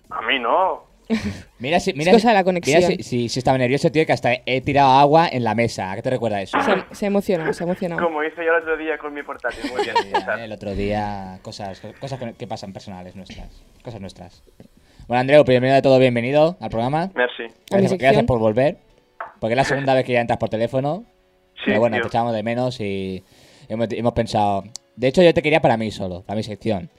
A 0.09 0.23
mí 0.23 0.39
no. 0.39 0.85
Mira 1.59 1.79
si, 1.79 1.93
mira, 1.93 2.11
cosa 2.11 2.21
si- 2.21 2.27
de 2.27 2.33
la 2.35 2.43
conexión. 2.43 2.81
Mira 2.81 2.95
si, 2.97 3.03
si, 3.03 3.29
si 3.29 3.39
estaba 3.39 3.57
nervioso, 3.57 3.91
tío, 3.91 4.05
que 4.05 4.13
hasta 4.13 4.31
he 4.45 4.61
tirado 4.61 4.91
agua 4.91 5.27
en 5.31 5.43
la 5.43 5.55
mesa. 5.55 5.91
¿A 5.91 5.95
qué 5.95 6.01
te 6.01 6.09
recuerda 6.11 6.41
eso? 6.41 6.57
Se, 6.61 6.95
se 6.95 7.05
emociona, 7.07 7.51
se 7.53 7.63
emociona. 7.63 7.97
Como 7.97 8.23
hice 8.23 8.45
yo 8.45 8.51
el 8.55 8.61
otro 8.61 8.77
día 8.77 8.97
con 8.97 9.13
mi 9.13 9.23
portátil. 9.23 9.71
Muy 9.71 9.81
bien. 9.83 9.95
Ya, 10.25 10.43
El 10.43 10.51
otro 10.51 10.75
día, 10.75 11.39
cosas, 11.41 11.81
cosas 11.99 12.19
que, 12.37 12.47
pasan 12.47 12.73
personales 12.73 13.15
nuestras. 13.15 13.47
Cosas 13.83 13.99
nuestras. 13.99 14.43
Bueno, 15.07 15.21
Andreu, 15.21 15.43
primero 15.43 15.73
de 15.73 15.81
todo, 15.81 15.97
bienvenido 15.97 16.57
al 16.59 16.69
programa. 16.69 17.09
Merci. 17.15 17.43
Gracias, 17.71 17.97
gracias 17.97 18.23
por 18.25 18.37
volver. 18.39 18.77
Porque 19.39 19.53
es 19.53 19.57
la 19.57 19.63
segunda 19.65 19.93
vez 19.95 20.05
que 20.05 20.13
ya 20.13 20.21
entras 20.21 20.37
por 20.37 20.49
teléfono. 20.49 21.05
Sí, 21.55 21.63
Pero 21.67 21.79
bueno, 21.79 21.95
tío. 21.95 22.03
te 22.03 22.07
echábamos 22.09 22.33
de 22.35 22.43
menos 22.43 22.79
y 22.79 23.23
hemos, 23.67 23.87
hemos 23.91 24.13
pensado. 24.13 24.63
De 24.95 25.07
hecho, 25.07 25.23
yo 25.23 25.33
te 25.33 25.41
quería 25.41 25.61
para 25.61 25.75
mí 25.77 25.89
solo, 25.91 26.21
para 26.21 26.37
mi 26.37 26.43
sección. 26.43 26.89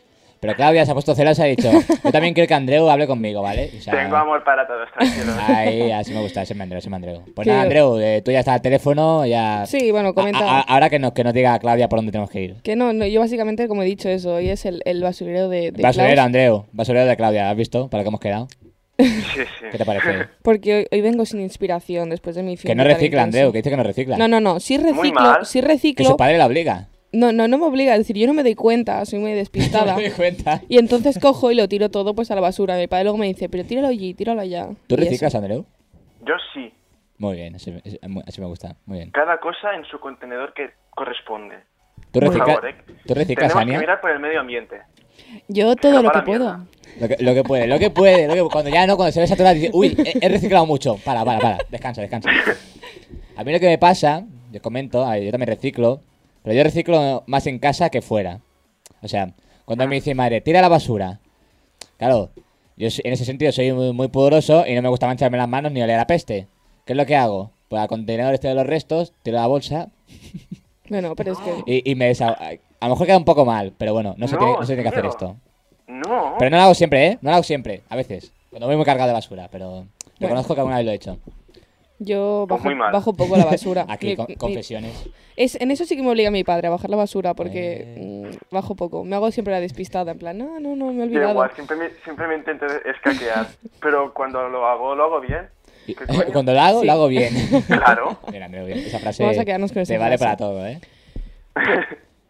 Pero 0.40 0.54
Claudia 0.54 0.84
se 0.86 0.90
ha 0.90 0.94
puesto 0.94 1.14
celosa 1.14 1.46
y 1.46 1.52
ha 1.52 1.56
dicho: 1.56 1.70
Yo 2.02 2.12
también 2.12 2.32
quiero 2.32 2.48
que 2.48 2.54
Andreu 2.54 2.88
hable 2.88 3.06
conmigo, 3.06 3.42
¿vale? 3.42 3.70
O 3.78 3.80
sea, 3.82 3.92
Tengo 3.94 4.16
amor 4.16 4.42
para 4.42 4.66
todos, 4.66 4.88
tranquilos. 4.92 5.36
Ahí, 5.48 5.90
así 5.90 6.12
me 6.14 6.20
gusta, 6.22 6.42
ese 6.42 6.54
me 6.54 6.62
Andreu, 6.62 6.78
ese 6.78 6.88
me 6.88 6.96
Andreu. 6.96 7.22
Pues 7.34 7.44
Que- 7.44 7.50
nada, 7.50 7.62
Andreu, 7.64 7.98
eh, 8.00 8.22
tú 8.24 8.30
ya 8.30 8.38
estás 8.40 8.54
al 8.54 8.62
teléfono, 8.62 9.26
ya. 9.26 9.64
Sí, 9.66 9.90
bueno, 9.90 10.08
A- 10.08 10.10
a- 10.10 10.14
comenta. 10.14 10.60
ahora 10.62 10.88
que 10.88 10.98
nos, 10.98 11.12
que 11.12 11.24
nos 11.24 11.34
diga 11.34 11.58
Claudia 11.58 11.88
por 11.88 11.98
dónde 11.98 12.12
tenemos 12.12 12.30
que 12.30 12.40
ir. 12.40 12.54
Que 12.62 12.74
no, 12.74 12.92
no, 12.92 13.04
yo 13.06 13.20
básicamente, 13.20 13.68
como 13.68 13.82
he 13.82 13.86
dicho 13.86 14.08
eso, 14.08 14.34
hoy 14.36 14.48
es 14.48 14.64
el, 14.64 14.80
el 14.86 15.02
basurero 15.02 15.48
de, 15.50 15.72
de 15.72 15.82
Basurero, 15.82 16.14
Klaus, 16.14 16.26
Andreu. 16.26 16.66
Basurero 16.72 17.06
de 17.06 17.16
Claudia, 17.16 17.50
¿has 17.50 17.56
visto? 17.56 17.88
Para 17.90 18.00
lo 18.00 18.04
que 18.04 18.08
hemos 18.08 18.20
quedado. 18.20 18.48
Sí, 18.98 19.06
sí. 19.34 19.64
¿Qué 19.72 19.78
te 19.78 19.84
parece? 19.86 20.26
Porque 20.42 20.74
hoy, 20.76 20.86
hoy 20.90 21.00
vengo 21.00 21.24
sin 21.24 21.40
inspiración 21.40 22.10
después 22.10 22.36
de 22.36 22.42
mi 22.42 22.58
fin 22.58 22.68
que 22.68 22.74
no 22.74 22.84
recicla. 22.84 23.22
Andreu, 23.22 23.50
que 23.50 23.58
dice 23.58 23.70
que 23.70 23.76
no 23.78 23.82
recicla. 23.82 24.18
No, 24.18 24.28
no, 24.28 24.40
no, 24.40 24.60
sí 24.60 24.76
reciclo, 24.76 25.12
mal. 25.20 25.46
sí 25.46 25.60
Que 25.62 25.66
reciclo. 25.68 26.04
su 26.06 26.16
padre 26.18 26.36
la 26.36 26.44
obliga. 26.46 26.88
No, 27.12 27.32
no, 27.32 27.48
no 27.48 27.58
me 27.58 27.64
obliga, 27.64 27.92
es 27.94 27.98
decir, 28.00 28.16
yo 28.16 28.26
no 28.28 28.34
me 28.34 28.42
doy 28.44 28.54
cuenta, 28.54 29.04
soy 29.04 29.18
muy 29.18 29.32
despistada. 29.32 29.92
No 29.94 29.96
me 29.96 30.08
doy 30.08 30.12
cuenta. 30.16 30.62
y 30.68 30.78
entonces 30.78 31.18
cojo 31.18 31.50
y 31.50 31.54
lo 31.56 31.68
tiro 31.68 31.90
todo 31.90 32.14
pues 32.14 32.30
a 32.30 32.34
la 32.36 32.40
basura. 32.40 32.76
Mi 32.76 32.86
padre 32.86 33.04
luego 33.04 33.18
me 33.18 33.26
dice, 33.26 33.48
pero 33.48 33.64
tíralo 33.64 33.88
allí, 33.88 34.14
tíralo 34.14 34.40
allá. 34.40 34.68
¿Tú 34.86 34.96
reciclas. 34.96 35.34
Andreu? 35.34 35.64
Yo 36.26 36.34
sí. 36.54 36.72
Muy 37.18 37.36
bien, 37.36 37.54
así, 37.56 37.70
me 37.72 38.46
gusta. 38.46 38.76
Muy 38.86 38.98
bien. 38.98 39.10
Cada 39.10 39.38
cosa 39.40 39.74
en 39.74 39.84
su 39.84 39.98
contenedor 39.98 40.54
que 40.54 40.70
corresponde. 40.90 41.56
¿Tú, 42.12 42.20
Por 42.20 42.28
recicla- 42.28 42.46
favor, 42.46 42.66
eh. 42.68 42.74
¿tú 43.06 43.14
reciclas, 43.14 43.48
Tenemos 43.52 43.62
Ania? 43.62 43.74
que 43.74 43.80
mirar 43.80 44.00
por 44.00 44.10
el 44.10 44.20
medio 44.20 44.40
ambiente. 44.40 44.76
Yo 45.48 45.76
todo 45.76 46.02
lo 46.02 46.10
que 46.10 46.22
puedo. 46.22 46.66
Lo 47.00 47.08
que, 47.08 47.16
lo 47.20 47.34
que 47.34 47.42
puede, 47.44 47.66
lo 47.66 47.78
que 47.78 47.90
puede, 47.90 48.26
lo 48.26 48.34
que, 48.34 48.42
cuando 48.52 48.70
ya 48.70 48.86
no, 48.86 48.96
cuando 48.96 49.12
se 49.12 49.20
ve 49.20 49.26
saturado, 49.26 49.54
dice, 49.54 49.70
uy, 49.72 49.96
he, 49.98 50.24
he 50.26 50.28
reciclado 50.28 50.64
mucho. 50.66 50.96
Para, 51.04 51.24
para, 51.24 51.38
para, 51.40 51.58
descansa, 51.70 52.00
descansa. 52.00 52.30
A 53.36 53.44
mí 53.44 53.52
lo 53.52 53.60
que 53.60 53.66
me 53.68 53.78
pasa, 53.78 54.24
yo 54.50 54.60
comento, 54.60 55.04
a 55.06 55.16
yo 55.18 55.30
también 55.30 55.48
reciclo, 55.48 56.02
pero 56.42 56.54
yo 56.56 56.62
reciclo 56.62 57.22
más 57.26 57.46
en 57.46 57.58
casa 57.58 57.90
que 57.90 58.02
fuera. 58.02 58.40
O 59.02 59.08
sea, 59.08 59.32
cuando 59.64 59.86
me 59.88 59.96
dice 59.96 60.10
mi 60.10 60.14
madre, 60.16 60.40
tira 60.40 60.60
la 60.60 60.68
basura. 60.68 61.20
Claro, 61.96 62.30
yo 62.76 62.88
en 63.04 63.12
ese 63.12 63.24
sentido 63.24 63.52
soy 63.52 63.72
muy, 63.72 63.92
muy 63.92 64.08
pudoroso 64.08 64.66
y 64.66 64.74
no 64.74 64.82
me 64.82 64.88
gusta 64.88 65.06
mancharme 65.06 65.38
las 65.38 65.48
manos 65.48 65.72
ni 65.72 65.82
oler 65.82 65.98
a 65.98 66.06
peste. 66.06 66.48
¿Qué 66.84 66.92
es 66.92 66.96
lo 66.96 67.06
que 67.06 67.16
hago? 67.16 67.50
Pues 67.68 67.80
al 67.80 67.88
contenedor 67.88 68.34
este 68.34 68.48
de 68.48 68.54
los 68.54 68.66
restos, 68.66 69.12
tiro 69.22 69.36
la 69.38 69.46
bolsa 69.46 69.88
Bueno, 70.88 71.14
pero 71.14 71.32
es 71.32 71.38
que... 71.38 71.62
y, 71.66 71.90
y 71.92 71.94
me 71.94 72.10
desa- 72.10 72.36
A 72.80 72.86
lo 72.88 72.94
mejor 72.94 73.06
queda 73.06 73.16
un 73.18 73.24
poco 73.24 73.44
mal, 73.44 73.72
pero 73.78 73.92
bueno, 73.92 74.14
no 74.18 74.26
se, 74.26 74.34
No, 74.34 74.38
tiene, 74.40 74.52
no 74.54 74.62
se 74.62 74.66
tiene 74.74 74.82
que 74.82 74.88
hacer 74.88 75.06
esto. 75.06 75.36
No. 75.86 76.34
Pero 76.38 76.50
no 76.50 76.56
lo 76.56 76.62
hago 76.64 76.74
siempre, 76.74 77.06
¿eh? 77.06 77.18
No 77.22 77.30
lo 77.30 77.34
hago 77.36 77.42
siempre, 77.44 77.82
a 77.88 77.94
veces. 77.96 78.32
Cuando 78.50 78.66
voy 78.66 78.74
muy 78.76 78.84
cargado 78.84 79.06
de 79.08 79.14
basura, 79.14 79.48
pero 79.52 79.86
reconozco 80.18 80.54
que 80.54 80.60
alguna 80.60 80.78
vez 80.78 80.86
lo 80.86 80.90
he 80.92 80.94
hecho. 80.96 81.18
Yo 82.02 82.46
Pues 82.48 82.58
bajo, 82.58 82.64
muy 82.70 82.74
mal. 82.74 82.92
bajo 82.92 83.12
poco 83.12 83.36
la 83.36 83.44
basura. 83.44 83.84
Aquí, 83.88 84.06
Mi- 84.08 84.16
con- 84.16 84.26
mi- 84.28 84.36
confesiones. 84.36 85.08
es, 85.36 85.60
en 85.60 85.70
eso 85.70 85.84
sí 85.84 85.96
que 85.96 86.02
me 86.02 86.08
obliga 86.10 86.30
mi 86.30 86.44
padre 86.44 86.68
a 86.68 86.70
bajar 86.70 86.88
la 86.88 86.96
basura 86.96 87.34
porque 87.34 87.94
Eh. 87.96 88.30
mm, 88.32 88.36
bajo 88.54 88.74
poco. 88.74 89.04
Me 89.04 89.16
hago 89.16 89.30
siempre 89.30 89.52
la 89.52 89.60
despistada, 89.60 90.12
en 90.12 90.18
plan, 90.18 90.38
no, 90.38 90.58
no, 90.60 90.74
no, 90.76 90.86
me 90.86 90.94
he 90.94 90.96
Da 90.98 91.04
olvidado. 91.04 91.30
igual, 91.32 91.50
siempre 91.54 91.76
me, 91.76 91.90
siempre 92.02 92.26
me 92.26 92.36
intento 92.36 92.64
escaquear. 92.66 93.48
pero 93.82 94.14
cuando 94.14 94.48
lo 94.48 94.66
hago, 94.66 94.94
lo 94.94 95.04
hago 95.04 95.20
bien. 95.20 95.48
Cuando 96.32 96.54
lo 96.54 96.60
hago, 96.60 96.80
Sí. 96.80 96.86
lo 96.86 96.92
hago 96.92 97.08
bien. 97.08 97.34
Claro. 97.66 98.18
Esa 98.32 98.98
frase 98.98 99.22
Vamos 99.24 99.38
a 99.38 99.44
quedarnos 99.44 99.72
con 99.72 99.82
esa 99.82 99.92
te 99.94 99.98
vale 99.98 100.16
frase. 100.18 100.24
para 100.24 100.36
todo, 100.36 100.66
¿eh? 100.66 100.80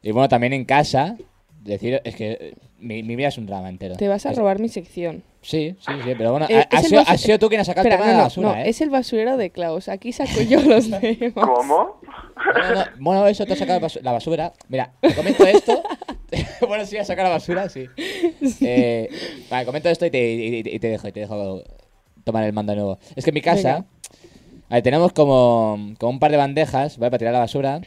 Y 0.03 0.13
bueno, 0.13 0.29
también 0.29 0.53
en 0.55 0.65
casa, 0.65 1.17
decir, 1.63 2.01
es 2.05 2.17
que 2.17 2.31
eh, 2.33 2.55
mi, 2.79 3.03
mi 3.03 3.17
vida 3.17 3.29
es 3.29 3.39
un 3.39 3.47
drama 3.47 3.69
entero. 3.69 3.97
Te 3.97 4.09
vas 4.09 4.25
a 4.27 4.31
Es- 4.31 4.37
robar 4.39 4.59
mi 4.59 4.69
sección. 4.69 5.23
Sí, 5.43 5.75
sí, 5.81 5.93
sí, 6.05 6.13
pero 6.19 6.33
bueno, 6.33 6.47
Eh, 6.51 6.67
has 6.71 6.87
sido, 6.87 7.01
basu- 7.03 7.13
has 7.15 7.21
sido 7.23 7.39
tú 7.39 7.49
quien 7.49 7.63
ha 7.63 7.65
sacado 7.65 7.89
Espera, 7.89 7.95
el 7.97 8.01
tema 8.03 8.07
no, 8.07 8.13
de 8.13 8.17
la 8.19 8.23
basura, 8.25 8.49
no, 8.51 8.57
¿eh? 8.57 8.69
es 8.69 8.81
el 8.83 8.91
basurero 8.91 9.37
de 9.39 9.49
Klaus. 9.51 9.89
Aquí 9.89 10.13
saco 10.13 10.43
yo 10.43 10.61
los 10.61 10.91
temas. 10.91 11.33
¿Cómo? 11.35 12.01
No, 12.55 12.75
no, 12.75 12.85
bueno, 12.99 13.27
eso 13.27 13.47
te 13.47 13.55
ha 13.55 13.57
sacado 13.57 13.81
la 14.03 14.13
basura. 14.13 14.53
Mira, 14.69 14.93
te 15.01 15.15
comento 15.15 15.47
esto. 15.47 15.83
bueno, 16.69 16.85
sí, 16.85 16.97
has 16.99 17.07
sacado 17.07 17.29
la 17.29 17.35
basura, 17.37 17.69
sí. 17.71 17.87
Eh, 18.61 19.09
vale, 19.51 19.65
comento 19.67 19.89
esto 19.89 20.05
y 20.07 20.11
te, 20.11 20.19
y- 20.33 20.57
y- 20.57 20.75
y 20.75 20.79
te 20.79 20.89
dejo, 20.89 21.09
y 21.09 21.13
te 21.13 21.21
dejo 21.21 21.63
tomar 22.25 22.45
el 22.45 22.53
mando 22.53 22.73
de 22.73 22.77
nuevo. 22.77 22.99
Es 23.17 23.25
que 23.25 23.31
en 23.31 23.35
mi 23.35 23.41
casa, 23.41 23.75
Venga. 23.75 23.87
a 24.69 24.75
ver, 24.75 24.83
tenemos 24.83 25.13
como, 25.13 25.95
como 25.99 26.11
un 26.11 26.19
par 26.19 26.31
de 26.31 26.37
bandejas, 26.37 26.99
¿vale? 26.99 27.11
Para 27.11 27.19
tirar 27.19 27.33
la 27.33 27.41
basura. 27.41 27.81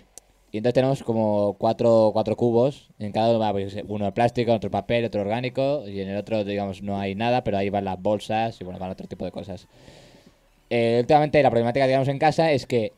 Y 0.54 0.58
entonces 0.58 0.76
tenemos 0.76 1.04
como 1.04 1.56
cuatro, 1.58 2.12
cuatro 2.14 2.38
cubos. 2.38 2.88
En 3.00 3.12
cada 3.12 3.32
uno 3.32 3.40
va 3.40 3.52
pues, 3.52 3.76
uno 3.88 4.06
de 4.06 4.12
plástico, 4.12 4.54
otro 4.54 4.70
papel, 4.70 5.04
otro 5.04 5.22
orgánico. 5.22 5.84
Y 5.88 6.00
en 6.00 6.10
el 6.10 6.16
otro, 6.16 6.44
digamos, 6.44 6.84
no 6.84 7.00
hay 7.00 7.16
nada, 7.16 7.44
pero 7.44 7.58
ahí 7.58 7.72
van 7.72 7.86
las 7.86 8.00
bolsas 8.00 8.62
y 8.62 8.64
bueno, 8.64 8.80
van 8.80 8.92
otro 8.92 9.08
tipo 9.08 9.26
de 9.26 9.32
cosas. 9.32 9.68
Eh, 10.70 10.98
últimamente 11.00 11.42
la 11.42 11.50
problemática 11.50 11.86
que 11.86 11.90
tenemos 11.90 12.08
en 12.08 12.20
casa 12.20 12.52
es 12.52 12.68
que 12.68 12.94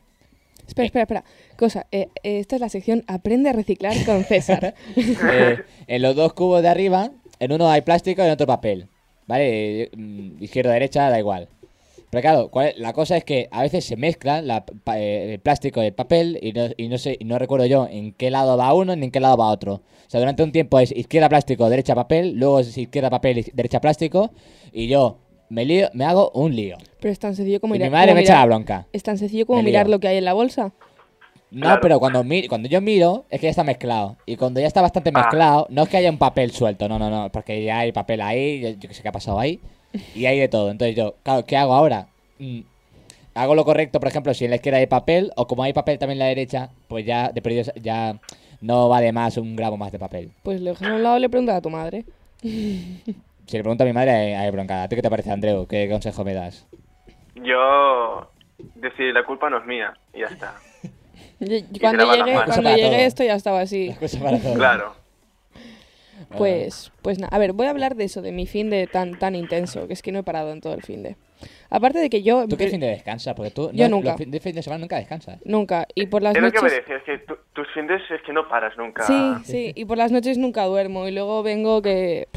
Espera, 0.68 0.86
espera, 0.86 1.02
espera. 1.04 1.24
Cosa, 1.56 1.86
eh, 1.92 2.08
eh, 2.22 2.40
esta 2.40 2.56
es 2.56 2.60
la 2.60 2.68
sección 2.68 3.04
Aprende 3.06 3.50
a 3.50 3.52
reciclar 3.52 3.94
con 4.04 4.24
César. 4.24 4.74
Eh, 4.96 5.58
en 5.86 6.02
los 6.02 6.14
dos 6.14 6.34
cubos 6.34 6.60
de 6.60 6.68
arriba, 6.68 7.10
en 7.38 7.52
uno 7.52 7.70
hay 7.70 7.80
plástico 7.80 8.22
y 8.22 8.26
en 8.26 8.32
otro 8.32 8.46
papel. 8.46 8.88
¿Vale? 9.26 9.90
Mm, 9.96 10.42
Izquierda, 10.42 10.72
derecha, 10.72 11.08
da 11.08 11.18
igual. 11.18 11.48
Pero 12.16 12.22
claro, 12.32 12.48
¿cuál 12.50 12.68
es? 12.68 12.78
la 12.78 12.94
cosa 12.94 13.14
es 13.18 13.24
que 13.24 13.46
a 13.50 13.60
veces 13.60 13.84
se 13.84 13.94
mezcla 13.96 14.40
la 14.40 14.64
pa- 14.64 14.98
eh, 14.98 15.34
el 15.34 15.38
plástico 15.40 15.82
y 15.82 15.86
el 15.88 15.92
papel 15.92 16.38
y 16.40 16.52
no, 16.54 16.68
y 16.78 16.88
no 16.88 16.96
sé, 16.96 17.14
y 17.20 17.26
no 17.26 17.38
recuerdo 17.38 17.66
yo 17.66 17.86
en 17.90 18.12
qué 18.14 18.30
lado 18.30 18.56
va 18.56 18.72
uno 18.72 18.96
ni 18.96 19.04
en 19.04 19.10
qué 19.10 19.20
lado 19.20 19.36
va 19.36 19.48
otro. 19.50 19.74
O 19.74 20.08
sea, 20.10 20.18
durante 20.20 20.42
un 20.42 20.50
tiempo 20.50 20.78
es 20.80 20.92
izquierda 20.92 21.28
plástico, 21.28 21.68
derecha 21.68 21.94
papel, 21.94 22.32
luego 22.36 22.60
es 22.60 22.74
izquierda 22.78 23.10
papel, 23.10 23.44
derecha 23.52 23.82
plástico 23.82 24.30
y 24.72 24.88
yo 24.88 25.18
me 25.50 25.66
lío, 25.66 25.90
me 25.92 26.06
hago 26.06 26.30
un 26.32 26.56
lío. 26.56 26.78
Pero 27.00 27.12
es 27.12 27.18
tan 27.18 27.34
sencillo 27.36 27.60
como 27.60 27.74
Y 27.74 27.78
mi 27.78 27.84
mirar. 27.84 27.92
madre 27.92 28.06
como 28.12 28.14
me 28.16 28.22
echa 28.22 28.36
la 28.36 28.46
bronca. 28.46 28.86
Es 28.94 29.02
tan 29.02 29.18
sencillo 29.18 29.44
como 29.46 29.58
Me 29.58 29.64
lío. 29.64 29.72
mirar 29.72 29.88
lo 29.90 30.00
que 30.00 30.08
hay 30.08 30.16
en 30.16 30.24
la 30.24 30.32
bolsa. 30.32 30.72
No, 31.50 31.60
Claro. 31.60 31.80
pero 31.82 32.00
cuando, 32.00 32.24
mi- 32.24 32.48
cuando 32.48 32.68
yo 32.68 32.80
miro, 32.80 33.24
es 33.30 33.40
que 33.40 33.46
ya 33.46 33.50
está 33.50 33.62
mezclado. 33.62 34.16
Y 34.26 34.36
cuando 34.36 34.58
ya 34.60 34.66
está 34.66 34.80
bastante 34.80 35.10
Ah. 35.14 35.18
mezclado, 35.20 35.66
no 35.70 35.82
es 35.82 35.88
que 35.90 35.98
haya 35.98 36.10
un 36.10 36.18
papel 36.18 36.50
suelto, 36.50 36.88
no, 36.88 36.98
no, 36.98 37.08
no, 37.10 37.30
porque 37.30 37.62
ya 37.62 37.80
hay 37.80 37.92
papel 37.92 38.20
ahí, 38.22 38.60
yo, 38.60 38.68
yo 38.70 38.88
que 38.88 38.94
sé 38.94 39.02
qué 39.02 39.08
ha 39.08 39.12
pasado 39.12 39.38
ahí, 39.38 39.60
y 40.14 40.26
hay 40.26 40.38
de 40.38 40.48
todo. 40.48 40.70
Entonces 40.70 40.96
yo, 40.96 41.16
claro, 41.22 41.44
¿qué 41.44 41.56
hago 41.56 41.74
ahora? 41.74 42.08
Mm, 42.38 42.60
hago 43.34 43.54
lo 43.54 43.64
correcto, 43.64 43.98
por 44.00 44.08
ejemplo, 44.08 44.32
si 44.34 44.44
en 44.44 44.50
la 44.50 44.56
izquierda 44.56 44.78
hay 44.78 44.86
papel, 44.86 45.32
o 45.36 45.46
como 45.46 45.62
hay 45.62 45.72
papel 45.72 45.98
también 45.98 46.16
en 46.16 46.20
la 46.20 46.26
derecha, 46.26 46.70
pues 46.88 47.04
ya 47.06 47.30
de 47.30 47.42
perdido 47.42 47.72
ya 47.82 48.18
no 48.60 48.88
vale 48.88 49.12
más 49.12 49.36
un 49.36 49.54
gramo 49.56 49.76
más 49.76 49.92
de 49.92 49.98
papel. 49.98 50.30
Pues 50.42 50.60
le 50.60 50.70
dejas 50.70 50.88
a 50.88 50.94
un 50.94 51.02
lado 51.02 51.18
y 51.18 51.20
le 51.20 51.28
preguntas 51.28 51.56
a 51.56 51.60
tu 51.60 51.70
madre. 51.70 52.04
Si 52.40 53.56
le 53.56 53.60
pregunto 53.62 53.84
a 53.84 53.86
mi 53.86 53.92
madre, 53.92 54.10
hay, 54.10 54.32
hay 54.34 54.50
bronca. 54.50 54.82
¿A 54.82 54.88
ti 54.88 54.96
qué 54.96 55.02
te 55.02 55.10
parece, 55.10 55.30
Andreu? 55.30 55.66
¿Qué 55.66 55.88
consejo 55.88 56.24
me 56.24 56.34
das? 56.34 56.66
Yo 57.36 58.30
decir 58.74 59.12
la 59.12 59.24
culpa 59.24 59.50
no 59.50 59.58
es 59.58 59.66
mía 59.66 59.94
y 60.14 60.20
ya 60.20 60.26
está. 60.26 60.54
Y- 61.38 61.54
y 61.56 61.62
te 61.62 61.80
cuando 61.80 61.98
lavas 62.04 62.18
las 62.18 62.26
llegue, 62.26 62.38
manos. 62.38 62.46
cuando 62.54 62.62
Para 62.64 62.76
llegue 62.76 62.88
todo. 62.88 62.98
esto 63.06 63.24
ya 63.24 63.34
estaba 63.34 63.60
así. 63.60 63.88
Las 63.88 63.98
cosas 63.98 64.22
para 64.22 64.38
todo. 64.38 64.54
Claro. 64.54 64.94
Pues, 66.36 66.92
pues 67.02 67.18
nada, 67.18 67.34
a 67.34 67.38
ver, 67.38 67.52
voy 67.52 67.66
a 67.66 67.70
hablar 67.70 67.94
de 67.94 68.04
eso, 68.04 68.20
de 68.22 68.32
mi 68.32 68.46
fin 68.46 68.68
de 68.70 68.86
tan, 68.86 69.18
tan 69.18 69.34
intenso, 69.34 69.86
que 69.86 69.92
es 69.92 70.02
que 70.02 70.12
no 70.12 70.18
he 70.18 70.22
parado 70.22 70.52
en 70.52 70.60
todo 70.60 70.74
el 70.74 70.82
fin 70.82 71.02
de. 71.02 71.16
Aparte 71.70 71.98
de 71.98 72.08
que 72.10 72.22
yo... 72.22 72.46
¿Tú 72.48 72.56
qué 72.56 72.68
fin 72.68 72.80
de 72.80 72.86
descansas? 72.88 73.34
Porque 73.34 73.50
tú 73.50 73.70
Yo 73.72 73.88
no, 73.88 73.96
nunca. 73.96 74.10
los 74.10 74.18
fin 74.18 74.30
de, 74.30 74.40
fin 74.40 74.54
de 74.54 74.62
semana 74.62 74.80
nunca 74.80 74.96
descansas. 74.96 75.38
Nunca, 75.44 75.86
y 75.94 76.06
por 76.06 76.22
las 76.22 76.34
Es 76.34 76.42
lo 76.42 76.50
que 76.50 76.56
me 76.58 76.62
noches... 76.64 76.78
decía, 76.80 76.96
es 76.96 77.02
que 77.04 77.18
tu- 77.18 77.38
tus 77.52 77.66
fines 77.74 78.00
es 78.10 78.22
que 78.22 78.32
no 78.32 78.48
paras 78.48 78.76
nunca. 78.76 79.02
Sí, 79.04 79.32
sí, 79.44 79.72
y 79.74 79.84
por 79.84 79.98
las 79.98 80.10
noches 80.12 80.38
nunca 80.38 80.64
duermo, 80.64 81.06
y 81.08 81.12
luego 81.12 81.42
vengo 81.42 81.82
que... 81.82 82.28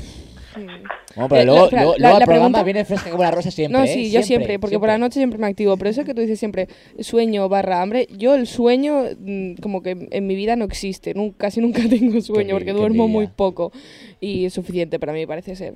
Bueno, 0.55 1.29
pero 1.29 1.41
Eh, 1.41 1.45
luego, 1.45 1.59
la- 1.59 1.63
espera, 1.65 1.81
luego, 1.83 1.97
la- 1.97 2.01
luego 2.01 2.15
al 2.15 2.19
la 2.19 2.25
programa 2.25 2.25
pregunta- 2.25 2.63
viene 2.63 2.85
fresca 2.85 3.09
como 3.11 3.23
la 3.23 3.31
rosa 3.31 3.51
siempre. 3.51 3.77
No, 3.77 3.83
¿eh? 3.83 3.87
sí, 3.87 4.11
yo 4.11 4.21
siempre, 4.23 4.59
porque 4.59 4.79
por 4.79 4.87
la 4.89 4.97
noche 4.97 5.19
siempre 5.19 5.39
me 5.39 5.47
activo. 5.47 5.75
Pero 5.77 5.89
eso 5.89 6.03
que 6.05 6.13
tú 6.13 6.21
dices 6.21 6.39
siempre, 6.39 6.67
sueño 6.99 7.47
barra 7.49 7.81
hambre, 7.81 8.07
yo 8.11 8.35
el 8.35 8.47
sueño 8.47 9.03
mm, 9.17 9.55
como 9.61 9.81
que 9.81 10.07
en 10.11 10.27
mi 10.27 10.35
vida 10.35 10.55
no 10.55 10.65
existe. 10.65 11.13
nun- 11.15 11.33
casi 11.37 11.61
nunca 11.61 11.81
tengo 11.89 12.21
sueño 12.21 12.55
porque 12.55 12.65
qué 12.65 12.73
duermo 12.73 13.07
muy 13.07 13.27
poco. 13.27 13.71
Y 14.19 14.45
es 14.45 14.53
suficiente 14.53 14.99
para 14.99 15.13
mí, 15.13 15.25
parece 15.25 15.55
ser. 15.55 15.75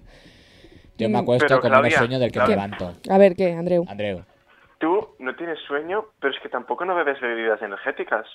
Yo 0.97 1.09
me 1.09 1.17
Mm, 1.17 1.21
acuesto 1.21 1.47
Pero, 1.47 1.59
con 1.61 1.71
menos 1.71 1.81
Claudia, 1.81 1.97
sueño 1.97 2.19
del 2.19 2.31
que 2.31 2.39
me 2.39 2.47
levanto. 2.47 2.93
A 3.09 3.17
ver, 3.17 3.35
¿qué, 3.35 3.51
Andreu? 3.53 3.85
Andreu. 3.87 4.23
Tú 4.79 5.07
no 5.19 5.35
tienes 5.35 5.57
sueño, 5.67 6.05
pero 6.19 6.33
es 6.33 6.39
que 6.41 6.49
tampoco 6.49 6.85
no 6.85 6.93
bebes 6.93 7.19
bebidas 7.21 7.61
energéticas. 7.61 8.25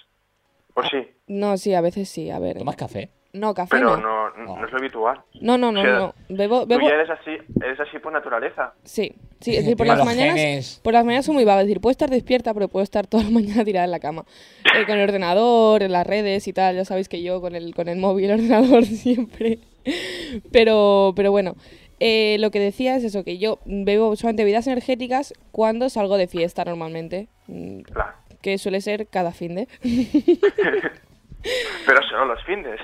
¿O 0.75 0.83
sí? 0.83 1.07
No, 1.27 1.57
sí, 1.57 1.75
a 1.75 1.81
veces 1.81 2.09
sí, 2.09 2.31
a 2.31 2.39
ver. 2.39 2.59
¿Tomas 2.59 2.77
café? 2.77 3.11
No, 3.39 3.55
café 3.55 3.71
Pero 3.77 3.97
no. 3.97 4.31
no, 4.31 4.57
no 4.57 4.65
es 4.67 4.73
lo 4.73 4.79
habitual. 4.79 5.21
No, 5.41 5.57
no, 5.59 5.71
no, 5.73 5.81
O 5.81 5.85
sea, 5.85 5.95
no. 5.99 6.15
Bebo, 6.29 6.61
Tú 6.63 6.69
bebo, 6.69 6.89
ya 6.89 6.95
eres 6.95 7.11
así, 7.11 7.31
eres 7.63 7.79
así 7.81 7.99
por 7.99 8.13
naturaleza. 8.13 8.75
Sí, 8.85 9.15
sí, 9.41 9.53
es 9.57 9.63
decir, 9.65 9.77
por 9.77 9.87
las 9.87 10.05
mañanas, 10.05 10.35
genes. 10.37 10.81
por 10.83 10.93
las 10.93 11.05
mañanas 11.05 11.27
soy 11.27 11.35
muy 11.35 11.45
vaga, 11.45 11.61
es 11.63 11.67
decir, 11.67 11.81
puedo 11.81 11.93
estar 11.93 12.11
despierta, 12.11 12.53
pero 12.55 12.69
puedo 12.69 12.83
estar 12.83 13.07
toda 13.07 13.25
la 13.25 13.31
mañana 13.41 13.65
tirada 13.65 13.85
en 13.85 13.91
la 13.91 14.01
cama. 14.01 14.25
Eh, 14.77 14.85
con 14.87 14.97
el 14.99 15.09
ordenador, 15.09 15.83
en 15.83 15.93
las 15.93 16.07
redes 16.07 16.47
y 16.49 16.53
tal, 16.53 16.77
ya 16.77 16.85
sabéis 16.85 17.09
que 17.09 17.23
yo 17.23 17.41
con 17.41 17.55
el, 17.55 17.75
con 17.75 17.89
el 17.89 17.99
móvil, 17.99 18.31
el 18.31 18.41
ordenador 18.41 18.85
siempre. 18.87 19.59
Pero, 20.53 21.13
pero 21.17 21.31
bueno, 21.31 21.55
eh, 22.01 22.37
lo 22.41 22.51
que 22.51 22.61
decía 22.61 22.97
es 22.97 23.05
eso, 23.05 23.25
que 23.25 23.39
yo 23.39 23.59
bebo 23.65 24.15
solamente 24.17 24.45
bebidas 24.45 24.67
energéticas 24.67 25.33
cuando 25.53 25.89
salgo 25.89 26.17
de 26.17 26.29
fiesta 26.29 26.65
normalmente, 26.65 27.29
mm, 27.47 27.81
Claro. 27.83 28.13
que 28.43 28.59
suele 28.59 28.81
ser 28.81 29.07
cada 29.09 29.33
fin 29.33 29.55
de. 29.55 29.69
Pero 31.87 32.03
solo 32.11 32.27
los 32.27 32.45
findes. 32.45 32.81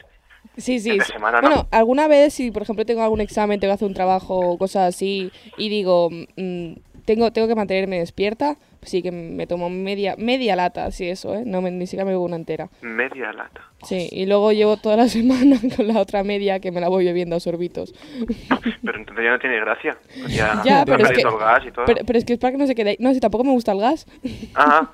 Sí, 0.56 0.78
sí. 0.80 0.90
Entre 0.90 1.06
sí. 1.06 1.12
semana 1.12 1.40
no. 1.40 1.48
Bueno, 1.48 1.68
alguna 1.70 2.08
vez, 2.08 2.34
si 2.34 2.50
por 2.50 2.62
ejemplo 2.62 2.84
tengo 2.86 3.02
algún 3.02 3.20
examen, 3.20 3.58
tengo 3.60 3.72
que 3.72 3.76
hacer 3.76 3.88
un 3.88 3.94
trabajo 3.94 4.36
o 4.52 4.58
cosas 4.58 4.94
así, 4.94 5.30
y 5.58 5.68
digo, 5.68 6.10
mm, 6.10 6.72
tengo, 7.04 7.32
tengo 7.32 7.48
que 7.48 7.54
mantenerme 7.54 7.98
despierta, 7.98 8.56
pues 8.80 8.90
sí 8.90 9.02
que 9.02 9.10
me 9.10 9.46
tomo 9.46 9.68
media, 9.68 10.14
media 10.16 10.56
lata, 10.56 10.90
sí, 10.90 11.08
eso, 11.08 11.34
¿eh? 11.34 11.42
No 11.44 11.60
me, 11.60 11.70
ni 11.70 11.86
siquiera 11.86 12.04
me 12.04 12.12
bebo 12.12 12.24
una 12.24 12.36
entera. 12.36 12.68
Media 12.82 13.32
lata. 13.32 13.62
Sí, 13.82 14.08
y 14.10 14.24
luego 14.26 14.52
llevo 14.52 14.76
toda 14.78 14.96
la 14.96 15.08
semana 15.08 15.58
con 15.76 15.86
la 15.88 16.00
otra 16.00 16.22
media 16.24 16.60
que 16.60 16.70
me 16.70 16.80
la 16.80 16.88
voy 16.88 17.04
bebiendo 17.04 17.36
a 17.36 17.40
sorbitos. 17.40 17.92
Pero 18.84 18.98
entonces 18.98 19.24
ya 19.24 19.30
no 19.32 19.38
tiene 19.38 19.60
gracia. 19.60 19.98
Ya, 20.28 20.62
Ya, 20.64 20.84
pero 20.86 21.02
es 21.02 21.08
que- 21.10 21.14
perdido 21.16 21.30
el 21.30 21.38
gas 21.38 21.62
y 21.66 21.72
todo. 21.72 21.84
Pero, 21.84 22.00
pero 22.06 22.18
es 22.18 22.24
que 22.24 22.32
es 22.34 22.38
para 22.38 22.52
que 22.52 22.58
no 22.58 22.66
se 22.66 22.74
quede 22.74 22.90
ahí. 22.90 22.96
No, 23.00 23.12
si 23.12 23.20
tampoco 23.20 23.44
me 23.44 23.50
gusta 23.52 23.72
el 23.72 23.80
gas. 23.80 24.06
Ah, 24.54 24.88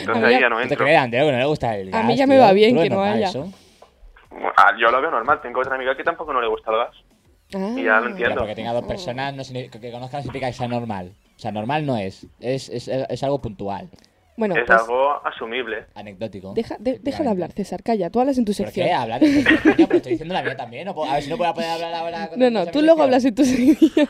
entonces 0.00 0.24
ahí 0.24 0.34
ya- 0.34 0.40
ya 0.42 0.48
no 0.48 0.56
¿No 0.56 0.62
te 0.66 0.68
entro. 0.74 0.84
crees, 0.84 0.98
Andreu, 1.00 1.26
que 1.26 1.32
no 1.32 1.38
le 1.38 1.44
gusta 1.46 1.76
el 1.76 1.94
A 1.94 2.02
mí 2.02 2.14
ya 2.16 2.26
me 2.26 2.38
va 2.38 2.52
bien 2.52 2.70
¿Tú 2.70 2.76
lo 2.76 2.82
que 2.82 2.90
no 2.90 3.02
haya. 3.02 3.28
eso? 3.30 3.50
Ah, 4.56 4.72
yo 4.78 4.90
lo 4.90 5.00
veo 5.00 5.10
normal. 5.10 5.40
Tengo 5.42 5.60
otra 5.60 5.74
amiga 5.74 5.96
que 5.96 6.04
tampoco 6.04 6.32
no 6.32 6.40
le 6.40 6.48
gusta 6.48 6.70
el 6.70 6.76
gas. 6.78 6.96
Ah. 7.54 7.74
Y 7.78 7.84
ya 7.84 8.00
lo 8.00 8.08
entiendo. 8.10 8.36
porque 8.40 8.54
tenga 8.54 8.72
dos 8.72 8.84
personas 8.84 9.34
no 9.34 9.42
significa- 9.44 9.80
que 9.80 9.90
conozcan 9.90 10.22
significa 10.22 10.46
que 10.48 10.52
sea 10.52 10.68
normal. 10.68 11.12
O 11.36 11.38
sea, 11.38 11.50
normal 11.52 11.86
no 11.86 11.96
es. 11.96 12.26
Es, 12.40 12.68
es, 12.68 12.88
es 12.88 13.22
algo 13.22 13.40
puntual, 13.40 13.88
Bueno, 14.36 14.54
es 14.56 14.64
pues 14.66 14.78
algo 14.80 15.24
asumible. 15.26 15.86
anecdótico. 15.94 16.52
deja, 16.54 16.76
de- 16.78 16.98
deja 16.98 17.22
de 17.22 17.28
hablar, 17.30 17.52
César, 17.52 17.82
calla, 17.82 18.10
tú 18.10 18.20
hablas 18.20 18.36
en 18.38 18.44
tu 18.44 18.50
¿Por 18.50 18.56
sección. 18.66 18.86
qué? 18.88 18.92
Hablar 18.92 19.20
de 19.20 19.44
coño, 19.62 19.86
pero 19.86 19.96
estoy 19.96 20.12
diciendo 20.12 20.34
la 20.34 20.42
mía 20.42 20.56
también. 20.56 20.84
¿no 20.84 20.94
puedo- 20.94 21.10
A 21.10 21.14
ver 21.14 21.22
si 21.22 21.30
no 21.30 21.36
puedo 21.38 21.54
poder 21.54 21.70
hablar 21.70 21.94
ahora. 21.94 22.28
con 22.28 22.38
No, 22.38 22.50
no, 22.50 22.66
tú 22.66 22.82
luego 22.82 23.02
sección. 23.02 23.04
hablas 23.04 23.24
en 23.24 23.34
tu 23.34 23.44
sección. 23.44 24.08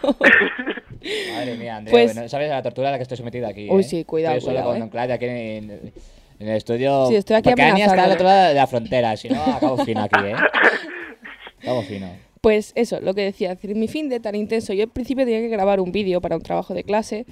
Madre 1.34 1.56
mía, 1.56 1.76
Andreu, 1.76 1.92
Pues- 1.92 2.16
¿no 2.16 2.28
¿sabes 2.28 2.48
la 2.50 2.62
tortura 2.62 2.88
a 2.88 2.92
la 2.92 2.96
que 2.98 3.02
estoy 3.02 3.16
sometido 3.18 3.46
aquí? 3.46 3.68
Uy, 3.70 3.82
eh? 3.82 3.84
sí, 3.84 4.04
cuidado, 4.04 4.36
Estoy 4.36 4.54
solo 4.54 4.64
cuidado, 4.64 4.78
con 4.80 4.88
eh. 4.88 4.90
Claudia 4.90 5.14
aquí 5.14 5.24
en, 5.26 5.92
en- 6.38 6.48
el 6.48 6.56
estudio. 6.56 7.06
Sí, 7.08 7.16
estoy 7.16 7.36
aquí 7.36 7.50
Porque 7.50 7.62
Ania 7.62 7.86
está 7.86 8.04
al 8.04 8.12
otro 8.12 8.24
lado 8.26 8.48
de 8.48 8.54
la 8.54 8.66
frontera, 8.66 9.16
si 9.16 9.28
no, 9.28 9.42
acabo 9.42 9.76
fino 9.84 10.02
aquí, 10.02 10.16
¿eh? 10.24 10.34
Acabo 11.62 11.82
fino. 11.82 12.08
Pues 12.40 12.72
eso, 12.76 13.00
lo 13.00 13.14
que 13.14 13.22
decía, 13.22 13.50
decir, 13.50 13.74
mi 13.74 13.88
fin 13.88 14.08
de 14.08 14.20
tan 14.20 14.34
intenso. 14.36 14.72
Yo 14.72 14.84
al 14.84 14.90
principio 14.90 15.24
tenía 15.24 15.40
que 15.40 15.48
grabar 15.48 15.80
un 15.80 15.90
vídeo 15.90 16.20
para 16.20 16.36
un 16.36 16.42
trabajo 16.42 16.72
de 16.72 16.84
clase 16.84 17.26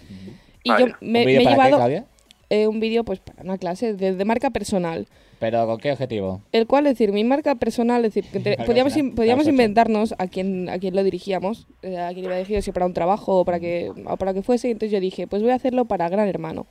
y 0.64 0.70
yo 0.70 0.86
me, 1.00 1.20
¿Un 1.20 1.22
me 1.22 1.22
he 1.22 1.24
para 1.24 1.38
qué, 1.44 1.50
llevado 1.50 1.76
Claudia? 1.76 2.04
eh, 2.50 2.66
un 2.66 2.80
vídeo 2.80 3.04
pues 3.04 3.20
para 3.20 3.42
una 3.42 3.56
clase 3.58 3.94
de, 3.94 4.14
de 4.14 4.24
marca 4.24 4.50
personal. 4.50 5.06
¿Pero 5.38 5.64
con 5.66 5.78
qué 5.78 5.92
objetivo? 5.92 6.40
El 6.50 6.66
cual, 6.66 6.86
es 6.86 6.94
decir, 6.94 7.12
mi 7.12 7.22
marca 7.22 7.54
personal, 7.54 8.04
es 8.04 8.14
decir, 8.14 8.28
que 8.32 8.40
te- 8.56 8.56
podíamos, 8.64 8.94
personal, 8.94 9.10
in- 9.10 9.14
podíamos 9.14 9.46
inventarnos 9.46 10.14
a 10.18 10.26
quién, 10.26 10.68
a 10.70 10.78
quién 10.78 10.96
lo 10.96 11.04
dirigíamos, 11.04 11.68
eh, 11.82 11.98
a 11.98 12.08
quién 12.12 12.24
iba 12.24 12.34
dirigido, 12.34 12.60
si 12.62 12.72
para 12.72 12.86
un 12.86 12.94
trabajo 12.94 13.40
o 13.40 13.44
para 13.44 13.60
que, 13.60 13.92
o 14.06 14.16
para 14.16 14.34
que 14.34 14.42
fuese. 14.42 14.70
Entonces 14.70 14.90
yo 14.90 14.98
dije, 14.98 15.28
pues 15.28 15.40
voy 15.42 15.52
a 15.52 15.54
hacerlo 15.54 15.84
para 15.84 16.08
Gran 16.08 16.26
Hermano. 16.28 16.66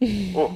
Uh, 0.34 0.50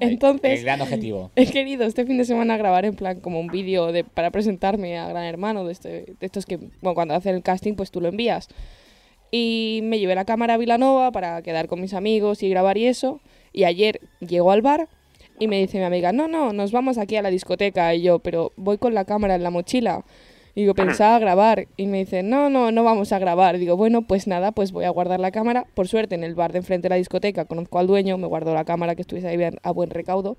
Entonces, 0.00 0.58
El 0.58 0.64
gran 0.64 0.80
objetivo. 0.80 1.30
He 1.36 1.46
querido 1.46 1.84
este 1.84 2.04
fin 2.04 2.18
de 2.18 2.24
semana 2.24 2.56
grabar 2.56 2.84
en 2.84 2.94
plan 2.94 3.20
como 3.20 3.38
un 3.38 3.46
vídeo 3.46 3.92
de, 3.92 4.02
para 4.02 4.30
presentarme 4.30 4.98
a 4.98 5.08
Gran 5.08 5.24
Hermano, 5.24 5.64
de, 5.64 5.72
este, 5.72 5.88
de 5.88 6.26
estos 6.26 6.46
que, 6.46 6.56
bueno, 6.56 6.94
cuando 6.94 7.14
hacen 7.14 7.36
el 7.36 7.42
casting, 7.42 7.74
pues 7.74 7.90
tú 7.90 8.00
lo 8.00 8.08
envías. 8.08 8.48
Y 9.30 9.80
me 9.84 9.98
llevé 9.98 10.14
la 10.14 10.24
cámara 10.24 10.54
a 10.54 10.56
Vilanova 10.58 11.12
para 11.12 11.40
quedar 11.42 11.68
con 11.68 11.80
mis 11.80 11.94
amigos 11.94 12.42
y 12.42 12.50
grabar 12.50 12.76
y 12.76 12.86
eso. 12.86 13.20
Y 13.52 13.64
ayer 13.64 14.00
llegó 14.20 14.50
al 14.50 14.62
bar 14.62 14.88
y 15.38 15.48
me 15.48 15.58
dice 15.58 15.78
mi 15.78 15.84
amiga, 15.84 16.12
no, 16.12 16.28
no, 16.28 16.52
nos 16.52 16.72
vamos 16.72 16.98
aquí 16.98 17.16
a 17.16 17.22
la 17.22 17.30
discoteca. 17.30 17.94
Y 17.94 18.02
yo, 18.02 18.18
pero 18.18 18.52
voy 18.56 18.78
con 18.78 18.94
la 18.94 19.04
cámara 19.04 19.34
en 19.34 19.42
la 19.42 19.50
mochila. 19.50 20.04
Y 20.54 20.62
digo, 20.62 20.74
pensaba 20.74 21.18
grabar. 21.18 21.66
Y 21.76 21.86
me 21.86 21.98
dice, 21.98 22.22
no, 22.22 22.50
no, 22.50 22.70
no 22.72 22.84
vamos 22.84 23.12
a 23.12 23.18
grabar. 23.18 23.56
Digo, 23.58 23.76
bueno, 23.76 24.02
pues 24.02 24.26
nada, 24.26 24.52
pues 24.52 24.70
voy 24.72 24.84
a 24.84 24.90
guardar 24.90 25.18
la 25.20 25.30
cámara. 25.30 25.64
Por 25.74 25.88
suerte, 25.88 26.14
en 26.14 26.24
el 26.24 26.34
bar 26.34 26.52
de 26.52 26.58
enfrente 26.58 26.86
de 26.86 26.90
la 26.90 26.96
discoteca 26.96 27.46
conozco 27.46 27.78
al 27.78 27.86
dueño, 27.86 28.18
me 28.18 28.26
guardo 28.26 28.52
la 28.52 28.64
cámara 28.64 28.94
que 28.94 29.00
estuviese 29.02 29.28
ahí 29.28 29.36
bien- 29.38 29.58
a 29.62 29.70
buen 29.70 29.88
recaudo. 29.90 30.36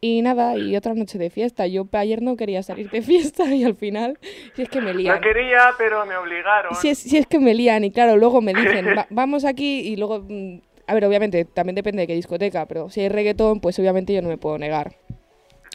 Y 0.00 0.20
nada, 0.22 0.56
y 0.56 0.74
otra 0.74 0.94
noche 0.94 1.16
de 1.18 1.30
fiesta. 1.30 1.66
Yo 1.66 1.86
ayer 1.92 2.22
no 2.22 2.36
quería 2.36 2.62
salir 2.62 2.90
de 2.90 3.02
fiesta 3.02 3.54
y 3.54 3.62
al 3.64 3.74
final, 3.76 4.18
si 4.56 4.62
es 4.62 4.68
que 4.68 4.80
me 4.80 4.94
lían. 4.94 5.16
no 5.16 5.20
quería, 5.20 5.68
pero 5.78 6.04
me 6.06 6.16
obligaron. 6.16 6.74
Si 6.74 6.88
es, 6.88 6.98
si 6.98 7.18
es 7.18 7.26
que 7.26 7.38
me 7.38 7.54
lían 7.54 7.84
y 7.84 7.90
claro, 7.92 8.16
luego 8.16 8.40
me 8.40 8.52
dicen, 8.54 8.86
"Va- 8.98 9.06
vamos 9.10 9.44
aquí 9.44 9.80
y 9.80 9.96
luego, 9.96 10.24
mm, 10.28 10.60
a 10.86 10.94
ver, 10.94 11.04
obviamente, 11.04 11.44
también 11.44 11.76
depende 11.76 12.00
de 12.02 12.06
qué 12.08 12.14
discoteca, 12.14 12.66
pero 12.66 12.90
si 12.90 13.02
hay 13.02 13.10
reggaetón, 13.10 13.60
pues 13.60 13.78
obviamente 13.78 14.12
yo 14.14 14.22
no 14.22 14.28
me 14.28 14.38
puedo 14.38 14.58
negar. 14.58 14.96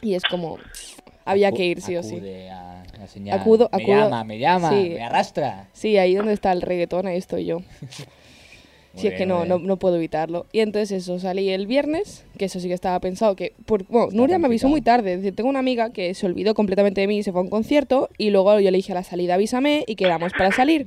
Y 0.02 0.14
es 0.14 0.24
como, 0.24 0.58
había 1.24 1.50
que 1.52 1.64
ir 1.64 1.80
sí 1.80 1.96
o 1.96 2.02
sí. 2.02 2.16
A 2.50 2.82
la 2.98 3.06
señal. 3.06 3.38
Acudo- 3.40 3.68
me 3.72 3.82
acudo- 3.82 3.96
llama, 4.04 4.24
me 4.24 4.38
llama, 4.38 4.70
sí. 4.70 4.90
me 4.90 5.02
arrastra. 5.02 5.68
Sí, 5.72 5.96
ahí 5.96 6.14
donde 6.14 6.32
está 6.32 6.52
el 6.52 6.62
reggaetón, 6.62 7.06
ahí 7.06 7.16
estoy 7.16 7.44
yo. 7.46 7.62
Si 8.94 9.06
es 9.06 9.12
bien, 9.12 9.18
que 9.18 9.26
no, 9.26 9.44
no, 9.44 9.58
no 9.60 9.76
puedo 9.76 9.94
evitarlo. 9.96 10.46
Y 10.50 10.58
entonces 10.58 11.02
eso, 11.02 11.20
salí 11.20 11.50
el 11.50 11.68
viernes, 11.68 12.24
que 12.36 12.46
eso 12.46 12.58
sí 12.58 12.66
que 12.66 12.74
estaba 12.74 12.98
pensado, 12.98 13.36
que... 13.36 13.52
Por, 13.64 13.84
bueno, 13.86 14.06
Está 14.06 14.16
Nuria 14.16 14.38
me 14.38 14.46
avisó 14.46 14.68
muy 14.68 14.80
tarde, 14.80 15.12
es 15.12 15.18
decir, 15.20 15.36
tengo 15.36 15.48
una 15.50 15.60
amiga 15.60 15.90
que 15.92 16.14
se 16.14 16.26
olvidó 16.26 16.54
completamente 16.54 17.00
de 17.02 17.06
mí 17.06 17.18
y 17.18 17.22
se 17.22 17.30
fue 17.30 17.40
a 17.42 17.44
un 17.44 17.50
concierto 17.50 18.08
y 18.18 18.30
luego 18.30 18.58
yo 18.58 18.70
le 18.72 18.78
dije 18.78 18.90
a 18.92 18.96
la 18.96 19.04
salida 19.04 19.34
avísame 19.34 19.84
y 19.86 19.94
quedamos 19.94 20.32
para 20.32 20.50
salir. 20.50 20.86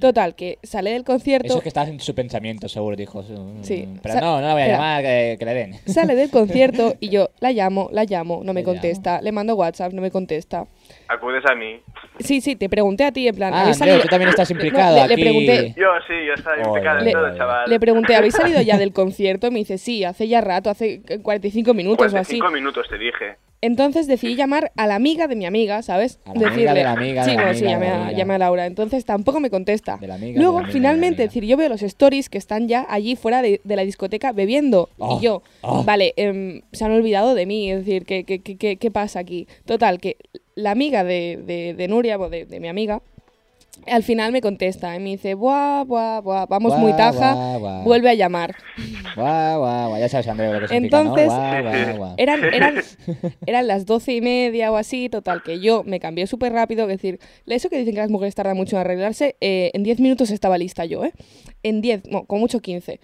Total, 0.00 0.34
que 0.34 0.58
sale 0.62 0.90
del 0.92 1.04
concierto... 1.04 1.46
Eso 1.46 1.56
es 1.58 1.62
que 1.62 1.68
estaba 1.68 1.88
en 1.88 2.00
su 2.00 2.14
pensamiento, 2.14 2.68
seguro, 2.68 2.96
dijo. 2.96 3.22
mm, 3.22 3.62
Sí. 3.62 3.88
Pero 4.02 4.14
Sa- 4.14 4.20
no, 4.20 4.40
no 4.40 4.46
la 4.46 4.52
voy 4.52 4.62
a 4.62 4.64
espera. 4.66 4.78
llamar, 4.78 5.02
que, 5.02 5.36
que 5.38 5.44
le 5.44 5.54
den. 5.54 5.74
Sale 5.86 6.14
del 6.14 6.30
concierto 6.30 6.94
y 7.00 7.08
yo 7.10 7.28
la 7.40 7.52
llamo, 7.52 7.88
la 7.92 8.04
llamo, 8.04 8.42
no 8.44 8.52
me 8.52 8.60
Le 8.60 8.66
llamo. 8.66 8.74
contesta, 8.74 9.20
le 9.22 9.32
mando 9.32 9.54
WhatsApp, 9.54 9.92
no 9.92 10.02
me 10.02 10.10
contesta. 10.10 10.66
Acudes 11.08 11.44
a 11.46 11.54
mí. 11.54 11.80
Sí, 12.20 12.40
sí, 12.40 12.56
te 12.56 12.68
pregunté 12.68 13.04
a 13.04 13.12
ti, 13.12 13.28
en 13.28 13.34
plan, 13.34 13.52
Ah, 13.54 13.62
¿habéis 13.62 13.76
Andreu, 13.80 13.94
salido- 13.96 14.02
tú 14.02 14.08
también 14.08 14.28
estás 14.30 14.50
No, 14.50 14.54
implicado 14.56 14.96
le- 14.96 15.08
le 15.08 15.14
aquí. 15.14 15.22
pregunté. 15.22 15.74
Yo 15.76 15.86
sí, 16.06 16.14
yo 16.26 16.34
estaba 16.34 16.56
Oye, 16.56 16.66
implicado 16.66 16.98
le- 17.00 17.10
en 17.10 17.12
todo, 17.16 17.36
chaval. 17.36 17.70
Le 17.70 17.80
pregunté, 17.80 18.14
¿habéis 18.16 18.34
salido 18.34 18.60
ya 18.62 18.76
del 18.78 18.92
concierto? 18.92 19.50
Me 19.50 19.58
dice, 19.60 19.78
sí, 19.78 20.04
hace 20.04 20.28
ya 20.28 20.40
rato, 20.40 20.70
hace 20.70 21.00
45 21.22 21.74
minutos 21.74 22.12
o 22.12 22.16
así. 22.18 22.38
45 22.38 22.50
minutos 22.50 22.86
te 22.88 22.98
dije. 22.98 23.36
Entonces 23.60 24.06
decidí 24.06 24.36
llamar 24.36 24.70
a 24.76 24.86
la 24.86 24.94
amiga 24.94 25.26
de 25.26 25.34
mi 25.34 25.44
amiga, 25.44 25.82
¿sabes? 25.82 26.20
A 26.24 26.34
la 26.34 26.48
amiga 26.48 26.74
de 26.74 26.82
la 26.84 26.92
amiga 26.92 27.24
de 27.24 27.30
Sí, 27.30 27.36
la 27.36 27.42
bueno, 27.42 27.58
sí, 27.58 27.64
amiga 27.64 27.78
de 27.80 27.86
llamé 27.86 27.98
la 27.98 28.06
a, 28.06 28.12
llamé 28.12 28.34
a 28.34 28.38
Laura. 28.38 28.66
Entonces 28.66 29.04
tampoco 29.04 29.40
me 29.40 29.50
contesta. 29.50 29.96
De 29.96 30.06
la 30.06 30.14
amiga 30.14 30.34
de 30.34 30.38
Luego, 30.38 30.60
la 30.60 30.64
amiga 30.66 30.68
de 30.68 30.72
la 30.72 30.72
finalmente, 30.90 31.22
amiga. 31.22 31.24
es 31.24 31.30
decir, 31.34 31.44
yo 31.44 31.56
veo 31.56 31.68
los 31.68 31.82
stories 31.82 32.28
que 32.28 32.38
están 32.38 32.68
ya 32.68 32.86
allí 32.88 33.16
fuera 33.16 33.42
de, 33.42 33.60
de 33.64 33.76
la 33.76 33.82
discoteca 33.84 34.32
bebiendo. 34.32 34.90
Oh, 34.98 35.18
y 35.18 35.24
yo, 35.24 35.42
oh. 35.62 35.82
vale, 35.82 36.14
em, 36.16 36.60
se 36.72 36.84
han 36.84 36.92
olvidado 36.92 37.34
de 37.34 37.46
mí. 37.46 37.70
Es 37.70 37.78
decir, 37.80 38.04
¿qué, 38.04 38.22
qué, 38.24 38.40
qué, 38.40 38.76
qué- 38.76 38.90
pasa 38.92 39.18
aquí? 39.18 39.48
Total, 39.64 39.98
que 40.00 40.16
la 40.54 40.70
amiga 40.70 41.02
de, 41.04 41.40
de, 41.44 41.74
de 41.74 41.88
Nuria, 41.88 42.16
o 42.18 42.28
de, 42.30 42.46
de 42.46 42.60
mi 42.60 42.68
amiga, 42.68 43.02
al 43.90 44.02
final 44.02 44.32
me 44.32 44.40
contesta 44.40 44.94
y 44.96 45.00
me 45.00 45.10
dice, 45.10 45.34
buah, 45.34 45.84
buah, 45.84 46.20
buah, 46.20 46.46
vamos 46.46 46.72
Buah, 46.72 46.80
muy 46.80 46.92
taja, 46.92 47.34
buah, 47.34 47.58
buah. 47.58 47.82
vuelve 47.84 48.10
a 48.10 48.14
llamar. 48.14 48.54
Guau, 49.14 49.58
guau, 49.60 49.88
guau. 49.88 49.98
Ya 49.98 50.08
sabes, 50.08 50.28
Andreu, 50.28 50.52
lo 50.52 50.60
que 50.60 50.68
significa, 50.68 51.00
Entonces, 51.00 51.28
¿no? 51.28 52.14
Eran, 52.18 52.44
eran, 52.44 52.82
eran 53.46 53.66
las 53.66 53.86
doce 53.86 54.14
y 54.14 54.20
media 54.20 54.70
o 54.72 54.76
así, 54.76 55.08
total, 55.08 55.42
que 55.42 55.60
yo 55.60 55.82
me 55.84 56.00
cambié 56.00 56.26
súper 56.26 56.52
rápido, 56.52 56.82
es 56.82 56.88
decir, 56.88 57.18
eso 57.46 57.68
que 57.68 57.78
dicen 57.78 57.94
que 57.94 58.00
las 58.00 58.10
mujeres 58.10 58.34
tardan 58.34 58.56
mucho 58.56 58.76
en 58.76 58.80
arreglarse, 58.80 59.36
eh, 59.40 59.70
en 59.74 59.82
10 59.82 60.00
minutos 60.00 60.30
estaba 60.30 60.58
lista 60.58 60.84
yo, 60.84 61.04
¿eh? 61.04 61.12
En 61.62 61.80
10, 61.80 62.08
no, 62.10 62.24
con 62.24 62.40
mucho 62.40 62.60
15. 62.60 63.00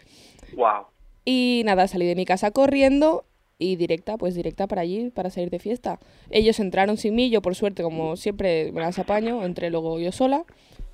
Wow. 0.57 0.87
Y 1.25 1.63
nada, 1.65 1.89
salí 1.89 2.07
de 2.07 2.15
mi 2.15 2.25
casa 2.25 2.51
corriendo 2.51 3.25
y 3.59 3.77
directa, 3.77 4.19
pues 4.19 4.35
directa 4.35 4.67
para 4.67 4.83
allí, 4.83 5.11
para 5.11 5.31
salir 5.31 5.51
de 5.51 5.59
fiesta. 5.59 5.99
Ellos 6.31 6.59
entraron 6.61 6.97
sin 6.97 7.15
mí, 7.15 7.31
yo 7.31 7.41
por 7.41 7.55
suerte, 7.55 7.83
como 7.83 8.17
siempre 8.17 8.73
me 8.73 8.81
las 8.81 8.99
apaño, 8.99 9.45
entré 9.45 9.71
luego 9.71 9.99
yo 10.01 10.13
sola 10.13 10.45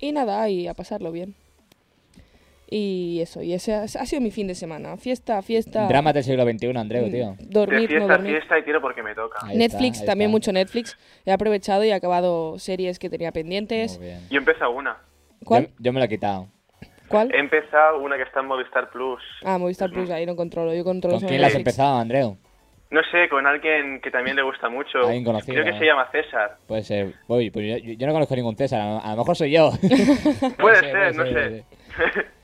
y 0.01 0.11
nada, 0.11 0.49
y 0.49 0.67
a 0.67 0.73
pasarlo 0.73 1.11
bien. 1.11 1.35
Y 2.73 3.19
eso, 3.21 3.41
y 3.41 3.53
ese 3.53 3.73
ha, 3.73 3.83
ha 3.83 3.87
sido 3.87 4.21
mi 4.21 4.31
fin 4.31 4.47
de 4.47 4.55
semana. 4.55 4.95
Fiesta, 4.95 5.41
fiesta. 5.41 5.87
Dramas 5.87 6.13
del 6.13 6.23
siglo 6.23 6.43
XXI, 6.43 6.77
Andreu, 6.77 7.07
mm, 7.07 7.11
tío. 7.11 7.35
De 7.37 7.45
Dormir, 7.47 7.81
no 7.81 7.87
fiesta 7.87 8.13
a 8.13 8.17
dormir. 8.17 8.31
fiesta 8.31 8.59
y 8.59 8.63
tiro 8.63 8.81
porque 8.81 9.03
me 9.03 9.13
toca. 9.13 9.39
Ahí 9.45 9.57
Netflix, 9.57 9.97
está, 9.99 10.11
también 10.11 10.29
está. 10.29 10.31
mucho 10.31 10.53
Netflix. 10.53 10.97
He 11.25 11.33
aprovechado 11.33 11.83
y 11.83 11.89
he 11.89 11.93
acabado 11.93 12.57
series 12.59 12.97
que 12.97 13.09
tenía 13.09 13.33
pendientes. 13.33 13.97
Muy 13.97 14.07
bien. 14.07 14.21
Yo 14.29 14.37
empecé 14.37 14.65
una. 14.65 14.97
¿Cuál? 15.43 15.67
Yo, 15.67 15.73
yo 15.79 15.93
me 15.93 15.99
lo 15.99 16.05
he 16.05 16.09
quitado. 16.09 16.47
¿Cuál? 17.09 17.29
He 17.35 17.39
empezado 17.39 17.99
una 17.99 18.15
que 18.15 18.23
está 18.23 18.39
en 18.39 18.47
Movistar 18.47 18.89
Plus. 18.89 19.21
Ah, 19.43 19.57
Movistar 19.57 19.91
Plus, 19.91 20.09
ahí 20.09 20.25
no 20.25 20.37
controlo. 20.37 20.73
Yo 20.73 20.85
controlo 20.85 21.19
¿Con 21.19 21.27
quién 21.27 21.41
la 21.41 21.47
has 21.47 21.55
empezado, 21.55 21.99
Andreu? 21.99 22.37
No 22.91 23.01
sé, 23.09 23.29
con 23.29 23.47
alguien 23.47 24.01
que 24.01 24.11
también 24.11 24.35
le 24.35 24.41
gusta 24.43 24.67
mucho. 24.67 24.99
Alguien 24.99 25.23
conocido, 25.23 25.53
Creo 25.53 25.65
que 25.65 25.71
¿no? 25.71 25.79
se 25.79 25.85
llama 25.85 26.11
César. 26.11 26.57
Puede 26.67 26.83
ser. 26.83 27.13
Uy, 27.27 27.49
pues 27.49 27.83
yo, 27.83 27.93
yo 27.93 28.05
no 28.05 28.11
conozco 28.11 28.35
ningún 28.35 28.57
César. 28.57 28.81
A 28.81 29.11
lo, 29.11 29.17
mejor 29.17 29.37
soy 29.37 29.51
yo. 29.51 29.71
Puede 30.59 30.75
ser, 30.81 30.91
ser, 30.91 31.15
no 31.15 31.23
puede 31.23 31.63
sé. 31.63 31.65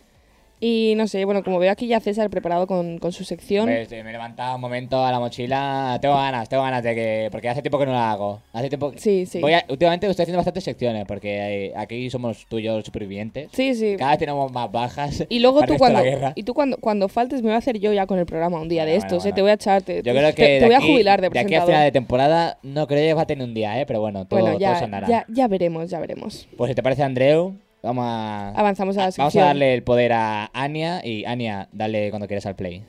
Y 0.60 0.94
no 0.98 1.08
sé, 1.08 1.24
bueno, 1.26 1.44
como 1.44 1.60
veo 1.60 1.72
aquí 1.72 1.86
ya 1.88 2.00
César 2.00 2.30
preparado 2.32 2.66
con, 2.66 2.98
con 2.98 3.12
su 3.12 3.24
sección. 3.24 3.68
Me 3.68 3.82
he 3.84 4.04
levantado 4.04 4.56
un 4.56 4.62
momento 4.62 5.06
a 5.06 5.12
la 5.12 5.20
mochila. 5.20 6.00
Tengo 6.02 6.16
ganas, 6.16 6.50
tengo 6.50 6.64
ganas 6.64 6.82
de 6.84 6.96
que. 6.96 7.30
Porque 7.32 7.48
hace 7.50 7.62
tiempo 7.62 7.78
que 7.78 7.86
no 7.86 7.92
la 7.92 8.12
hago. 8.12 8.42
Hace 8.54 8.70
tiempo. 8.70 8.92
Sí, 8.96 9.26
sí. 9.28 9.40
Voy 9.40 9.54
a- 9.54 9.64
últimamente 9.70 10.08
estoy 10.08 10.24
haciendo 10.24 10.38
bastantes 10.38 10.64
secciones. 10.64 11.06
Porque 11.06 11.68
eh, 11.68 11.74
aquí 11.76 12.10
somos 12.10 12.46
tú 12.50 12.58
y 12.58 12.64
yo 12.64 12.82
supervivientes. 12.82 13.50
Sí, 13.54 13.76
sí. 13.76 13.96
Cada 14.00 14.12
vez 14.12 14.20
tenemos 14.20 14.52
más 14.52 14.72
bajas. 14.72 15.26
Y 15.30 15.40
luego 15.40 15.62
tú 15.68 15.78
cuando, 15.78 16.02
y 16.34 16.44
tú 16.44 16.54
cuando, 16.56 16.78
cuando 16.78 17.08
faltes 17.08 17.42
me 17.44 17.50
voy 17.50 17.56
a 17.56 17.58
hacer 17.58 17.78
yo 17.80 17.94
ya 17.94 18.08
con 18.08 18.18
el 18.18 18.26
programa 18.26 18.60
un 18.60 18.68
día 18.68 18.82
Bueno, 18.84 18.94
de 18.94 18.98
bueno, 19.00 19.06
estos, 19.16 19.26
¿eh? 19.26 19.30
bueno. 19.30 19.36
Te 19.36 19.42
voy 19.44 19.52
a 19.52 19.54
echar, 19.54 19.82
te, 19.84 20.02
Yo 20.02 20.14
creo 20.14 20.34
que. 20.34 20.60
te, 20.60 20.66
voy 20.66 20.76
a 20.76 20.82
jubilar 20.82 21.22
de 21.22 21.30
De 21.30 21.40
aquí 21.40 21.54
a 21.54 21.60
presentador. 21.62 21.68
final 21.68 21.84
de 21.84 21.92
temporada 21.92 22.58
no 22.64 22.88
creo 22.88 23.00
que 23.02 23.14
va 23.14 23.22
a 23.22 23.28
tener 23.28 23.48
un 23.48 23.54
día, 23.54 23.80
¿eh? 23.80 23.86
Pero 23.86 24.00
bueno, 24.02 24.26
todo, 24.26 24.40
bueno, 24.40 24.54
todo 24.56 24.60
ya, 24.62 24.76
se 24.80 24.86
andará. 24.86 25.08
ya, 25.08 25.26
ya 25.30 25.48
veremos, 25.48 25.90
ya 25.92 26.00
veremos. 26.00 26.48
Pues 26.58 26.70
si 26.70 26.76
te 26.76 26.82
parece, 26.82 27.04
Andreu, 27.04 27.54
vamos 27.88 28.06
a. 28.06 28.50
Avanzamos 28.52 28.96
a 28.98 29.00
la 29.00 29.06
Vamos 29.06 29.20
a 29.20 29.24
sección. 29.24 29.46
darle 29.46 29.74
el 29.74 29.84
poder 29.84 30.14
a 30.14 30.50
Ania. 30.54 31.02
Y 31.04 31.26
Ania, 31.26 31.68
dale 31.72 32.10
cuando 32.10 32.28
quieras 32.28 32.46
al 32.46 32.56
play. 32.56 32.84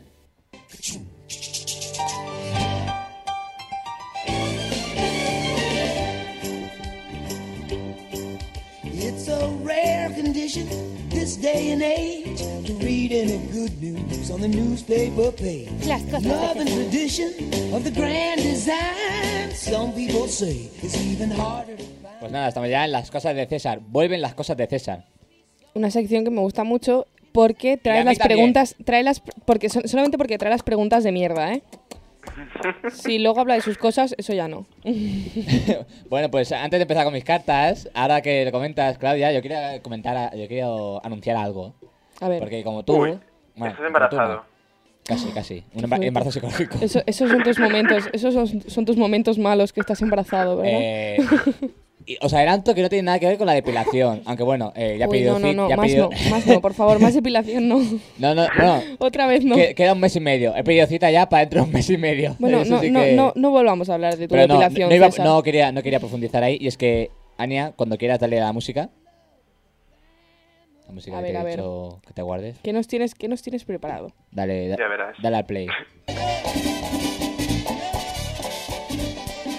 It's 8.84 9.28
a 9.28 9.48
rare 9.62 10.10
condition 10.10 10.66
this 11.08 11.36
day 11.36 11.70
and 11.72 11.82
age 11.82 12.38
to 12.66 12.72
read 12.84 13.12
any 13.12 13.38
good 13.52 13.80
news 13.80 14.30
on 14.30 14.40
the 14.40 14.48
newspaper 14.48 15.30
page. 15.32 15.70
Las 15.86 16.02
cosas 16.04 16.22
de 16.22 16.28
Love 16.28 16.56
and 16.58 16.68
tradition 16.68 17.32
of 17.74 17.84
the 17.84 17.90
grand 17.90 18.42
design. 18.42 19.50
Some 19.54 19.92
people 19.92 20.26
say 20.28 20.70
it's 20.82 20.96
even 20.96 21.30
harder 21.30 21.76
to 21.76 21.82
find. 22.02 22.07
Pues 22.20 22.32
nada, 22.32 22.48
estamos 22.48 22.68
ya 22.68 22.84
en 22.84 22.92
las 22.92 23.10
cosas 23.10 23.34
de 23.34 23.46
César. 23.46 23.80
Vuelven 23.80 24.20
las 24.20 24.34
cosas 24.34 24.56
de 24.56 24.66
César. 24.66 25.04
Una 25.74 25.90
sección 25.90 26.24
que 26.24 26.30
me 26.30 26.40
gusta 26.40 26.64
mucho 26.64 27.06
porque 27.32 27.76
trae 27.76 28.02
las 28.04 28.18
también. 28.18 28.38
preguntas, 28.38 28.74
trae 28.84 29.02
las 29.04 29.20
porque 29.44 29.68
son- 29.68 29.86
solamente 29.86 30.18
porque 30.18 30.38
trae 30.38 30.50
las 30.50 30.62
preguntas 30.62 31.04
de 31.04 31.12
mierda, 31.12 31.52
¿eh? 31.52 31.62
Si 32.92 33.18
luego 33.18 33.40
habla 33.40 33.54
de 33.54 33.60
sus 33.60 33.78
cosas, 33.78 34.14
eso 34.18 34.32
ya 34.32 34.48
no. 34.48 34.66
bueno, 36.10 36.30
pues 36.30 36.50
antes 36.52 36.78
de 36.78 36.82
empezar 36.82 37.04
con 37.04 37.14
mis 37.14 37.24
cartas, 37.24 37.88
ahora 37.94 38.20
que 38.20 38.44
lo 38.44 38.50
comentas, 38.52 38.98
Claudia, 38.98 39.32
yo 39.32 39.40
quería 39.40 39.80
comentar, 39.82 40.34
yo 40.36 40.48
quiero 40.48 41.04
anunciar 41.04 41.36
algo. 41.36 41.74
A 42.20 42.28
ver, 42.28 42.40
Porque 42.40 42.64
como 42.64 42.84
tú. 42.84 42.94
Uy, 42.96 43.10
bueno, 43.54 43.66
estás 43.66 43.76
tú 43.78 43.84
embarazado. 43.84 44.34
no. 44.36 44.58
Casi, 45.04 45.28
casi. 45.30 45.64
Un 45.74 45.90
embarazo 46.02 46.32
psicológico. 46.32 46.78
eso- 46.82 47.02
esos 47.06 47.30
son 47.30 47.42
tus 47.42 47.58
momentos, 47.58 48.10
esos 48.12 48.34
son, 48.34 48.62
son 48.68 48.84
tus 48.84 48.96
momentos 48.96 49.38
malos 49.38 49.72
que 49.72 49.80
estás 49.80 50.02
embarazado, 50.02 50.56
¿verdad? 50.58 50.80
Eh, 50.82 51.16
y 52.08 52.16
os 52.22 52.32
adelanto 52.32 52.74
que 52.74 52.82
no 52.82 52.88
tiene 52.88 53.02
nada 53.04 53.18
que 53.18 53.26
ver 53.26 53.36
con 53.38 53.46
la 53.46 53.52
depilación. 53.54 54.22
Aunque 54.26 54.42
bueno, 54.42 54.72
eh, 54.74 54.96
ya 54.98 55.04
he 55.04 55.08
Uy, 55.08 55.12
pedido 55.18 55.38
no, 55.38 55.46
no, 55.48 55.52
no, 55.52 55.68
ya 55.68 55.76
más 55.76 55.86
pedido- 55.86 56.10
no, 56.10 56.30
más 56.30 56.46
no, 56.46 56.60
por 56.60 56.74
favor, 56.74 56.98
más 57.00 57.14
depilación 57.14 57.68
no. 57.68 57.78
no, 58.18 58.34
no, 58.34 58.46
no. 58.58 58.82
Otra 58.98 59.26
vez 59.26 59.44
no. 59.44 59.54
Que- 59.56 59.74
queda 59.74 59.92
un 59.92 60.00
mes 60.00 60.16
y 60.16 60.20
medio. 60.20 60.56
He 60.56 60.64
pedido 60.64 60.86
cita 60.86 61.10
ya 61.10 61.28
para 61.28 61.40
dentro 61.40 61.60
de 61.60 61.66
un 61.66 61.72
mes 61.72 61.88
y 61.90 61.98
medio. 61.98 62.34
Bueno, 62.38 62.64
no, 62.64 62.80
sí 62.80 62.90
no, 62.90 63.02
que- 63.02 63.12
no, 63.12 63.32
no 63.36 63.50
volvamos 63.50 63.88
a 63.90 63.94
hablar 63.94 64.16
de 64.16 64.26
tu 64.26 64.32
Pero 64.34 64.48
depilación, 64.48 64.88
no, 64.88 64.94
iba- 64.96 65.10
César. 65.10 65.26
no 65.26 65.42
quería, 65.42 65.70
no 65.70 65.82
quería 65.82 66.00
profundizar 66.00 66.42
ahí. 66.42 66.56
Y 66.60 66.66
es 66.66 66.76
que, 66.78 67.10
Ania, 67.36 67.72
cuando 67.76 67.98
quieras 67.98 68.18
darle 68.18 68.40
a 68.40 68.44
la 68.46 68.52
música. 68.52 68.88
La 70.86 70.94
música 70.94 71.18
A 71.18 71.20
que 71.20 71.24
ver, 71.24 71.32
te 71.32 71.36
a 71.36 71.40
he 71.42 71.44
ver. 71.44 71.56
dicho 71.56 72.00
que 72.06 72.14
te 72.14 72.22
guardes. 72.22 72.56
¿Qué 72.62 72.72
nos 72.72 72.88
tienes, 72.88 73.14
qué 73.14 73.28
nos 73.28 73.42
tienes 73.42 73.64
preparado? 73.64 74.12
Dale, 74.30 74.68
da- 74.68 74.76
Ya 74.78 74.88
verás. 74.88 75.16
dale 75.22 75.36
al 75.36 75.44
play. 75.44 75.66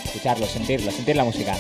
Escucharlo, 0.06 0.46
sentirlo, 0.48 0.90
sentir 0.92 1.16
la 1.16 1.24
música. 1.24 1.56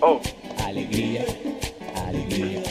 Oh, 0.00 0.20
Alegría, 0.64 1.24
alegría. 2.06 2.62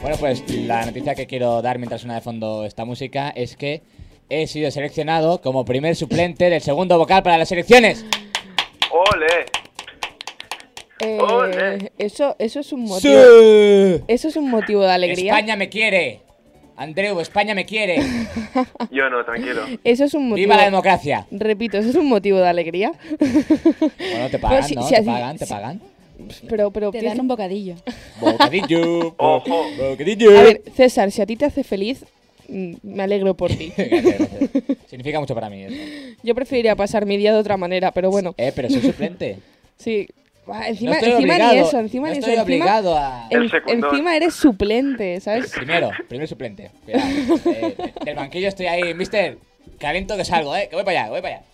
Bueno, 0.00 0.16
pues 0.18 0.42
la 0.50 0.84
noticia 0.86 1.14
que 1.14 1.26
quiero 1.26 1.62
dar 1.62 1.78
mientras 1.78 2.00
suena 2.02 2.14
de 2.16 2.20
fondo 2.20 2.64
esta 2.64 2.84
música 2.84 3.30
es 3.30 3.56
que 3.56 3.82
he 4.28 4.46
sido 4.46 4.70
seleccionado 4.70 5.40
como 5.40 5.64
primer 5.64 5.96
suplente 5.96 6.50
del 6.50 6.60
segundo 6.60 6.98
vocal 6.98 7.22
para 7.22 7.38
las 7.38 7.50
elecciones. 7.52 8.04
ole. 8.90 9.46
Eh, 11.02 11.18
¡Ole! 11.18 11.92
eso, 11.96 12.36
eso 12.38 12.60
es 12.60 12.72
un 12.74 12.82
motivo. 12.84 13.22
Eso 14.06 14.28
es 14.28 14.36
un 14.36 14.50
motivo 14.50 14.82
de 14.82 14.92
alegría. 14.92 15.32
España 15.32 15.56
me 15.56 15.70
quiere. 15.70 16.20
Andreu, 16.80 17.20
España 17.20 17.54
me 17.54 17.66
quiere. 17.66 17.98
Yo 18.90 19.10
no, 19.10 19.22
tranquilo. 19.22 19.62
Eso 19.84 20.04
es 20.04 20.14
un 20.14 20.30
motivo. 20.30 20.36
¡Viva 20.46 20.56
la 20.56 20.64
democracia! 20.64 21.26
Repito, 21.30 21.76
eso 21.76 21.90
es 21.90 21.94
un 21.94 22.08
motivo 22.08 22.38
de 22.38 22.48
alegría. 22.48 22.92
Bueno, 23.18 24.30
te 24.30 24.38
pagan, 24.40 24.64
si- 24.64 24.74
¿no? 24.76 24.82
si 24.88 24.94
te 24.94 25.02
pagan, 25.02 25.36
te 25.36 25.46
pagan. 25.46 25.80
Pero, 26.48 26.70
pero. 26.70 26.90
Te 26.90 27.02
dan 27.02 27.20
un 27.20 27.28
bocadillo. 27.28 27.74
Bocadillo. 28.20 29.14
Ojo. 29.18 29.64
Bocadillo. 29.78 30.30
A 30.38 30.42
ver, 30.42 30.62
César, 30.74 31.10
si 31.10 31.20
a 31.20 31.26
ti 31.26 31.36
te 31.36 31.44
hace 31.44 31.64
feliz, 31.64 32.04
mm, 32.48 32.72
me 32.82 33.02
alegro 33.02 33.34
por 33.34 33.50
ti. 33.50 33.72
Gracias, 33.76 34.02
gracias. 34.30 34.50
Significa 34.88 35.20
mucho 35.20 35.34
para 35.34 35.50
mí 35.50 35.62
eso. 35.64 35.76
Yo 36.22 36.34
preferiría 36.34 36.76
pasar 36.76 37.04
mi 37.04 37.18
día 37.18 37.34
de 37.34 37.40
otra 37.40 37.58
manera, 37.58 37.92
pero 37.92 38.10
bueno, 38.10 38.34
Eh, 38.38 38.52
pero 38.56 38.70
soy 38.70 38.80
suplente. 38.80 39.36
sí. 39.76 40.08
Encima, 40.66 40.90
no 40.92 40.96
estoy 40.96 41.10
encima 41.12 41.34
obligado. 41.34 41.52
ni 41.54 41.58
eso, 41.60 41.78
encima 41.80 42.08
no 42.08 42.12
ni 42.12 42.18
estoy 42.18 42.32
eso. 42.34 42.42
Encima, 42.42 42.64
obligado 42.64 42.96
a... 42.98 43.26
en- 43.30 43.50
encima 43.84 44.16
eres 44.16 44.34
suplente, 44.34 45.20
¿sabes? 45.20 45.50
Primero, 45.52 45.90
primer 46.08 46.28
suplente. 46.28 46.70
Cuidado. 46.84 47.04
Eh, 47.46 47.76
del 48.04 48.16
banquillo 48.16 48.48
estoy 48.48 48.66
ahí, 48.66 48.94
mister. 48.94 49.38
Caliento 49.78 50.16
que 50.16 50.24
salgo, 50.24 50.54
eh. 50.56 50.66
Que 50.68 50.76
voy 50.76 50.84
para 50.84 50.98
allá, 51.00 51.04
que 51.06 51.10
voy 51.12 51.22
para 51.22 51.36
allá. 51.36 51.44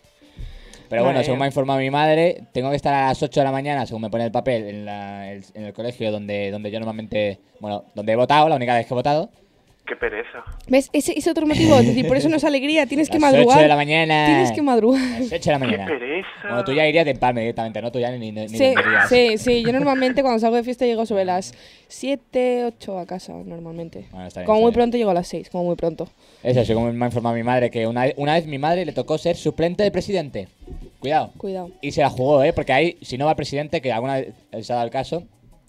Pero 0.88 1.02
bueno, 1.02 1.22
según 1.24 1.38
me 1.40 1.44
ha 1.46 1.48
informado 1.48 1.80
mi 1.80 1.90
madre, 1.90 2.42
tengo 2.52 2.70
que 2.70 2.76
estar 2.76 2.94
a 2.94 3.08
las 3.08 3.20
8 3.22 3.40
de 3.40 3.44
la 3.44 3.50
mañana, 3.50 3.86
según 3.86 4.02
me 4.02 4.10
pone 4.10 4.24
el 4.24 4.30
papel, 4.30 4.68
en, 4.68 4.84
la- 4.84 5.32
el, 5.32 5.44
en 5.54 5.64
el 5.64 5.72
colegio 5.72 6.12
donde, 6.12 6.50
donde 6.52 6.70
yo 6.70 6.78
normalmente. 6.78 7.38
Bueno, 7.60 7.84
donde 7.94 8.12
he 8.12 8.16
votado, 8.16 8.48
la 8.48 8.54
única 8.56 8.74
vez 8.74 8.86
que 8.86 8.94
he 8.94 8.96
votado. 8.96 9.30
Qué 9.86 9.94
pereza. 9.94 10.42
¿Ves? 10.68 10.90
Ese 10.92 11.16
es 11.16 11.26
otro 11.28 11.46
motivo. 11.46 11.76
Es 11.80 11.86
decir, 11.86 12.08
por 12.08 12.16
eso 12.16 12.28
no 12.28 12.36
es 12.36 12.44
alegría. 12.44 12.86
Tienes 12.86 13.08
que 13.08 13.20
las 13.20 13.32
madrugar. 13.32 13.56
8 13.58 13.62
de 13.62 13.68
la 13.68 13.76
mañana. 13.76 14.26
Tienes 14.26 14.52
que 14.52 14.62
madrugar. 14.62 15.00
Las 15.20 15.32
8 15.32 15.38
de 15.44 15.50
la 15.52 15.58
Qué 15.58 15.64
mañana. 15.64 15.86
pereza. 15.86 16.28
Bueno, 16.42 16.64
tú 16.64 16.72
ya 16.72 16.88
irías 16.88 17.04
de 17.04 17.12
empalme 17.12 17.40
directamente, 17.42 17.80
¿no? 17.80 17.92
Tú 17.92 18.00
ya 18.00 18.10
ni, 18.10 18.18
ni, 18.18 18.32
ni 18.32 18.48
Sí, 18.48 18.58
vendrías. 18.74 19.08
sí, 19.08 19.38
sí. 19.38 19.62
Yo 19.64 19.72
normalmente 19.72 20.22
cuando 20.22 20.40
salgo 20.40 20.56
de 20.56 20.64
fiesta 20.64 20.84
llego 20.86 21.06
sobre 21.06 21.24
las 21.24 21.54
7, 21.88 22.64
8 22.66 22.98
a 22.98 23.06
casa, 23.06 23.32
normalmente. 23.32 24.06
Bueno, 24.10 24.26
está 24.26 24.40
bien, 24.40 24.46
como 24.46 24.56
está 24.58 24.62
muy 24.62 24.70
bien. 24.70 24.74
pronto 24.74 24.96
llego 24.96 25.10
a 25.10 25.14
las 25.14 25.28
6, 25.28 25.50
como 25.50 25.64
muy 25.64 25.76
pronto. 25.76 26.08
Eso, 26.42 26.64
según 26.64 26.96
me 26.96 27.04
ha 27.04 27.08
informado 27.08 27.34
mi 27.36 27.42
madre, 27.44 27.70
que 27.70 27.86
una, 27.86 28.06
una 28.16 28.34
vez 28.34 28.46
mi 28.46 28.58
madre 28.58 28.84
le 28.84 28.92
tocó 28.92 29.18
ser 29.18 29.36
suplente 29.36 29.82
de 29.84 29.90
presidente. 29.90 30.48
Cuidado. 30.98 31.30
Cuidado. 31.36 31.70
Y 31.80 31.92
se 31.92 32.00
la 32.00 32.10
jugó, 32.10 32.42
¿eh? 32.42 32.52
Porque 32.52 32.72
ahí, 32.72 32.96
si 33.02 33.16
no 33.18 33.26
va 33.26 33.32
el 33.32 33.36
presidente, 33.36 33.80
que 33.80 33.92
alguna 33.92 34.14
vez 34.16 34.34
se 34.66 34.72
ha 34.72 34.76
dado 34.76 34.86
el 34.86 34.92
caso, 34.92 35.22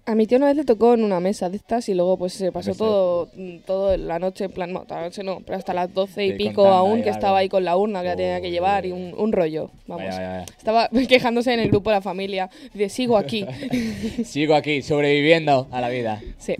A 0.09 0.15
mi 0.15 0.25
tío 0.25 0.37
una 0.37 0.47
vez 0.47 0.55
le 0.55 0.63
tocó 0.63 0.93
en 0.93 1.03
una 1.03 1.19
mesa 1.19 1.49
de 1.49 1.57
estas 1.57 1.89
y 1.89 1.93
luego 1.93 2.15
pues 2.17 2.31
se 2.31 2.49
pasó 2.53 2.73
todo, 2.73 3.29
mm, 3.35 3.57
todo 3.65 3.97
la 3.97 4.19
noche, 4.19 4.45
en 4.45 4.51
plan, 4.51 4.71
no, 4.71 4.83
toda 4.83 5.01
la 5.01 5.07
noche 5.07 5.21
no, 5.21 5.41
pero 5.45 5.57
hasta 5.57 5.73
las 5.73 5.93
12 5.93 6.25
y 6.27 6.33
pico 6.33 6.65
aún 6.65 7.01
que 7.03 7.09
algo. 7.09 7.17
estaba 7.17 7.37
ahí 7.39 7.49
con 7.49 7.65
la 7.65 7.75
urna 7.75 8.01
que 8.01 8.07
la 8.07 8.15
tenía 8.15 8.39
que 8.39 8.49
llevar 8.49 8.85
y 8.85 8.93
un, 8.93 9.13
un 9.17 9.31
rollo, 9.33 9.69
vamos. 9.85 10.05
Vaya, 10.05 10.15
vaya, 10.17 10.29
vaya. 10.39 10.45
Estaba 10.57 10.89
quejándose 11.09 11.53
en 11.53 11.59
el 11.59 11.67
grupo 11.67 11.89
de 11.89 11.97
la 11.97 12.01
familia, 12.01 12.49
de 12.73 12.87
sigo 12.87 13.17
aquí. 13.23 13.45
Sigo 14.23 14.55
aquí, 14.55 14.81
sobreviviendo 14.81 15.67
a 15.71 15.81
la 15.81 15.89
vida. 15.89 16.21
sí. 16.37 16.55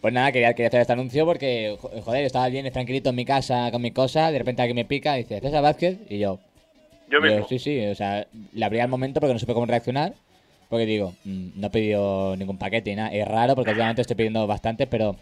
Pues 0.00 0.14
nada, 0.14 0.32
quería, 0.32 0.54
quería 0.54 0.68
hacer 0.68 0.80
este 0.80 0.92
anuncio 0.94 1.26
porque, 1.26 1.76
jo- 1.78 1.90
joder, 2.02 2.24
estaba 2.24 2.48
bien 2.48 2.72
tranquilito 2.72 3.10
en 3.10 3.16
mi 3.16 3.24
casa 3.26 3.70
con 3.70 3.82
mi 3.82 3.90
cosa, 3.90 4.32
de 4.32 4.38
repente 4.38 4.62
alguien 4.62 4.76
me 4.76 4.84
pica 4.86 5.16
y 5.18 5.22
dice, 5.24 5.40
¿César 5.40 5.62
Vázquez? 5.62 5.98
Y 6.08 6.18
yo, 6.18 6.38
Yo 7.10 7.18
yo, 7.18 7.20
mismo. 7.20 7.46
sí, 7.46 7.58
sí, 7.58 7.84
o 7.86 7.94
sea, 7.94 8.26
le 8.54 8.64
abrí 8.64 8.80
al 8.80 8.88
momento 8.88 9.20
porque 9.20 9.34
no 9.34 9.38
supe 9.38 9.52
cómo 9.52 9.66
reaccionar. 9.66 10.14
Porque 10.70 10.86
digo, 10.86 11.14
mm, 11.24 11.48
no 11.60 11.66
he 11.66 11.70
pedido 11.70 12.36
ningún 12.36 12.56
paquete 12.56 12.92
y 12.92 12.96
nada. 12.96 13.12
Es 13.12 13.26
raro 13.26 13.54
porque 13.56 13.70
últimamente 13.72 14.02
estoy 14.02 14.16
pidiendo 14.16 14.46
bastante, 14.46 14.86
pero 14.86 15.16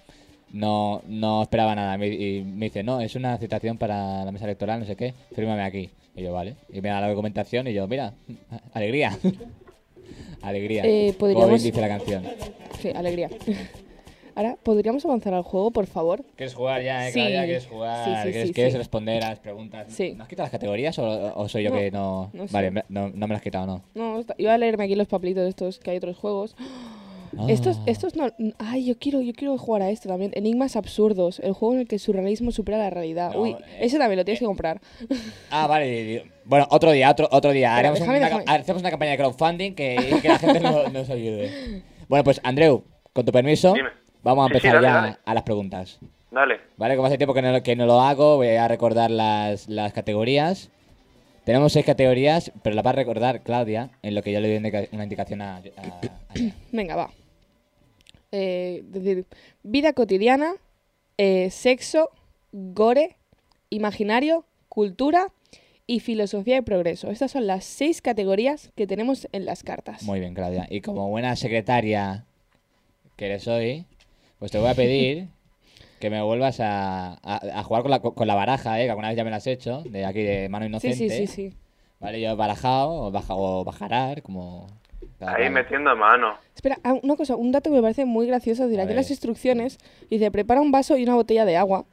no, 0.52 1.02
no 1.08 1.42
esperaba 1.42 1.74
nada. 1.74 1.96
Me- 1.96 2.08
Y 2.08 2.44
me 2.44 2.66
dice, 2.66 2.82
no, 2.84 3.00
es 3.00 3.16
una 3.16 3.36
citación 3.38 3.78
para 3.78 4.24
la 4.26 4.30
mesa 4.30 4.44
electoral, 4.44 4.78
no 4.80 4.86
sé 4.86 4.94
qué, 4.94 5.14
fírmame 5.34 5.62
aquí. 5.62 5.88
Y 6.14 6.22
yo, 6.22 6.32
vale. 6.34 6.54
Y 6.70 6.82
me 6.82 6.90
da 6.90 7.00
la 7.00 7.08
documentación 7.08 7.66
y 7.66 7.72
yo, 7.72 7.88
mira, 7.88 8.12
alegría. 8.74 9.18
alegría. 10.42 10.82
Eh, 10.84 11.14
Como 11.18 11.46
bien 11.48 11.62
dice 11.62 11.80
la 11.80 11.88
canción. 11.88 12.24
Sí, 12.80 12.90
alegría. 12.94 13.30
Ahora, 14.38 14.56
¿podríamos 14.62 15.04
avanzar 15.04 15.34
al 15.34 15.42
juego, 15.42 15.72
por 15.72 15.86
favor? 15.88 16.22
¿Quieres 16.36 16.54
jugar 16.54 16.80
ya, 16.80 17.08
eh, 17.08 17.12
Sí. 17.12 17.18
Claudia? 17.18 17.44
¿Quieres 17.44 17.66
jugar? 17.66 18.04
Sí, 18.04 18.10
sí, 18.14 18.22
¿Quieres, 18.30 18.48
sí, 18.48 18.54
quieres 18.54 18.72
sí. 18.74 18.78
responder 18.78 19.24
a 19.24 19.30
las 19.30 19.40
preguntas? 19.40 19.86
Sí. 19.92 20.12
¿No 20.16 20.22
has 20.22 20.28
quitado 20.28 20.44
las 20.44 20.52
categorías 20.52 20.96
o, 21.00 21.32
o 21.34 21.48
soy 21.48 21.64
yo 21.64 21.70
No, 21.70 21.76
que 21.76 21.90
no...? 21.90 22.30
no 22.32 22.46
sé. 22.46 22.52
vale, 22.54 22.70
me- 22.70 22.84
no, 22.88 23.08
no 23.08 23.26
me 23.26 23.34
las 23.34 23.38
has 23.38 23.42
quitado, 23.42 23.66
¿no? 23.66 23.82
No, 23.96 24.20
está- 24.20 24.36
iba 24.38 24.54
a 24.54 24.58
leerme 24.58 24.84
aquí 24.84 24.94
los 24.94 25.08
papelitos 25.08 25.48
estos, 25.48 25.80
que 25.80 25.90
hay 25.90 25.96
otros 25.96 26.16
juegos. 26.18 26.54
Estos, 27.48 27.78
Ah. 27.80 27.82
estos 27.86 28.14
no. 28.16 28.28
Ay, 28.58 28.86
yo 28.86 28.96
quiero, 28.98 29.20
yo 29.20 29.32
quiero 29.34 29.58
jugar 29.58 29.82
a 29.82 29.90
esto 29.90 30.08
también. 30.08 30.30
Enigmas 30.34 30.76
absurdos. 30.76 31.40
El 31.40 31.52
juego 31.52 31.74
en 31.74 31.80
el 31.80 31.86
que 31.88 31.96
el 31.96 32.00
surrealismo 32.00 32.52
supera 32.52 32.78
la 32.78 32.90
realidad. 32.90 33.32
No, 33.34 33.42
Uy, 33.42 33.50
eh. 33.50 33.56
ese 33.80 33.98
también 33.98 34.18
lo 34.18 34.24
tienes 34.24 34.38
que 34.38 34.46
comprar. 34.46 34.80
Ah, 35.50 35.66
vale. 35.66 36.24
Bueno, 36.44 36.66
otro 36.70 36.90
día, 36.92 37.10
otro, 37.10 37.28
otro 37.30 37.50
día. 37.50 37.76
Haremos 37.76 37.98
déjame, 37.98 38.18
una, 38.18 38.26
déjame. 38.28 38.44
hacemos 38.46 38.82
una 38.82 38.90
campaña 38.90 39.10
de 39.12 39.16
crowdfunding 39.18 39.74
que, 39.74 39.96
que 40.22 40.28
la 40.28 40.38
gente 40.38 40.60
no- 40.60 40.88
nos 40.88 41.10
ayude. 41.10 41.82
Bueno, 42.08 42.24
pues 42.24 42.40
Andreu, 42.44 42.82
con 43.12 43.26
tu 43.26 43.32
permiso, 43.32 43.74
Dime. 43.74 43.90
Vamos 44.22 44.44
a 44.44 44.54
Sí, 44.54 44.60
sí, 44.60 44.66
empezar 44.66 44.74
dale, 44.82 44.86
ya 44.86 44.94
dale. 45.02 45.16
a 45.24 45.34
las 45.34 45.42
preguntas. 45.42 45.98
Dale. 46.30 46.60
Vale, 46.76 46.96
como 46.96 47.06
hace 47.06 47.16
tiempo 47.18 47.34
que 47.34 47.42
no, 47.42 47.52
lo- 47.52 47.62
que 47.62 47.76
no 47.76 47.86
lo 47.86 48.00
hago, 48.00 48.36
voy 48.36 48.48
a 48.48 48.68
recordar 48.68 49.10
las, 49.10 49.68
las 49.68 49.92
categorías. 49.92 50.70
Tenemos 51.44 51.72
seis 51.72 51.86
categorías, 51.86 52.52
pero 52.62 52.76
las 52.76 52.84
va 52.84 52.90
a 52.90 52.94
recordar 52.94 53.42
Claudia, 53.42 53.90
en 54.02 54.14
lo 54.14 54.22
que 54.22 54.32
yo 54.32 54.40
le 54.40 54.48
doy 54.48 54.56
indica- 54.58 54.84
una 54.92 55.04
indicación 55.04 55.40
a, 55.40 55.56
a-. 55.56 56.00
Venga, 56.72 56.96
va. 56.96 57.10
Eh, 58.32 58.82
es 58.84 58.92
decir, 58.92 59.26
vida 59.62 59.94
cotidiana, 59.94 60.52
eh, 61.16 61.48
sexo, 61.50 62.10
gore, 62.52 63.16
imaginario, 63.70 64.44
cultura 64.68 65.28
y 65.86 66.00
filosofía 66.00 66.58
y 66.58 66.60
progreso. 66.60 67.10
Estas 67.10 67.30
son 67.30 67.46
las 67.46 67.64
seis 67.64 68.02
categorías 68.02 68.70
que 68.76 68.86
tenemos 68.86 69.26
en 69.32 69.46
las 69.46 69.62
cartas. 69.62 70.02
Muy 70.02 70.20
bien, 70.20 70.34
Claudia. 70.34 70.66
Y 70.68 70.82
como 70.82 71.08
buena 71.08 71.34
secretaria 71.36 72.26
que 73.16 73.24
eres 73.26 73.48
hoy, 73.48 73.86
pues 74.38 74.50
te 74.50 74.58
voy 74.58 74.68
a 74.68 74.74
pedir 74.74 75.28
que 76.00 76.10
me 76.10 76.22
vuelvas 76.22 76.60
a, 76.60 77.14
a- 77.14 77.58
a 77.60 77.62
jugar 77.64 77.82
con 77.82 77.90
la, 77.90 78.00
con 78.00 78.26
la 78.26 78.34
baraja, 78.34 78.80
¿eh? 78.80 78.84
que 78.84 78.90
alguna 78.90 79.08
vez 79.08 79.16
ya 79.16 79.24
me 79.24 79.30
la 79.30 79.36
has 79.36 79.46
hecho, 79.46 79.82
de 79.82 80.04
aquí 80.04 80.22
de 80.22 80.48
mano 80.48 80.64
sí, 80.64 80.68
inocente. 80.70 81.10
sí, 81.10 81.26
sí, 81.26 81.50
sí. 81.50 81.56
Vale, 82.00 82.20
yo 82.20 82.30
he 82.30 82.34
barajado 82.34 82.90
o, 82.90 83.10
baja, 83.10 83.34
o 83.34 83.64
bajarar, 83.64 84.22
como... 84.22 84.68
cada 85.18 85.34
Ahí 85.34 85.50
metiendo 85.50 85.94
mano. 85.96 86.36
Espera, 86.54 86.78
ah, 86.84 86.94
una 87.02 87.16
cosa, 87.16 87.34
un 87.34 87.50
dato 87.50 87.70
que 87.70 87.76
me 87.76 87.82
parece 87.82 88.04
muy 88.04 88.26
gracioso. 88.28 88.64
En 88.64 88.76
ver. 88.76 88.94
las 88.94 89.10
instrucciones 89.10 89.78
dice, 90.08 90.30
prepara 90.30 90.60
un 90.60 90.70
vaso 90.70 90.96
y 90.96 91.02
una 91.02 91.16
botella 91.16 91.44
de 91.44 91.56
agua. 91.56 91.84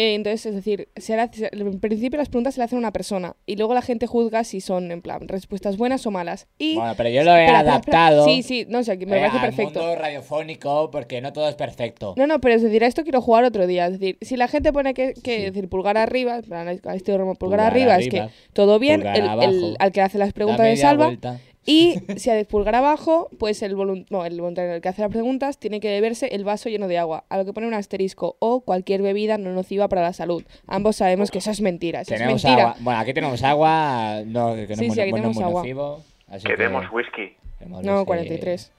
Eh, 0.00 0.14
entonces, 0.14 0.46
es 0.46 0.54
decir, 0.54 0.88
se 0.94 1.16
le 1.16 1.22
hace- 1.22 1.48
en 1.50 1.80
principio 1.80 2.18
las 2.18 2.28
preguntas 2.28 2.54
se 2.54 2.60
le 2.60 2.66
hacen 2.66 2.76
a 2.76 2.78
una 2.78 2.92
persona 2.92 3.34
y 3.46 3.56
luego 3.56 3.74
la 3.74 3.82
gente 3.82 4.06
juzga 4.06 4.44
si 4.44 4.60
son, 4.60 4.92
en 4.92 5.02
plan, 5.02 5.26
respuestas 5.26 5.76
buenas 5.76 6.06
o 6.06 6.12
malas. 6.12 6.46
Y... 6.56 6.76
Bueno, 6.76 6.94
pero 6.96 7.08
yo 7.08 7.24
lo 7.24 7.34
he 7.34 7.40
Espera, 7.46 7.58
espera, 7.58 7.76
espera. 7.78 8.06
adaptado 8.06 8.24
Sí, 8.26 8.42
sí, 8.44 8.64
no 8.68 8.84
sé, 8.84 8.96
me 8.96 9.02
eh, 9.16 9.20
parece 9.20 9.36
al 9.38 9.42
perfecto. 9.42 9.80
mundo 9.80 9.96
radiofónico 9.96 10.90
porque 10.92 11.20
no 11.20 11.32
todo 11.32 11.48
es 11.48 11.56
perfecto. 11.56 12.14
No, 12.16 12.28
no, 12.28 12.40
pero 12.40 12.54
es 12.54 12.62
decir, 12.62 12.84
a 12.84 12.86
esto 12.86 13.02
quiero 13.02 13.20
jugar 13.20 13.42
otro 13.42 13.66
día. 13.66 13.86
Es 13.86 13.98
decir, 13.98 14.18
si 14.20 14.36
la 14.36 14.46
gente 14.46 14.72
pone 14.72 14.94
que, 14.94 15.14
que 15.14 15.36
Sí. 15.36 15.44
es 15.46 15.52
decir, 15.54 15.68
pulgar 15.68 15.96
arriba, 15.96 16.40
plan, 16.42 16.68
este 16.68 16.88
pulgar, 17.12 17.36
Pulgar 17.36 17.60
arriba, 17.60 17.98
es 17.98 18.08
que 18.08 18.28
todo 18.52 18.78
bien, 18.78 19.04
el, 19.04 19.76
al 19.80 19.90
que 19.92 20.00
hace 20.00 20.18
las 20.18 20.32
preguntas 20.32 20.62
de 20.64 20.70
media 20.70 20.82
salva. 20.82 21.06
vuelta. 21.06 21.40
Y 21.70 22.00
si 22.16 22.30
hay 22.30 22.44
pulgar 22.44 22.74
abajo, 22.76 23.28
pues 23.38 23.60
el, 23.62 23.76
volun- 23.76 24.06
no, 24.08 24.24
el 24.24 24.40
voluntario 24.40 24.72
el 24.72 24.80
que 24.80 24.88
hace 24.88 25.02
las 25.02 25.10
preguntas 25.10 25.58
tiene 25.58 25.80
que 25.80 25.88
beberse 25.90 26.28
el 26.34 26.42
vaso 26.44 26.70
lleno 26.70 26.88
de 26.88 26.96
agua, 26.96 27.24
a 27.28 27.36
lo 27.36 27.44
que 27.44 27.52
pone 27.52 27.66
un 27.66 27.74
asterisco 27.74 28.36
o 28.38 28.60
cualquier 28.62 29.02
bebida 29.02 29.36
no 29.36 29.50
nociva 29.52 29.86
para 29.88 30.00
la 30.00 30.12
salud. 30.14 30.42
Ambos 30.66 30.96
sabemos 30.96 31.30
que 31.30 31.38
eso 31.38 31.50
es 31.50 31.60
mentira. 31.60 32.00
eso 32.00 32.14
es 32.14 32.20
Tenemos 32.20 32.42
mentira. 32.42 32.68
agua. 32.70 32.76
Bueno, 32.80 33.00
aquí 33.00 33.12
tenemos 33.12 33.42
agua, 33.42 34.22
no, 34.24 34.54
que 34.54 34.66
no 34.68 34.76
Sí, 34.76 34.86
es 34.86 34.94
sí, 34.94 35.00
aquí 35.02 35.10
no 35.10 35.16
es 35.18 35.22
tenemos 35.22 35.34
muy 35.36 35.44
agua. 35.44 35.60
nocivo, 35.60 36.02
así 36.28 36.46
que 36.46 36.56
Queremos 36.56 36.86
whisky. 36.90 37.36
queremos 37.58 37.84
No, 37.84 37.96
ese- 37.98 38.06
43. 38.06 38.72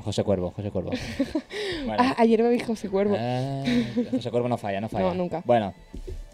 José 0.00 0.22
Cuervo, 0.22 0.50
José 0.50 0.70
Cuervo. 0.70 0.90
Bueno. 1.86 1.96
Ah, 1.98 2.14
ayer 2.18 2.42
bebí 2.42 2.60
José 2.60 2.88
Cuervo. 2.90 3.16
Ah, 3.18 3.64
José 4.10 4.30
Cuervo 4.30 4.48
no 4.48 4.58
falla, 4.58 4.80
no 4.82 4.88
falla. 4.90 5.06
No, 5.06 5.14
nunca. 5.14 5.42
Bueno. 5.46 5.72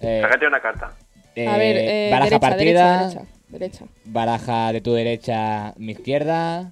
eh, 0.01 0.21
Sácate 0.23 0.47
una 0.49 0.61
carta. 0.61 0.87
a 0.87 1.57
ver, 1.57 1.77
eh, 1.77 2.09
eh, 2.09 2.11
baraja 2.11 2.31
derecha, 2.31 2.41
partida, 2.41 2.99
derecha, 2.99 3.19
derecha, 3.21 3.34
derecha. 3.49 3.87
baraja 4.05 4.73
de 4.73 4.81
tu 4.81 4.93
derecha, 4.95 5.75
mi 5.77 5.93
izquierda. 5.93 6.71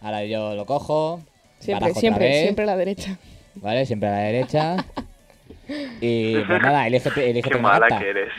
Ahora 0.00 0.24
yo 0.24 0.54
lo 0.54 0.66
cojo. 0.66 1.20
Siempre, 1.58 1.74
barajo 1.74 1.90
otra 1.90 2.00
siempre, 2.00 2.28
vez, 2.28 2.42
siempre 2.42 2.66
la 2.66 2.76
derecha. 2.76 3.18
¿Vale? 3.56 3.86
Siempre 3.86 4.08
a 4.08 4.12
la 4.12 4.18
derecha. 4.18 4.76
y 6.00 6.34
pues 6.34 6.62
nada, 6.62 6.88
Qué 6.90 7.42
una 7.48 7.58
mala 7.58 7.88
carta. 7.88 7.98
que 7.98 8.10
eres. 8.10 8.32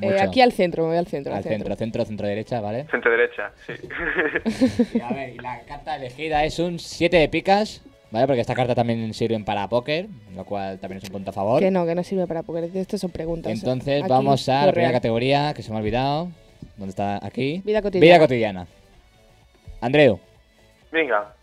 Eh, 0.00 0.20
aquí 0.20 0.40
al 0.40 0.52
centro, 0.52 0.82
me 0.82 0.90
voy 0.90 0.98
al 0.98 1.06
centro. 1.06 1.34
Al 1.34 1.42
centro, 1.42 1.74
centro, 1.74 2.04
centro 2.04 2.26
derecha, 2.26 2.60
¿vale? 2.60 2.86
Centro 2.90 3.10
derecha, 3.10 3.52
sí. 3.66 3.72
Y 4.94 5.00
a 5.00 5.08
ver, 5.10 5.30
y 5.30 5.38
la 5.38 5.60
carta 5.62 5.96
elegida 5.96 6.44
es 6.44 6.58
un 6.58 6.78
7 6.78 7.16
de 7.16 7.28
picas, 7.28 7.82
¿vale? 8.10 8.26
Porque 8.26 8.42
esta 8.42 8.54
carta 8.54 8.74
también 8.74 9.14
sirven 9.14 9.44
para 9.44 9.68
póker, 9.68 10.08
lo 10.34 10.44
cual 10.44 10.78
también 10.78 10.98
es 10.98 11.04
un 11.04 11.12
punto 11.12 11.30
a 11.30 11.32
favor. 11.32 11.60
Que 11.60 11.70
no, 11.70 11.86
que 11.86 11.94
no 11.94 12.02
sirve 12.04 12.26
para 12.26 12.42
poker. 12.42 12.64
Estas 12.74 13.00
son 13.00 13.10
preguntas. 13.10 13.50
Entonces 13.50 14.02
Aquí, 14.02 14.10
vamos 14.10 14.48
a 14.48 14.66
la 14.66 14.72
primera 14.72 14.92
categoría 14.92 15.54
que 15.54 15.62
se 15.62 15.70
me 15.70 15.76
ha 15.76 15.80
olvidado. 15.80 16.28
¿Dónde 16.76 16.90
está? 16.90 17.24
Aquí. 17.24 17.62
Vida 17.64 17.80
cotidiana. 17.82 18.06
Vida 18.06 18.18
cotidiana. 18.24 18.66
Andreu, 19.80 20.18
Venga, 20.90 21.34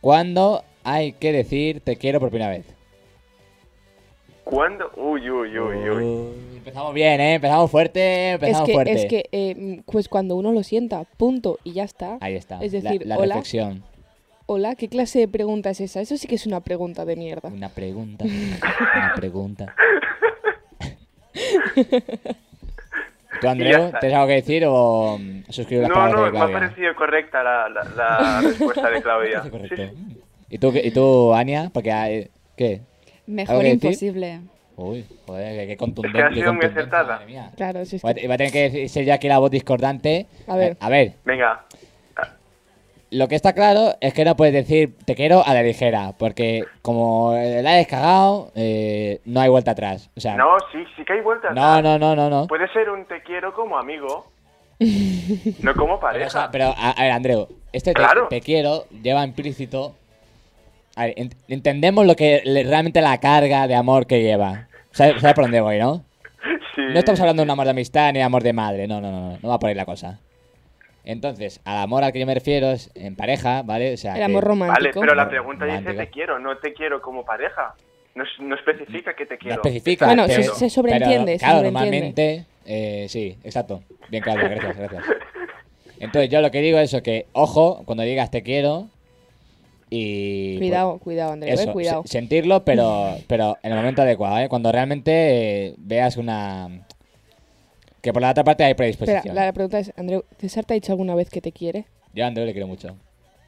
¿cuándo 0.00 0.62
hay 0.84 1.12
que 1.12 1.32
decir 1.32 1.80
te 1.80 1.96
quiero 1.96 2.20
por 2.20 2.30
primera 2.30 2.50
vez? 2.50 2.66
¿cuándo? 4.44 4.90
Uy, 4.96 5.28
uy, 5.30 5.58
uy, 5.58 5.76
uy. 5.90 6.04
Uy, 6.04 6.56
empezamos 6.56 6.94
bien, 6.94 7.20
¿eh? 7.20 7.34
Empezamos 7.34 7.70
fuerte, 7.70 8.28
Es 8.30 8.34
empezamos 8.34 8.66
que, 8.66 8.72
fuerte. 8.72 8.92
es 8.94 9.04
que 9.06 9.24
eh, 9.32 9.82
pues 9.84 10.08
cuando 10.08 10.36
uno 10.36 10.52
lo 10.52 10.62
sienta, 10.62 11.04
punto, 11.04 11.58
y 11.64 11.72
ya 11.72 11.84
está. 11.84 12.16
Ahí 12.20 12.34
está. 12.34 12.58
Es 12.62 12.72
la- 12.72 12.80
decir, 12.90 13.06
la, 13.06 13.18
hola. 13.18 13.34
reflexión. 13.34 13.82
Hola, 14.46 14.74
¿qué 14.74 14.88
clase 14.88 15.18
de 15.18 15.28
pregunta 15.28 15.68
es 15.70 15.80
esa? 15.82 16.00
Eso 16.00 16.16
sí 16.16 16.26
que 16.26 16.36
es 16.36 16.46
una 16.46 16.60
pregunta 16.60 17.04
de 17.04 17.16
mierda. 17.16 17.50
Una 17.50 17.68
pregunta. 17.68 18.24
una 18.24 19.12
pregunta. 19.14 19.74
¿Tú, 23.40 23.48
Andreu, 23.48 23.92
ya 23.92 24.00
tienes 24.00 24.16
algo 24.16 24.28
que 24.28 24.34
decir 24.34 24.64
o 24.66 25.18
mm, 25.18 25.42
suscribir 25.50 25.82
las 25.82 25.88
No, 25.88 25.94
palabras 25.94 26.16
no, 26.20 26.24
de 26.26 26.32
me 26.32 26.38
ha 26.38 26.40
Claudia? 26.46 26.58
parecido 26.60 26.94
correcta 26.94 27.42
la, 27.42 27.68
la, 27.68 27.84
la 27.84 28.40
respuesta 28.44 28.90
de 28.90 29.02
Claudia. 29.02 29.42
Sí, 29.42 29.50
correcto. 29.50 29.76
sí. 29.76 30.18
¿Y 30.50 30.58
tú, 30.58 30.72
qué- 30.72 30.86
¿Y 30.86 30.90
tú, 30.90 31.34
Ania? 31.34 31.70
Porque, 31.72 31.92
hay- 31.92 32.28
¿qué? 32.56 32.80
Mejor 33.26 33.64
imposible. 33.66 34.40
Uy, 34.76 35.04
joder, 35.26 35.58
qué, 35.58 35.66
qué 35.66 35.72
Es 35.72 35.78
contundente. 35.78 36.18
que 36.18 36.24
ha 36.24 36.28
sido 36.30 36.52
muy 36.54 36.62
contundente, 36.66 36.96
acertada. 36.96 37.50
Claro, 37.56 37.84
si 37.84 37.96
es 37.96 38.04
Va 38.04 38.10
a, 38.10 38.14
que... 38.14 38.28
va 38.28 38.34
a 38.34 38.36
tener 38.38 38.52
que 38.52 38.70
decir- 38.70 38.88
ser 38.88 39.04
yo 39.04 39.12
aquí 39.12 39.28
la 39.28 39.38
voz 39.38 39.50
discordante. 39.50 40.26
A 40.46 40.56
ver. 40.56 40.72
Eh, 40.72 40.76
a 40.80 40.88
ver, 40.88 41.12
Venga, 41.24 41.64
lo 43.10 43.28
que 43.28 43.34
está 43.36 43.52
claro 43.54 43.94
es 44.00 44.12
que 44.14 44.24
no 44.24 44.36
puedes 44.36 44.52
decir 44.54 44.94
te 45.04 45.14
quiero 45.14 45.44
a 45.46 45.54
la 45.54 45.62
ligera, 45.62 46.12
porque 46.18 46.64
como 46.82 47.32
la 47.34 47.70
hayas 47.70 47.86
cagado, 47.86 48.50
eh, 48.54 49.20
no 49.24 49.40
hay 49.40 49.48
vuelta 49.48 49.70
atrás. 49.72 50.10
O 50.16 50.20
sea, 50.20 50.36
no, 50.36 50.56
sí, 50.72 50.78
sí 50.96 51.04
que 51.04 51.14
hay 51.14 51.20
vueltas. 51.20 51.54
no, 51.54 51.80
no, 51.82 51.98
no, 51.98 52.14
no. 52.14 52.28
no. 52.28 52.46
Puede 52.46 52.68
ser 52.72 52.90
un 52.90 53.04
te 53.06 53.22
quiero 53.22 53.54
como 53.54 53.78
amigo, 53.78 54.26
no 55.62 55.74
como 55.74 55.98
Pero, 56.00 56.26
o 56.26 56.30
sea, 56.30 56.48
pareja. 56.48 56.48
pero, 56.52 56.64
a, 56.76 56.90
a 56.90 57.02
ver, 57.02 57.12
Andreu, 57.12 57.48
este 57.72 57.92
te, 57.92 58.00
Claro. 58.00 58.28
te 58.28 58.40
quiero 58.40 58.84
lleva 59.02 59.24
implícito. 59.24 59.94
A 60.96 61.06
ver, 61.06 61.14
ent- 61.16 61.36
entendemos 61.48 62.06
lo 62.06 62.16
que 62.16 62.42
le- 62.44 62.64
realmente 62.64 63.00
la 63.00 63.18
carga 63.18 63.66
de 63.68 63.74
amor 63.74 64.06
que 64.06 64.20
lleva. 64.22 64.66
¿Sabes, 64.90 65.20
sabes 65.20 65.34
por 65.34 65.44
dónde 65.44 65.60
voy, 65.60 65.78
no? 65.78 66.04
Sí. 66.74 66.82
No 66.92 66.98
estamos 67.00 67.18
hablando 67.20 67.40
de 67.42 67.44
un 67.46 67.50
amor 67.50 67.64
de 67.64 67.72
amistad 67.72 68.12
ni 68.12 68.20
de 68.20 68.22
amor 68.24 68.44
de 68.44 68.52
madre. 68.52 68.86
No, 68.86 69.00
no, 69.00 69.10
no, 69.10 69.30
no. 69.32 69.38
No 69.42 69.48
va 69.48 69.58
por 69.58 69.68
ahí 69.68 69.74
la 69.74 69.84
cosa. 69.84 70.20
Entonces, 71.10 71.60
al 71.64 71.78
amor 71.78 72.04
al 72.04 72.12
que 72.12 72.20
yo 72.20 72.26
me 72.26 72.34
refiero 72.34 72.70
es 72.70 72.90
en 72.94 73.16
pareja, 73.16 73.62
¿vale? 73.62 73.94
O 73.94 73.96
sea, 73.96 74.12
El 74.12 74.18
que- 74.18 74.24
amor 74.24 74.44
Vale, 74.44 74.48
romántico. 74.48 75.00
pero 75.00 75.14
la 75.14 75.26
pregunta 75.28 75.64
dice 75.64 75.78
Romántica. 75.78 76.04
te 76.04 76.10
quiero, 76.10 76.38
no 76.38 76.58
te 76.58 76.74
quiero 76.74 77.00
como 77.00 77.24
pareja. 77.24 77.74
No, 78.14 78.24
es- 78.24 78.40
no 78.40 78.54
especifica 78.54 79.14
que 79.16 79.24
te 79.24 79.34
No 79.34 79.38
quiero. 79.40 79.56
especifica. 79.56 80.04
Bueno, 80.04 80.24
pero- 80.26 80.42
se- 80.42 80.54
se 80.54 80.68
sobreentiende, 80.70 81.32
pero, 81.32 81.38
claro, 81.38 81.56
sobreentiende. 81.60 81.98
normalmente. 82.00 82.44
eh, 82.66 83.06
sí, 83.08 83.38
exacto. 83.42 83.82
Bien, 84.10 84.22
Claudia, 84.22 84.48
gracias, 84.48 84.76
gracias. 84.76 85.04
Entonces, 85.98 86.30
yo 86.30 86.42
lo 86.42 86.50
que 86.50 86.60
digo 86.60 86.78
es 86.78 86.92
eso: 86.92 87.02
que, 87.02 87.26
ojo, 87.32 87.82
cuando 87.86 88.02
digas 88.04 88.30
te 88.30 88.42
quiero. 88.42 88.88
Y. 89.90 90.58
Cuidado, 90.58 90.98
cuidado, 90.98 91.32
Andrés, 91.32 91.58
Eso, 91.60 91.70
eh, 91.70 91.72
cuidado. 91.72 92.02
se- 92.02 92.08
sentirlo, 92.08 92.64
pero, 92.64 93.16
pero 93.26 93.56
en 93.62 93.72
el 93.72 93.78
momento 93.78 94.02
adecuado, 94.02 94.38
¿eh? 94.38 94.48
Cuando 94.50 94.70
realmente 94.70 95.68
eh, 95.68 95.74
veas 95.78 96.18
una... 96.18 96.68
Que 98.08 98.12
por 98.14 98.22
la 98.22 98.30
otra 98.30 98.42
parte 98.42 98.64
hay 98.64 98.70
Espera, 98.70 98.86
predisposición. 98.96 99.34
la 99.34 99.52
pregunta 99.52 99.78
es, 99.78 99.92
Andreu, 99.94 100.24
¿César 100.38 100.64
te 100.64 100.72
ha 100.72 100.76
dicho 100.76 100.92
alguna 100.92 101.14
vez 101.14 101.28
que 101.28 101.42
te 101.42 101.52
quiere? 101.52 101.84
Yo 102.14 102.24
a 102.24 102.28
Andreu 102.28 102.46
le 102.46 102.52
quiero 102.52 102.66
mucho. 102.66 102.96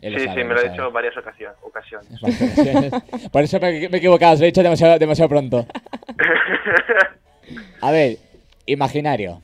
Él 0.03 0.19
Sí, 0.19 0.27
sabe, 0.27 0.43
sí, 0.43 0.47
me 0.47 0.53
lo 0.53 0.61
he 0.61 0.69
dicho 0.69 0.91
varias 0.93 1.15
ocasio- 1.17 1.55
ocasiones. 1.63 2.11
Varias 2.21 2.43
ocasiones. 2.59 2.93
Por 3.33 3.43
eso 3.43 3.59
me, 3.59 3.71
me 3.73 3.79
he 3.79 3.97
equivocado, 3.97 4.35
se 4.37 4.41
lo 4.41 4.45
he 4.45 4.51
dicho 4.51 4.63
demasiado, 4.63 4.99
demasiado 4.99 5.31
pronto. 5.31 5.67
A 7.81 7.91
ver, 7.91 8.19
imaginario. 8.67 9.41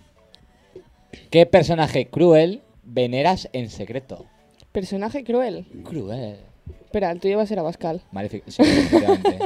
¿Qué 1.30 1.46
personaje 1.46 2.08
cruel 2.08 2.60
veneras 2.82 3.48
en 3.54 3.70
secreto? 3.70 4.26
Personaje 4.72 5.24
cruel. 5.24 5.64
Cruel. 5.82 6.36
Espera, 6.84 7.10
el 7.10 7.20
tuyo 7.20 7.38
va 7.38 7.44
a 7.44 7.46
ser 7.46 7.58
Abascal. 7.58 8.02
Maléfico. 8.12 8.50
Sí, 8.50 8.60
efectivamente. 8.62 9.38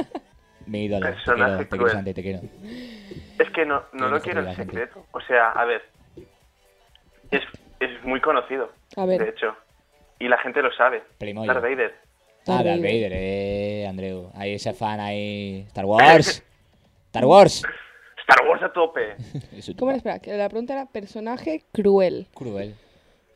Mi 0.67 0.85
ídolo. 0.85 1.05
Te 1.05 1.13
Personaje 1.13 1.45
quiero, 1.51 1.57
te 1.63 1.67
quiero, 1.69 1.83
cruel. 1.83 1.93
Santi, 1.95 2.13
te 2.13 2.21
quiero. 2.23 2.39
Es 3.39 3.49
que 3.51 3.65
no, 3.65 3.83
no 3.93 4.07
lo 4.09 4.21
quiero 4.21 4.41
en 4.41 4.47
gente. 4.55 4.63
secreto. 4.63 5.05
O 5.11 5.21
sea, 5.21 5.49
a 5.51 5.65
ver. 5.65 5.81
Es, 7.31 7.41
es 7.79 8.03
muy 8.03 8.19
conocido, 8.21 8.69
A 8.95 9.05
ver. 9.05 9.23
de 9.23 9.29
hecho. 9.29 9.55
Y 10.19 10.27
la 10.27 10.37
gente 10.39 10.61
lo 10.61 10.71
sabe. 10.73 11.01
Primo 11.17 11.45
Darth 11.45 11.61
Vader. 11.61 11.93
Ah, 12.47 12.61
Darth 12.63 12.81
Vader. 12.81 13.11
Eh, 13.13 13.87
Andreu. 13.89 14.29
Ahí 14.35 14.53
ese 14.55 14.73
fan 14.73 14.99
ahí. 14.99 15.63
Star 15.67 15.85
Wars. 15.85 16.43
Star 17.07 17.25
Wars. 17.25 17.63
Star 18.19 18.47
Wars 18.47 18.63
a 18.63 18.71
tope. 18.71 19.15
¿Cómo 19.79 19.91
era? 19.91 19.97
Espera, 19.97 20.19
que 20.19 20.33
la 20.37 20.47
pregunta 20.49 20.73
era 20.73 20.85
personaje 20.85 21.63
cruel. 21.71 22.27
Cruel. 22.33 22.75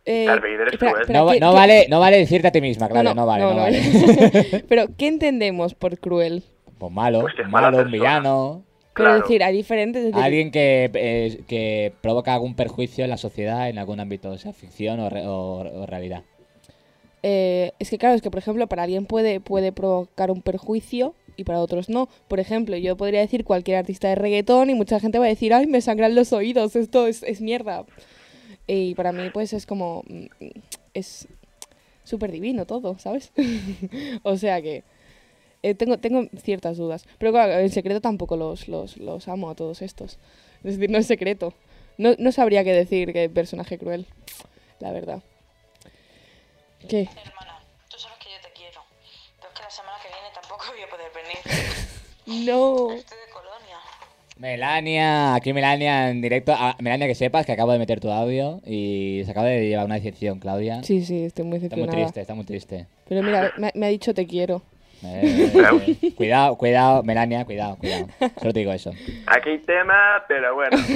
Eh, 0.06 0.26
Darth 0.28 0.42
Vader 0.44 0.68
es 0.68 0.74
espera, 0.74 0.92
cruel. 0.92 1.02
espera, 1.02 1.20
No, 1.20 1.26
va- 1.26 1.34
¿qué- 1.34 1.40
no 1.40 1.50
qué- 1.52 1.56
vale, 1.56 1.86
no 1.90 2.00
vale 2.00 2.18
decirte 2.18 2.48
a 2.48 2.52
ti 2.52 2.62
misma, 2.62 2.88
Claudia, 2.88 3.14
no, 3.16 3.26
vale, 3.26 3.44
no, 3.44 3.56
vale. 3.56 4.64
Pero, 4.70 4.86
¿qué 4.98 5.08
entendemos 5.08 5.74
por 5.74 5.98
cruel? 6.00 6.44
Pues 6.78 6.92
malo, 6.92 7.22
Pues 7.22 7.34
es 7.40 7.48
malo, 7.50 7.82
un 7.82 7.92
villano, 7.92 8.64
Pero 8.94 9.10
Claro. 9.10 9.16
es 9.18 9.22
decir, 9.24 9.44
hay 9.44 9.56
diferentes. 9.56 10.04
decir, 10.06 10.20
alguien 10.22 10.52
que, 10.52 10.90
eh, 10.94 11.44
que 11.48 11.94
provoca 12.02 12.34
algún 12.34 12.56
perjuicio 12.56 13.04
en 13.04 13.10
la 13.10 13.18
sociedad 13.18 13.70
en 13.70 13.78
algún 13.78 14.00
ámbito, 14.00 14.38
sea 14.38 14.54
ficción 14.54 15.00
o, 15.00 15.10
re- 15.10 15.26
o- 15.28 15.82
o 15.82 15.86
realidad. 15.86 16.24
eh, 17.24 17.72
es 17.80 17.90
que 17.90 17.98
claro, 17.98 18.16
es 18.16 18.22
que 18.22 18.30
por 18.30 18.40
ejemplo, 18.40 18.68
para 18.68 18.84
alguien 18.84 19.06
puede, 19.06 19.40
puede 19.40 19.72
provocar 19.72 20.30
un 20.32 20.42
perjuicio 20.42 21.16
y 21.38 21.44
para 21.44 21.60
otros 21.60 21.90
no. 21.90 22.08
Por 22.28 22.40
ejemplo, 22.40 22.78
yo 22.78 22.96
podría 22.98 23.20
decir 23.22 23.44
cualquier 23.44 23.78
artista 23.78 24.08
de 24.10 24.16
reggaetón 24.16 24.70
y 24.70 24.76
mucha 24.76 25.00
gente 25.00 25.18
va 25.20 25.26
a 25.26 25.30
decir, 25.30 25.54
ay, 25.54 25.66
me 25.68 25.82
sangran 25.82 26.14
los 26.16 26.32
oídos, 26.34 26.76
esto 26.76 27.08
es, 27.08 27.24
es 27.24 27.42
mierda. 27.42 27.84
Y 28.68 28.96
para 28.96 29.12
mí, 29.12 29.30
pues 29.32 29.54
es 29.54 29.66
como. 29.66 30.04
mm, 30.08 30.26
Es 30.94 31.28
súper 32.04 32.32
divino 32.32 32.66
todo, 32.66 32.98
¿sabes? 33.00 33.32
o 34.24 34.38
sea 34.38 34.62
que. 34.62 34.84
Eh, 35.70 35.76
tengo, 35.76 35.98
tengo 35.98 36.28
ciertas 36.42 36.78
dudas. 36.78 37.06
Pero 37.18 37.32
claro, 37.32 37.54
en 37.54 37.70
secreto 37.70 38.02
tampoco 38.02 38.38
los, 38.38 38.68
los, 38.68 38.98
los 38.98 39.28
amo 39.28 39.50
a 39.50 39.56
todos 39.56 39.82
estos. 39.82 40.18
Es 40.64 40.78
decir, 40.78 40.90
no 40.90 40.98
es 40.98 41.08
secreto. 41.08 41.54
No, 41.98 42.14
no 42.18 42.32
sabría 42.32 42.64
qué 42.64 42.74
decir 42.74 43.14
que 43.14 43.30
personaje 43.30 43.78
cruel. 43.78 44.06
La 44.80 44.92
verdad. 44.92 45.22
¿Qué? 46.90 47.02
Hermana, 47.02 47.60
tú 47.90 47.98
sabes 47.98 48.18
que 48.20 48.30
yo 48.30 48.38
te 48.48 48.54
quiero. 48.54 48.82
Pero 49.40 49.50
es 49.50 49.56
que 49.58 49.64
la 49.64 49.70
semana 49.70 49.98
que 50.02 50.10
viene 50.10 50.28
tampoco 50.34 50.66
voy 50.72 50.82
a 50.82 50.90
poder 50.90 51.12
venir. 51.14 51.38
No. 52.28 52.92
Estoy 52.92 53.18
de 53.20 53.32
colonia. 53.32 53.78
Melania, 54.38 55.36
aquí 55.36 55.54
Melania 55.54 56.10
en 56.10 56.22
directo. 56.22 56.54
Ah, 56.58 56.76
Melania, 56.80 57.06
que 57.08 57.14
sepas 57.14 57.46
que 57.46 57.52
acabo 57.52 57.72
de 57.72 57.78
meter 57.78 58.00
tu 58.00 58.10
audio 58.12 58.62
y 58.66 59.22
se 59.26 59.30
acaba 59.32 59.46
de 59.48 59.68
llevar 59.68 59.86
una 59.86 59.96
decepción, 59.96 60.40
Claudia. 60.40 60.82
Sí, 60.84 61.06
sí, 61.06 61.24
estoy 61.26 61.46
muy 61.46 61.58
Está 61.58 61.76
muy 61.76 61.84
decepcionada. 61.84 62.04
triste, 62.06 62.22
está 62.22 62.34
muy 62.34 62.46
triste. 62.46 62.88
Pero 63.08 63.22
mira, 63.22 63.54
me, 63.58 63.72
me 63.76 63.86
ha 63.86 63.90
dicho 63.90 64.14
te 64.16 64.26
quiero. 64.26 64.64
Eh, 65.06 66.14
cuidado, 66.16 66.56
cuidado, 66.58 67.04
Melania, 67.04 67.46
cuidado, 67.46 67.78
cuidado. 67.78 68.08
Solo 68.40 68.54
te 68.54 68.60
digo 68.60 68.72
eso. 68.74 68.92
Aquí 69.28 69.50
hay 69.50 69.60
tema, 69.60 70.24
pero 70.28 70.56
bueno. 70.56 70.78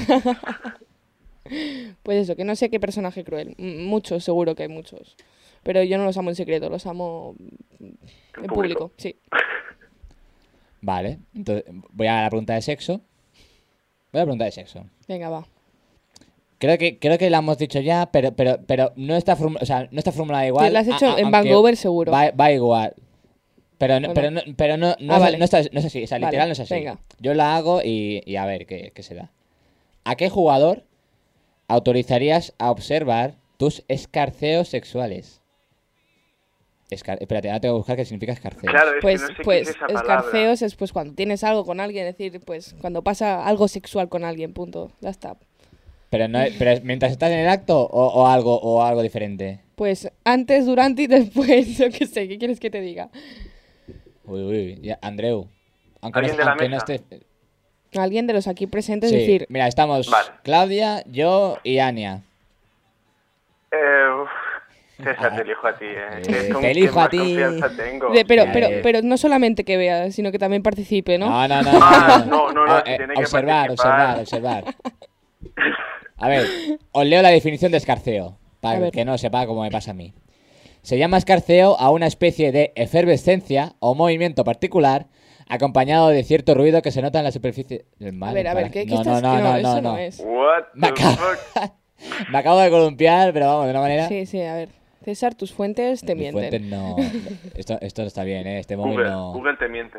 Pues 2.03 2.20
eso, 2.24 2.36
que 2.36 2.43
no 2.43 2.55
sé 2.55 2.70
qué 2.70 2.80
personaje 2.80 3.24
cruel. 3.24 3.55
Muchos, 3.57 4.24
seguro 4.24 4.53
que 4.55 4.64
hay 4.64 4.70
muchos. 4.70 5.16
Pero 5.64 5.82
yo 5.84 5.97
no 5.97 6.05
los 6.05 6.16
amo 6.18 6.30
en 6.30 6.36
secreto, 6.36 6.70
los 6.70 6.86
amo 6.86 7.36
en 7.80 7.97
público. 8.47 8.53
público. 8.53 8.91
Sí. 8.97 9.16
Vale, 10.82 11.20
entonces 11.36 11.66
voy 11.91 12.07
a 12.07 12.22
la 12.24 12.30
pregunta 12.30 12.53
de 12.53 12.62
sexo. 12.62 13.01
Voy 14.12 14.20
a 14.20 14.20
la 14.20 14.24
pregunta 14.26 14.45
de 14.45 14.51
sexo. 14.51 14.86
Venga, 15.07 15.30
va. 15.30 15.45
Creo 16.60 16.78
que, 16.78 16.99
creo 16.99 17.18
que 17.18 17.30
la 17.30 17.39
hemos 17.39 17.57
dicho 17.57 17.80
ya, 17.80 18.10
pero, 18.12 18.34
pero, 18.34 18.60
pero 18.68 18.91
no 18.95 19.16
está 19.16 19.36
formu- 19.36 19.57
o 19.62 19.66
sea, 19.66 19.88
no 19.91 19.97
está 19.97 20.12
formulada 20.12 20.45
igual. 20.45 20.68
Sí, 20.68 20.74
la 20.74 20.80
has 20.82 20.88
hecho 20.88 21.07
a- 21.07 21.16
a- 21.16 21.20
en 21.20 21.32
Vancouver, 21.32 21.76
seguro. 21.78 22.12
Va, 22.12 22.32
va 22.32 22.51
igual. 22.51 22.93
Pero 23.80 23.99
no, 23.99 24.13
pero 24.13 24.30
no, 24.30 24.41
pero 24.55 24.77
no, 24.77 24.95
no, 24.99 25.13
Ah, 25.13 25.17
es, 25.17 25.21
vale. 25.21 25.38
no, 25.39 25.45
está- 25.45 25.61
no 25.71 25.80
es 25.80 25.86
así, 25.86 26.03
o 26.03 26.07
sea, 26.07 26.17
Vale, 26.19 26.27
literal 26.27 26.49
no 26.49 26.53
es 26.53 26.59
así. 26.59 26.73
venga. 26.75 26.99
Yo 27.19 27.34
la 27.34 27.55
hago 27.55 27.82
y, 27.84 28.21
y 28.25 28.36
a 28.36 28.45
ver 28.45 28.67
qué, 28.67 28.91
qué 28.93 29.01
se 29.03 29.15
da. 29.15 29.32
¿A 30.03 30.15
qué 30.15 30.30
jugador 30.30 30.84
autorizarías 31.67 32.53
a 32.59 32.71
observar 32.71 33.36
tus 33.57 33.84
escarceos 33.88 34.67
sexuales? 34.67 35.41
Escar 36.89 37.19
Espérate, 37.21 37.49
ahora 37.49 37.59
tengo 37.61 37.75
que 37.75 37.80
buscar 37.80 37.95
qué 37.97 38.05
significa 38.05 38.34
escarceo. 38.34 38.69
Claro, 38.69 38.89
es 38.95 39.01
Pues, 39.01 39.21
que 39.21 39.27
no 39.30 39.36
sé 39.38 39.43
pues 39.43 39.57
qué 39.67 39.69
es 39.71 39.75
esa 39.75 39.88
palabra. 39.88 40.15
escarceos 40.17 40.61
es 40.63 40.75
pues 40.75 40.91
cuando 40.91 41.13
tienes 41.13 41.43
algo 41.43 41.63
con 41.65 41.80
alguien, 41.80 42.07
es 42.07 42.17
decir, 42.17 42.39
pues 42.43 42.75
cuando 42.82 43.03
pasa 43.03 43.45
algo 43.45 43.67
sexual 43.67 44.09
con 44.09 44.23
alguien, 44.25 44.53
punto. 44.53 44.91
Ya 44.99 45.09
está. 45.09 45.38
Pero, 46.09 46.27
no, 46.27 46.39
pero 46.57 46.71
es 46.71 46.84
mientras 46.84 47.11
estás 47.11 47.30
en 47.32 47.38
el 47.39 47.47
acto 47.47 47.80
o, 47.82 48.07
o 48.07 48.25
algo, 48.27 48.59
o 48.59 48.82
algo 48.82 49.03
diferente. 49.03 49.59
Pues 49.75 50.11
antes, 50.25 50.65
durante 50.65 51.03
y 51.03 51.07
después, 51.07 51.77
yo 51.77 51.89
qué 51.91 52.07
sé, 52.07 52.27
¿qué 52.27 52.39
quieres 52.39 52.59
que 52.59 52.71
te 52.71 52.82
diga? 52.82 53.09
Uy, 54.30 54.41
uy, 54.43 54.80
ya, 54.82 54.99
Andreu. 55.01 55.47
Aunque, 56.01 56.19
no, 56.21 56.25
¿Alguien 56.25 56.38
de 56.38 56.43
la 56.45 56.51
aunque 56.51 56.69
no 56.69 56.75
mesa? 56.77 56.93
estés. 56.93 57.21
Alguien 57.97 58.27
de 58.27 58.34
los 58.34 58.47
aquí 58.47 58.67
presentes, 58.67 59.09
Sí, 59.09 59.15
es 59.15 59.21
decir, 59.23 59.45
mira, 59.49 59.67
estamos 59.67 60.09
Vale. 60.09 60.30
Claudia, 60.43 61.03
yo 61.07 61.57
y 61.63 61.80
Ania. 61.80 62.21
Eh, 63.71 64.21
uf, 64.21 64.30
César, 65.03 65.36
te 65.36 65.41
elijo 65.41 65.65
a 65.67 65.75
ti, 65.77 65.86
eh. 65.86 65.97
Eh, 66.30 66.39
Es 66.47 66.53
con 66.53 66.61
te 66.61 66.71
quien 66.71 66.77
elijo 66.77 66.99
a 66.99 67.03
más 67.03 67.09
ti. 67.09 67.17
confianza 67.17 67.69
tengo. 67.75 68.09
de- 68.13 68.25
pero, 68.25 68.45
Ya, 68.45 68.51
pero, 68.53 68.67
eh. 68.67 68.80
pero 68.84 69.01
no 69.01 69.17
solamente 69.17 69.63
que 69.63 69.77
vea, 69.77 70.11
sino 70.11 70.32
que 70.32 70.38
también 70.38 70.61
participe, 70.61 71.17
¿no? 71.17 71.30
No, 71.30 71.47
no, 71.47 71.63
no. 71.63 71.71
Ah, 71.82 72.23
no, 72.27 72.51
no, 72.51 72.67
no, 72.67 72.77
si 72.86 72.91
eh, 72.91 72.97
tiene 72.97 73.13
que 73.15 73.19
observar, 73.21 73.67
participar. 73.69 74.19
observar, 74.19 74.63
observar. 74.63 74.75
A 76.17 76.27
ver, 76.30 76.47
os 76.91 77.05
leo 77.05 77.21
la 77.23 77.30
definición 77.30 77.71
de 77.71 77.77
escarceo, 77.80 78.27
A 78.27 78.61
para 78.61 78.80
ver. 78.80 78.91
que 78.91 79.03
no 79.05 79.17
sepa 79.17 79.45
cómo 79.47 79.63
me 79.63 79.71
pasa 79.71 79.91
a 79.91 79.93
mí. 79.95 80.13
Se 80.82 80.97
llama 80.97 81.17
escarceo 81.17 81.80
a 81.80 81.91
una 81.91 82.07
especie 82.07 82.51
de 82.51 82.71
efervescencia 82.75 83.73
o 83.80 83.95
movimiento 83.95 84.43
particular 84.43 85.07
acompañado 85.47 86.09
de 86.09 86.23
cierto 86.23 86.53
ruido 86.53 86.82
que 86.82 86.91
se 86.91 87.01
nota 87.01 87.19
en 87.19 87.25
la 87.25 87.32
superficie 87.32 87.86
del 87.97 88.13
mar. 88.13 88.30
a 88.30 88.34
ver, 88.34 88.47
a 88.47 88.53
ver, 88.53 88.71
¿qué, 88.71 88.86
qué 88.86 88.93
no, 88.93 89.01
estás...? 89.01 89.21
no, 89.21 89.38
no, 89.38 89.41
no, 89.41 89.51
no, 89.51 89.57
eso 89.57 89.82
no, 89.82 89.97
es. 89.97 90.19
What 90.19 90.63
Me 90.73 90.88
acabo, 90.88 91.15
fuck? 91.15 91.71
me 92.32 92.38
acabo 92.38 92.59
de 92.59 92.69
columpiar, 92.69 93.34
pero 93.34 93.47
vamos, 93.47 93.65
de 93.65 93.71
una 93.71 93.82
manera... 93.82 94.07
Sí, 94.07 94.25
sí, 94.25 94.41
a 94.41 94.53
ver. 94.55 94.69
César, 95.03 95.34
tus 95.34 95.51
fuentes 95.51 96.01
te 96.01 96.13
Mis 96.13 96.34
mienten. 96.34 96.49
fuentes 96.49 96.61
no... 96.61 96.95
Esto, 97.55 97.77
esto 97.82 98.03
está 98.03 98.23
bien, 98.23 98.45
¿eh? 98.47 98.59
Este 98.59 98.77
móvil 98.77 98.93
Google, 98.93 99.09
no... 99.09 99.34
Google 99.34 99.57
te 99.57 99.67
miente. 99.67 99.97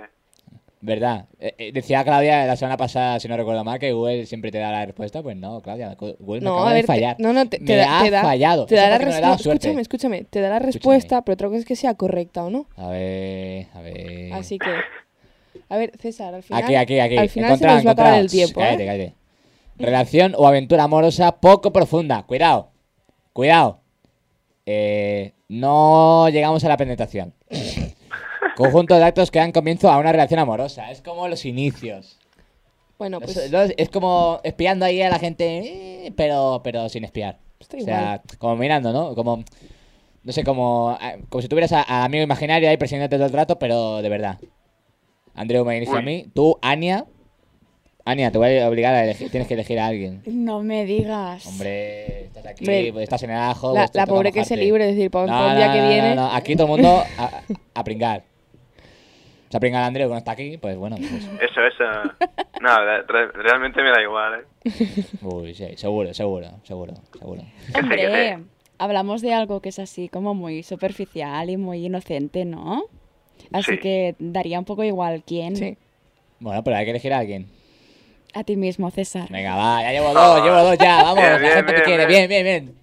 ¿Verdad? 0.83 1.27
Eh, 1.39 1.55
eh, 1.59 1.73
decía 1.73 2.03
Claudia 2.05 2.47
la 2.47 2.57
semana 2.57 2.79
pasada, 2.79 3.21
si 3.21 3.29
no 3.29 3.37
recuerdo 3.37 3.63
mal, 3.65 3.79
que 3.79 3.93
Google 3.93 4.25
siempre 4.25 4.51
te 4.51 4.57
da 4.59 4.71
la 4.71 4.87
respuesta. 4.87 5.23
Pues 5.23 5.37
no, 5.37 5.61
Claudia, 5.61 5.95
Google 5.99 6.41
me 6.41 6.45
No, 6.47 6.55
acaba 6.55 6.71
a 6.71 6.73
de 6.73 6.75
ver, 6.77 6.83
te- 6.85 6.87
fallar. 6.87 7.17
no, 7.19 7.33
no, 7.35 7.47
te, 7.49 7.59
te 7.59 7.65
me 7.65 7.77
da, 7.77 8.01
ha 8.01 8.03
te 8.05 8.11
da- 8.11 8.23
fallado. 8.23 8.65
Te 8.67 8.75
da 8.77 8.89
la 8.89 8.99
no 8.99 9.05
respuesta. 9.05 9.51
escúchame, 9.51 9.83
escúchame. 9.83 10.25
Te 10.25 10.41
da 10.41 10.49
la 10.49 10.59
respuesta, 10.59 11.23
pero 11.23 11.35
otra 11.35 11.49
cosa 11.49 11.59
es 11.61 11.65
que 11.67 11.77
sea 11.77 11.95
correcta 11.95 12.45
o 12.45 12.49
no. 12.51 12.67
A 12.77 12.89
ver, 12.89 13.67
a 13.75 13.81
ver... 13.83 14.33
Así 14.33 14.59
que. 14.59 14.71
A 15.69 15.77
ver, 15.77 15.93
César, 15.99 16.35
al 16.35 16.43
final. 16.43 16.65
Aquí, 16.65 16.75
aquí, 16.75 16.99
aquí. 16.99 17.17
Al 17.19 17.29
final 17.29 17.59
se 17.59 17.67
nos 17.67 17.85
va 17.87 17.91
a 17.91 17.93
acabar 17.93 18.19
el 18.19 18.31
tiempo, 18.31 18.61
Shh, 18.61 18.65
Cállate, 18.65 18.83
¿eh? 18.83 18.87
cállate. 18.87 19.15
Relación 19.77 20.35
o 20.37 20.47
aventura 20.47 20.85
amorosa 20.85 21.41
poco 21.41 21.73
profunda. 21.73 22.23
Cuidado. 22.23 22.71
Cuidado. 23.35 23.81
Eh, 24.65 25.33
no 25.49 26.29
llegamos 26.31 26.65
a 26.65 26.69
la 26.69 26.77
penetración. 26.79 27.35
Conjunto 28.57 28.97
de 28.97 29.05
actos 29.05 29.31
que 29.31 29.39
dan 29.39 29.53
comienzo 29.53 29.91
a 29.91 29.99
una 29.99 30.13
relación 30.13 30.41
amorosa. 30.41 30.91
Es 30.91 31.03
como 31.03 31.29
los 31.29 31.45
inicios. 31.45 32.19
Bueno, 32.99 33.21
pues. 33.21 33.37
es 33.77 33.89
como 33.89 34.41
espiando 34.45 34.85
ahí 34.85 35.01
a 35.01 35.09
la 35.09 35.19
gente, 35.19 36.07
eh, 36.07 36.13
pero, 36.17 36.61
pero 36.63 36.89
sin 36.89 37.05
espiar. 37.05 37.39
Está 37.59 37.77
O 37.79 37.81
sea, 37.81 38.01
igual. 38.01 38.21
como 38.39 38.57
mirando, 38.57 38.93
¿no? 38.93 39.15
Como, 39.15 39.43
no 40.23 40.33
sé, 40.33 40.45
como, 40.45 40.91
ah, 41.01 41.15
como 41.31 41.41
si 41.41 41.49
tuvieras 41.49 41.73
a, 41.73 41.83
a 41.83 42.05
amigo 42.05 42.23
imaginario 42.23 42.69
ahí 42.69 42.77
persiguiéndote 42.77 43.17
todo 43.17 43.27
el 43.27 43.33
rato, 43.33 43.59
pero 43.59 44.03
de 44.03 44.09
verdad. 44.11 44.39
Andreu 45.35 45.65
me 45.65 45.77
inicia 45.77 45.99
a 45.99 46.03
mí. 46.03 46.27
Tú, 46.35 46.59
Ania. 46.61 47.07
Ania, 48.05 48.31
te 48.31 48.39
voy 48.39 48.59
a 48.59 48.69
obligar 48.69 48.95
a 48.95 49.05
elegir. 49.05 49.31
Tienes 49.31 49.47
que 49.47 49.55
elegir 49.55 49.79
a 49.79 49.87
alguien. 49.87 50.23
No 50.27 50.63
me 50.63 50.85
digas. 50.85 51.47
Hombre, 51.47 52.25
estás 52.25 52.45
aquí, 52.47 52.65
Hombre, 52.65 52.93
pues 52.93 53.03
estás 53.05 53.23
en 53.23 53.31
el 53.31 53.37
ajo. 53.37 53.73
la 53.73 53.83
pues 53.87 53.95
la 53.95 54.07
pobre 54.07 54.33
que 54.33 54.45
se 54.45 54.57
libre, 54.57 54.89
es 54.91 54.97
decir, 54.97 55.11
para 55.11 55.27
No, 55.27 55.41
un 55.41 55.49
no, 55.53 55.57
día 55.57 55.67
no, 55.69 55.73
que 55.75 55.81
no, 55.81 55.89
viene. 55.89 56.15
no, 56.17 56.33
Aquí 56.35 56.55
todo 56.57 56.65
el 56.65 56.71
mundo 56.83 57.03
a, 57.19 57.43
a 57.75 57.85
pringar. 57.85 58.25
O 59.51 59.53
sea, 59.53 59.59
pringar 59.59 59.83
a 59.83 59.87
Andreu, 59.87 60.07
que 60.09 60.13
no 60.13 60.19
está 60.19 60.31
aquí, 60.31 60.59
pues 60.59 60.77
bueno. 60.77 60.95
Pues, 60.97 61.11
Eso, 61.51 61.61
eso. 61.67 61.85
No, 62.61 62.85
re- 62.85 63.03
re- 63.03 63.33
realmente 63.33 63.83
me 63.83 63.91
da 63.91 64.01
igual, 64.01 64.41
¿eh? 64.65 65.05
uy, 65.23 65.55
sí, 65.55 65.67
seguro, 65.77 66.15
seguro, 66.15 66.51
seguro, 66.63 66.95
seguro. 67.19 67.43
Que 67.43 67.73
que 67.73 67.79
Hombre, 67.81 68.39
hablamos 68.79 69.23
de 69.23 69.35
algo 69.35 69.61
que 69.61 69.71
es 69.71 69.81
así 69.81 70.09
como 70.09 70.35
muy 70.35 70.63
superficial 70.63 71.51
y 71.51 71.57
muy 71.57 71.85
inocente, 71.87 72.45
¿no? 72.45 72.85
Así 73.53 73.73
Sí. 73.73 73.79
que 73.79 74.15
daría 74.21 74.57
un 74.59 74.65
poco 74.65 74.85
igual 74.85 75.25
quién. 75.27 75.57
Sí. 75.57 75.77
Bueno, 76.39 76.63
pero 76.63 76.77
hay 76.77 76.85
que 76.85 76.91
elegir 76.93 77.13
a 77.13 77.19
alguien. 77.19 77.49
A 78.35 78.45
ti 78.45 78.57
mismo, 78.57 78.89
César. 78.93 79.27
Venga, 79.31 79.57
va, 79.57 79.83
ya 79.83 79.91
llevo 79.91 80.15
dos, 80.15 80.45
llevo 80.45 80.63
dos 80.63 80.79
ya, 80.79 80.97
vamos, 81.03 81.17
Bien, 81.17 81.33
la 81.33 81.39
bien, 81.39 81.53
gente 81.55 81.73
te 81.73 81.73
bien, 81.73 81.85
quiere, 81.85 82.07
bien. 82.07 82.29
bien, 82.29 82.45
bien, 82.45 82.65
bien. 82.67 82.75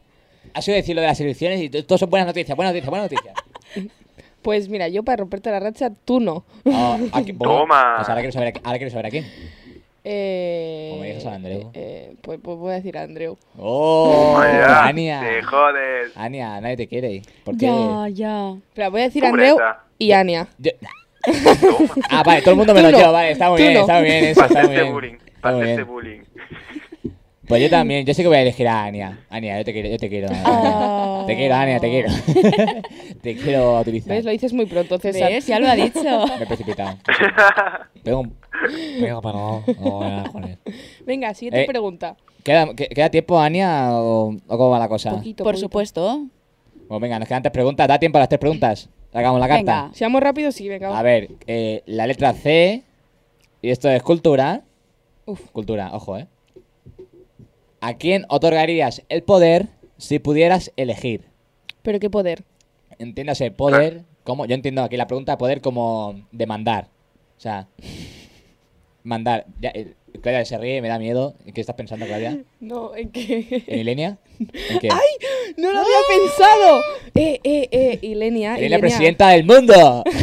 Ha 0.54 0.62
sido 0.62 0.76
decir 0.76 0.96
lo 0.96 1.02
de 1.02 1.08
las 1.08 1.22
elecciones 1.22 1.62
y 1.62 1.70
todo 1.70 1.98
son 1.98 2.10
buenas 2.10 2.28
noticias, 2.28 2.54
buenas 2.58 2.74
noticias, 2.74 2.90
buenas 2.90 3.10
noticias. 3.10 3.36
Pues 4.48 4.70
mira, 4.70 4.88
yo 4.88 5.04
para 5.04 5.18
romperte 5.18 5.52
la 5.52 5.60
racha, 5.60 5.92
tú 6.06 6.22
no. 6.22 6.46
Oh, 6.64 6.98
aquí- 7.12 7.34
bueno, 7.34 7.54
Toma. 7.64 7.96
Pues 7.98 8.08
ahora 8.08 8.22
quiero 8.22 8.32
saber, 8.32 8.54
a- 8.56 8.62
ahora 8.66 8.78
quiero 8.78 8.92
saber 8.92 9.06
a 9.08 9.10
quién. 9.10 9.26
Eh, 10.06 10.88
Como 10.92 11.02
me 11.02 11.08
dices 11.10 11.26
a 11.26 11.34
Andreu. 11.34 11.70
eh, 11.74 12.14
pues, 12.22 12.40
pues 12.42 12.58
voy 12.58 12.72
a 12.72 12.76
decir 12.76 12.98
a 12.98 13.02
Andreu. 13.02 13.38
Oh, 13.58 14.36
Vaya, 14.38 14.86
Ania. 14.86 15.20
Te 15.20 15.44
jodes. 15.44 16.16
Ania, 16.16 16.62
nadie 16.62 16.78
te 16.78 16.88
quiere. 16.88 17.24
¿Por 17.44 17.58
qué? 17.58 17.66
Ya, 17.66 18.08
ya. 18.08 18.56
Pero 18.74 18.90
voy 18.92 19.02
a 19.02 19.04
decir 19.04 19.26
a 19.26 19.30
Andreu 19.32 19.58
y 19.98 20.14
Ania. 20.14 20.48
Yo- 20.60 20.72
Ah, 22.10 22.24
vale, 22.26 22.40
todo 22.42 22.52
el 22.52 22.58
mundo 22.58 22.72
Tú 22.72 22.78
menos 22.78 22.94
no. 22.94 23.00
yo, 23.02 23.12
vale, 23.12 23.32
está 23.32 23.50
muy 23.50 23.58
Tú 23.58 23.64
bien, 23.64 23.74
no. 23.74 23.80
está 23.82 23.94
muy 23.96 24.04
bien 24.06 24.24
eso, 24.24 24.40
Para 24.40 24.48
está 24.48 24.60
muy 24.62 24.70
hacerte 24.70 24.82
bien. 24.82 24.94
bullying. 24.94 25.14
Está 25.16 25.42
Para 25.42 25.56
muy 25.58 25.64
hacerte 25.66 25.84
bien. 25.84 25.94
bullying. 25.94 26.22
Pues 27.48 27.62
yo 27.62 27.70
también, 27.72 28.06
yo 28.06 28.14
sí 28.14 28.22
que 28.22 28.28
voy 28.28 28.38
a 28.38 28.42
elegir 28.42 28.68
a 28.68 28.84
Ania. 28.86 29.20
Ania, 29.30 29.58
yo 29.58 29.66
te 29.66 29.74
quiero, 29.74 29.90
yo 29.90 29.98
te 29.98 30.10
quiero. 30.10 30.28
Ah. 30.32 31.24
Te 31.28 31.36
quiero, 31.36 31.56
Ania, 31.56 31.80
te 31.80 31.90
quiero. 31.90 32.10
te 33.22 33.36
quiero 33.36 33.80
utilizar. 33.80 34.10
¿Ves? 34.16 34.26
Lo 34.26 34.32
dices 34.32 34.54
muy 34.54 34.66
pronto, 34.66 34.98
César. 34.98 35.30
¿Ves? 35.32 35.48
Ya 35.48 35.60
lo 35.60 35.68
ha 35.68 35.76
dicho. 35.76 36.02
Me 36.38 36.44
he 36.44 36.48
precipitado. 36.48 36.98
Pego 38.04 38.20
un... 38.22 38.34
Pego, 39.00 39.22
perdón. 39.22 39.64
No. 39.80 40.58
Venga, 41.06 41.34
siguiente 41.34 41.64
Eh, 41.64 41.68
pregunta. 41.68 42.16
¿Queda, 42.44 42.74
que- 42.76 42.88
¿Queda 42.88 43.10
tiempo, 43.10 43.38
Ania, 43.40 43.90
o, 43.94 44.30
o 44.48 44.58
cómo 44.58 44.70
va 44.70 44.80
la 44.80 44.88
cosa? 44.88 45.12
Poquito, 45.12 45.44
Por 45.44 45.54
poquito. 45.54 45.66
supuesto. 45.68 46.26
Pues 46.88 47.02
venga, 47.02 47.20
nos 47.20 47.28
quedan 47.28 47.44
tres 47.44 47.52
preguntas. 47.52 47.88
¿Da 47.88 48.00
tiempo 48.00 48.18
a 48.18 48.22
las 48.22 48.30
tres 48.30 48.40
preguntas? 48.40 48.90
Hagamos 49.14 49.40
la 49.42 49.48
carta. 49.50 49.82
Venga. 49.84 49.94
Seamos 49.94 50.22
rápidos, 50.22 50.56
sí, 50.56 50.70
venga. 50.70 50.98
A 50.98 51.02
ver, 51.02 51.30
eh, 51.48 51.84
la 51.86 52.08
letra 52.08 52.34
C. 52.34 52.84
Y 53.62 53.70
esto 53.70 53.90
es 53.90 54.02
cultura. 54.04 54.62
Uf. 55.26 55.42
Cultura, 55.52 55.90
ojo, 55.94 56.18
¿eh? 56.18 56.28
¿A 57.80 57.98
quién 57.98 58.26
otorgarías 58.30 59.04
el 59.10 59.24
poder 59.24 59.68
si 59.98 60.20
pudieras 60.20 60.72
elegir? 60.78 61.26
Pero 61.84 62.00
qué 62.00 62.10
poder. 62.10 62.44
Entiéndase, 63.00 63.52
poder 63.52 64.04
como... 64.24 64.46
Yo 64.46 64.56
entiendo 64.56 64.84
aquí 64.84 64.98
la 64.98 65.08
pregunta, 65.08 65.38
poder 65.38 65.62
como 65.62 66.22
demandar. 66.32 66.90
O 67.38 67.40
sea, 67.40 67.68
mandar. 69.04 69.46
Ya, 69.62 69.70
eh, 69.70 69.94
Claudia 70.22 70.44
se 70.46 70.58
ríe, 70.58 70.82
me 70.82 70.88
da 70.88 71.00
miedo. 71.00 71.36
¿En 71.46 71.54
qué 71.54 71.62
estás 71.62 71.76
pensando, 71.76 72.06
Claudia? 72.06 72.44
No, 72.60 72.96
¿en 72.96 73.10
qué? 73.10 73.64
¿En 73.68 73.80
Ilenia? 73.80 74.18
¿En 74.40 74.80
qué? 74.80 74.90
¡No 75.58 75.72
lo 75.72 75.80
había 75.80 75.98
pensado! 76.10 76.82
Eh, 77.16 77.40
eh, 77.44 77.70
eh, 77.72 78.00
Ilenia. 78.02 78.58
Ilenia, 78.58 78.80
presidenta 78.80 79.30
del 79.30 79.46
mundo. 79.46 80.04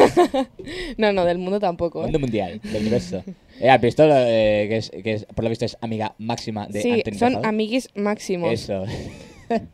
No, 0.96 1.12
no, 1.12 1.24
del 1.24 1.38
mundo 1.38 1.60
tampoco. 1.60 2.00
¿eh? 2.00 2.04
mundo 2.04 2.18
mundial, 2.18 2.60
del 2.62 2.82
universo. 2.82 3.22
Eh, 3.60 3.70
¿Has 3.70 3.80
visto 3.80 4.06
lo, 4.06 4.14
eh, 4.16 4.66
que, 4.68 4.76
es, 4.78 4.90
que 4.90 5.12
es, 5.12 5.24
por 5.26 5.44
lo 5.44 5.48
visto 5.50 5.64
es 5.64 5.76
amiga 5.80 6.14
máxima 6.18 6.66
de 6.66 6.82
Sí, 6.82 7.02
son 7.16 7.44
amiguis 7.44 7.88
máximos. 7.94 8.52
Eso. 8.52 8.84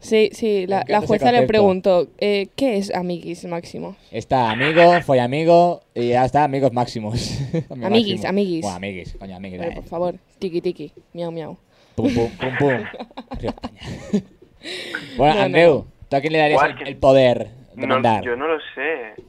Sí, 0.01 0.31
sí, 0.33 0.67
la, 0.67 0.85
la 0.89 1.01
jueza 1.01 1.31
le 1.31 1.43
preguntó, 1.47 2.09
eh, 2.19 2.49
¿qué 2.57 2.77
es 2.77 2.93
amiguis 2.93 3.45
máximo? 3.45 3.95
Está 4.11 4.51
amigo, 4.51 5.01
fue 5.01 5.21
amigo 5.21 5.81
y 5.95 6.09
ya 6.09 6.25
está, 6.25 6.43
amigos 6.43 6.73
máximos. 6.73 7.39
Amigo 7.71 7.87
Amiguis, 7.87 8.15
máximo. 8.17 8.29
amiguis. 8.29 8.63
Bueno, 8.63 8.77
amiguis, 8.77 9.17
coño, 9.17 9.37
amiguis. 9.37 9.59
Vale, 9.61 9.71
eh. 9.71 9.75
por 9.77 9.85
favor, 9.85 10.15
tiki 10.41 10.61
tiki, 10.61 10.93
miau 11.15 11.31
miau. 11.31 11.57
Pum, 11.95 12.13
pum, 12.13 12.31
pum, 12.33 12.57
pum. 12.59 12.81
España. 13.41 13.81
bueno, 15.17 15.35
No, 15.37 15.41
Andreu, 15.41 15.75
no. 15.75 15.87
¿tú 16.09 16.17
a 16.17 16.21
quién 16.21 16.33
le 16.33 16.39
darías 16.41 16.63
el, 16.65 16.75
que- 16.77 16.85
el 16.91 16.97
poder 16.97 17.49
de 17.77 17.87
No, 17.87 17.95
mandar? 17.95 18.25
yo 18.25 18.35
no 18.35 18.49
lo 18.49 18.59
sé. 18.75 19.23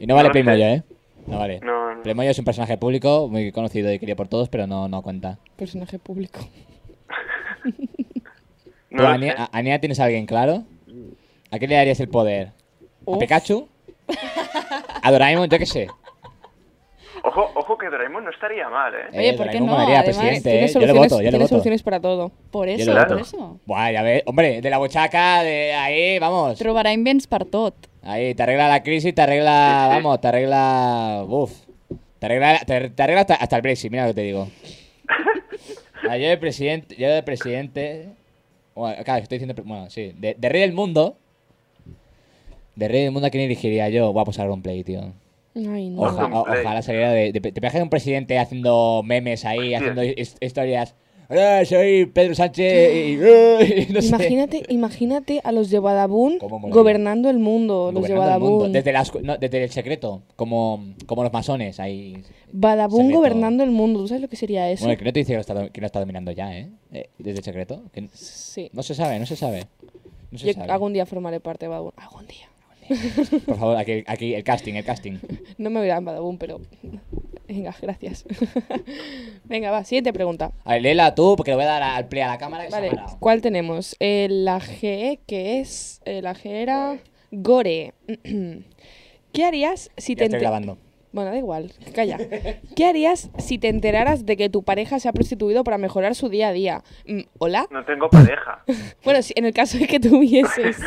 Y 0.00 0.06
no 0.06 0.16
vale 0.16 0.30
Playmobil, 0.30 0.60
sé. 0.60 0.72
¿eh? 0.74 0.82
No 1.26 1.38
vale. 1.38 1.60
No, 1.60 2.22
es 2.22 2.38
un 2.38 2.44
personaje 2.44 2.76
público 2.78 3.28
muy 3.28 3.52
conocido 3.52 3.92
y 3.92 3.98
querido 3.98 4.16
por 4.16 4.28
todos, 4.28 4.48
pero 4.48 4.66
no, 4.66 4.88
no 4.88 5.02
cuenta. 5.02 5.38
Personaje 5.56 5.98
público. 5.98 6.40
¿Tú, 7.64 8.96
No 8.96 9.06
Ania, 9.08 9.80
tienes 9.80 10.00
a 10.00 10.04
alguien 10.04 10.26
claro? 10.26 10.64
¿A 11.50 11.58
quién 11.58 11.70
le 11.70 11.76
darías 11.76 12.00
el 12.00 12.08
poder? 12.08 12.48
¿A 12.48 12.52
Uf. 13.06 13.18
Pikachu? 13.18 13.68
¿A 15.02 15.10
Doraemon? 15.10 15.48
Yo 15.48 15.58
qué 15.58 15.66
sé. 15.66 15.88
Ojo, 17.24 17.50
ojo 17.54 17.78
que 17.78 17.88
Doraemon 17.88 18.24
no 18.24 18.30
estaría 18.30 18.68
mal, 18.68 18.92
¿eh? 18.94 18.98
Oye, 19.12 19.28
Eh, 19.28 19.32
¿por 19.34 19.46
qué 19.46 19.58
Doraemon 19.58 19.66
no? 19.68 19.72
molaría, 19.74 20.00
Además, 20.00 20.16
presidente, 20.18 20.50
Tiene 20.50 20.64
¿eh? 20.66 20.68
Yo 20.72 20.80
le 20.80 20.86
soluciones, 20.86 21.10
voto, 21.10 21.16
yo 21.16 21.22
le 21.24 21.30
tiene 21.30 21.38
voto. 21.44 21.48
soluciones 21.48 21.82
para 21.82 22.00
todo. 22.00 22.32
Por 22.50 22.68
eso, 22.68 22.92
por 22.92 23.08
voto. 23.08 23.18
eso. 23.18 23.60
Buah, 23.64 23.90
ya 23.92 24.02
ves. 24.02 24.22
Hombre, 24.26 24.60
de 24.60 24.70
la 24.70 24.78
bochaca, 24.78 25.42
de 25.42 25.72
ahí, 25.72 26.18
vamos. 26.18 26.58
Trobarà 26.58 26.92
invents. 26.92 27.28
Ahí, 28.02 28.34
te 28.34 28.42
arregla 28.42 28.68
la 28.68 28.82
crisis, 28.82 29.14
te 29.14 29.22
arregla, 29.22 29.86
Sí, 29.88 29.96
sí. 29.96 30.02
vamos, 30.02 30.20
te 30.20 30.28
arregla, 30.28 31.24
uf, 31.28 31.52
te 32.18 32.26
arregla, 32.26 32.58
te, 32.66 32.90
te 32.90 33.02
arregla 33.02 33.20
hasta, 33.20 33.34
hasta 33.36 33.56
el 33.56 33.62
Brexit, 33.62 33.90
mira 33.92 34.04
lo 34.06 34.10
que 34.10 34.14
te 34.14 34.22
digo. 34.22 34.48
Ah, 36.10 36.16
yo 36.18 36.28
de 36.28 36.36
presidente, 36.36 36.96
yo 36.96 37.08
de 37.08 37.22
presidente, 37.22 38.08
bueno, 38.74 38.96
claro, 39.04 39.22
estoy 39.22 39.38
diciendo, 39.38 39.62
bueno, 39.64 39.88
sí, 39.88 40.12
de, 40.18 40.34
de 40.36 40.48
rey 40.48 40.62
del 40.62 40.72
mundo, 40.72 41.16
de 42.74 42.88
rey 42.88 43.02
del 43.02 43.12
mundo, 43.12 43.28
¿a 43.28 43.30
quién 43.30 43.44
elegiría 43.44 43.88
yo? 43.88 44.12
Voy 44.12 44.22
a 44.22 44.24
pasar 44.24 44.50
un 44.50 44.60
play, 44.62 44.82
tío. 44.82 45.12
Ay, 45.54 45.90
no. 45.90 46.02
Oja- 46.02 46.26
o- 46.32 46.40
ojalá 46.42 46.82
saliera 46.82 47.12
de, 47.12 47.32
de, 47.32 47.40
te 47.40 47.60
imaginas 47.60 47.82
un 47.84 47.90
presidente 47.90 48.38
haciendo 48.38 49.02
memes 49.04 49.44
ahí, 49.44 49.74
haciendo 49.74 50.02
his- 50.02 50.36
historias, 50.40 50.94
hola, 51.28 51.64
soy 51.66 52.06
Pedro 52.06 52.34
Sánchez 52.34 52.94
y, 52.94 53.12
y 53.90 53.92
no 53.92 54.00
sé. 54.00 54.08
Imagínate, 54.08 54.62
imagínate 54.70 55.40
a 55.44 55.52
los 55.52 55.68
de 55.70 55.78
Badabun 55.78 56.38
gobernando 56.38 57.28
el 57.28 57.38
mundo, 57.38 57.90
los 57.92 58.02
de 58.02 58.14
Gobernando 58.14 58.34
el 58.34 58.40
mundo, 58.40 58.56
Badabun. 58.58 58.72
Desde, 58.72 58.92
las, 58.92 59.14
no, 59.22 59.36
desde 59.36 59.62
el 59.64 59.70
secreto, 59.70 60.22
como, 60.36 60.84
como 61.06 61.22
los 61.22 61.32
masones 61.32 61.78
ahí. 61.80 62.22
Badabun 62.54 62.98
secreto. 63.02 63.18
gobernando 63.18 63.62
el 63.64 63.70
mundo, 63.70 64.00
¿tú 64.00 64.08
sabes 64.08 64.22
lo 64.22 64.28
que 64.28 64.36
sería 64.36 64.70
eso? 64.70 64.84
Bueno, 64.84 64.92
el 64.92 64.98
secreto 64.98 65.18
dice 65.18 65.32
que 65.32 65.34
lo 65.36 65.40
está, 65.40 65.68
que 65.68 65.80
lo 65.80 65.86
está 65.86 66.00
dominando 66.00 66.32
ya, 66.32 66.56
¿eh? 66.56 66.68
Eh, 66.92 67.08
Desde 67.18 67.38
el 67.38 67.44
secreto. 67.44 67.82
que 67.92 68.08
Sí. 68.14 68.70
no 68.72 68.82
se 68.82 68.94
sabe, 68.94 69.18
no 69.18 69.26
se 69.26 69.36
sabe. 69.36 69.66
No 70.30 70.38
se 70.38 70.46
Yo 70.46 70.52
sabe. 70.54 70.72
algún 70.72 70.92
día 70.94 71.04
formaré 71.06 71.40
parte 71.40 71.66
de 71.66 71.70
Badabun. 71.70 71.92
Algún 71.96 72.26
día. 72.26 72.48
Por 73.46 73.58
favor, 73.58 73.76
aquí, 73.76 74.04
aquí 74.06 74.34
el 74.34 74.44
casting, 74.44 74.74
el 74.74 74.84
casting. 74.84 75.18
No 75.58 75.70
me 75.70 75.80
voy 75.80 75.90
a 75.90 76.00
Badabun, 76.00 76.38
pero... 76.38 76.60
Venga, 77.48 77.74
gracias. 77.82 78.24
Venga, 79.44 79.70
va, 79.70 79.84
siguiente 79.84 80.12
pregunta. 80.12 80.52
A 80.64 80.72
ver, 80.74 80.82
léela 80.82 81.14
tú, 81.14 81.34
porque 81.36 81.50
le 81.50 81.56
voy 81.56 81.64
a 81.64 81.68
dar 81.68 81.82
al 81.82 82.08
play 82.08 82.22
a 82.22 82.28
la 82.28 82.38
cámara 82.38 82.64
que 82.64 82.70
se 82.70 82.76
ha 82.76 82.80
Vale. 82.80 82.96
¿cuál 83.20 83.40
tenemos? 83.42 83.96
Eh, 84.00 84.26
la 84.30 84.58
G, 84.60 85.20
que 85.26 85.60
es... 85.60 86.00
eh, 86.04 86.22
la 86.22 86.34
G 86.34 86.46
era... 86.46 86.98
Gore. 87.30 87.94
¿Qué 89.32 89.44
harías 89.44 89.90
si 89.96 90.14
Ya 90.14 90.18
te... 90.18 90.24
estoy 90.24 90.36
ente- 90.36 90.40
grabando. 90.40 90.78
Bueno, 91.12 91.30
da 91.30 91.36
igual, 91.36 91.70
calla. 91.94 92.18
¿Qué 92.74 92.86
harías 92.86 93.28
si 93.36 93.58
te 93.58 93.68
enteraras 93.68 94.24
de 94.24 94.38
que 94.38 94.48
tu 94.48 94.62
pareja 94.62 94.98
se 94.98 95.10
ha 95.10 95.12
prostituido 95.12 95.62
para 95.62 95.76
mejorar 95.76 96.14
su 96.14 96.30
día 96.30 96.48
a 96.48 96.52
día? 96.52 96.82
Mm, 97.06 97.20
¿Hola? 97.38 97.66
No 97.70 97.84
tengo 97.84 98.08
pareja. 98.08 98.64
Bueno, 99.04 99.20
si, 99.20 99.34
en 99.36 99.44
el 99.44 99.52
caso 99.52 99.76
de 99.76 99.86
que 99.88 100.00
tuvieses... 100.00 100.78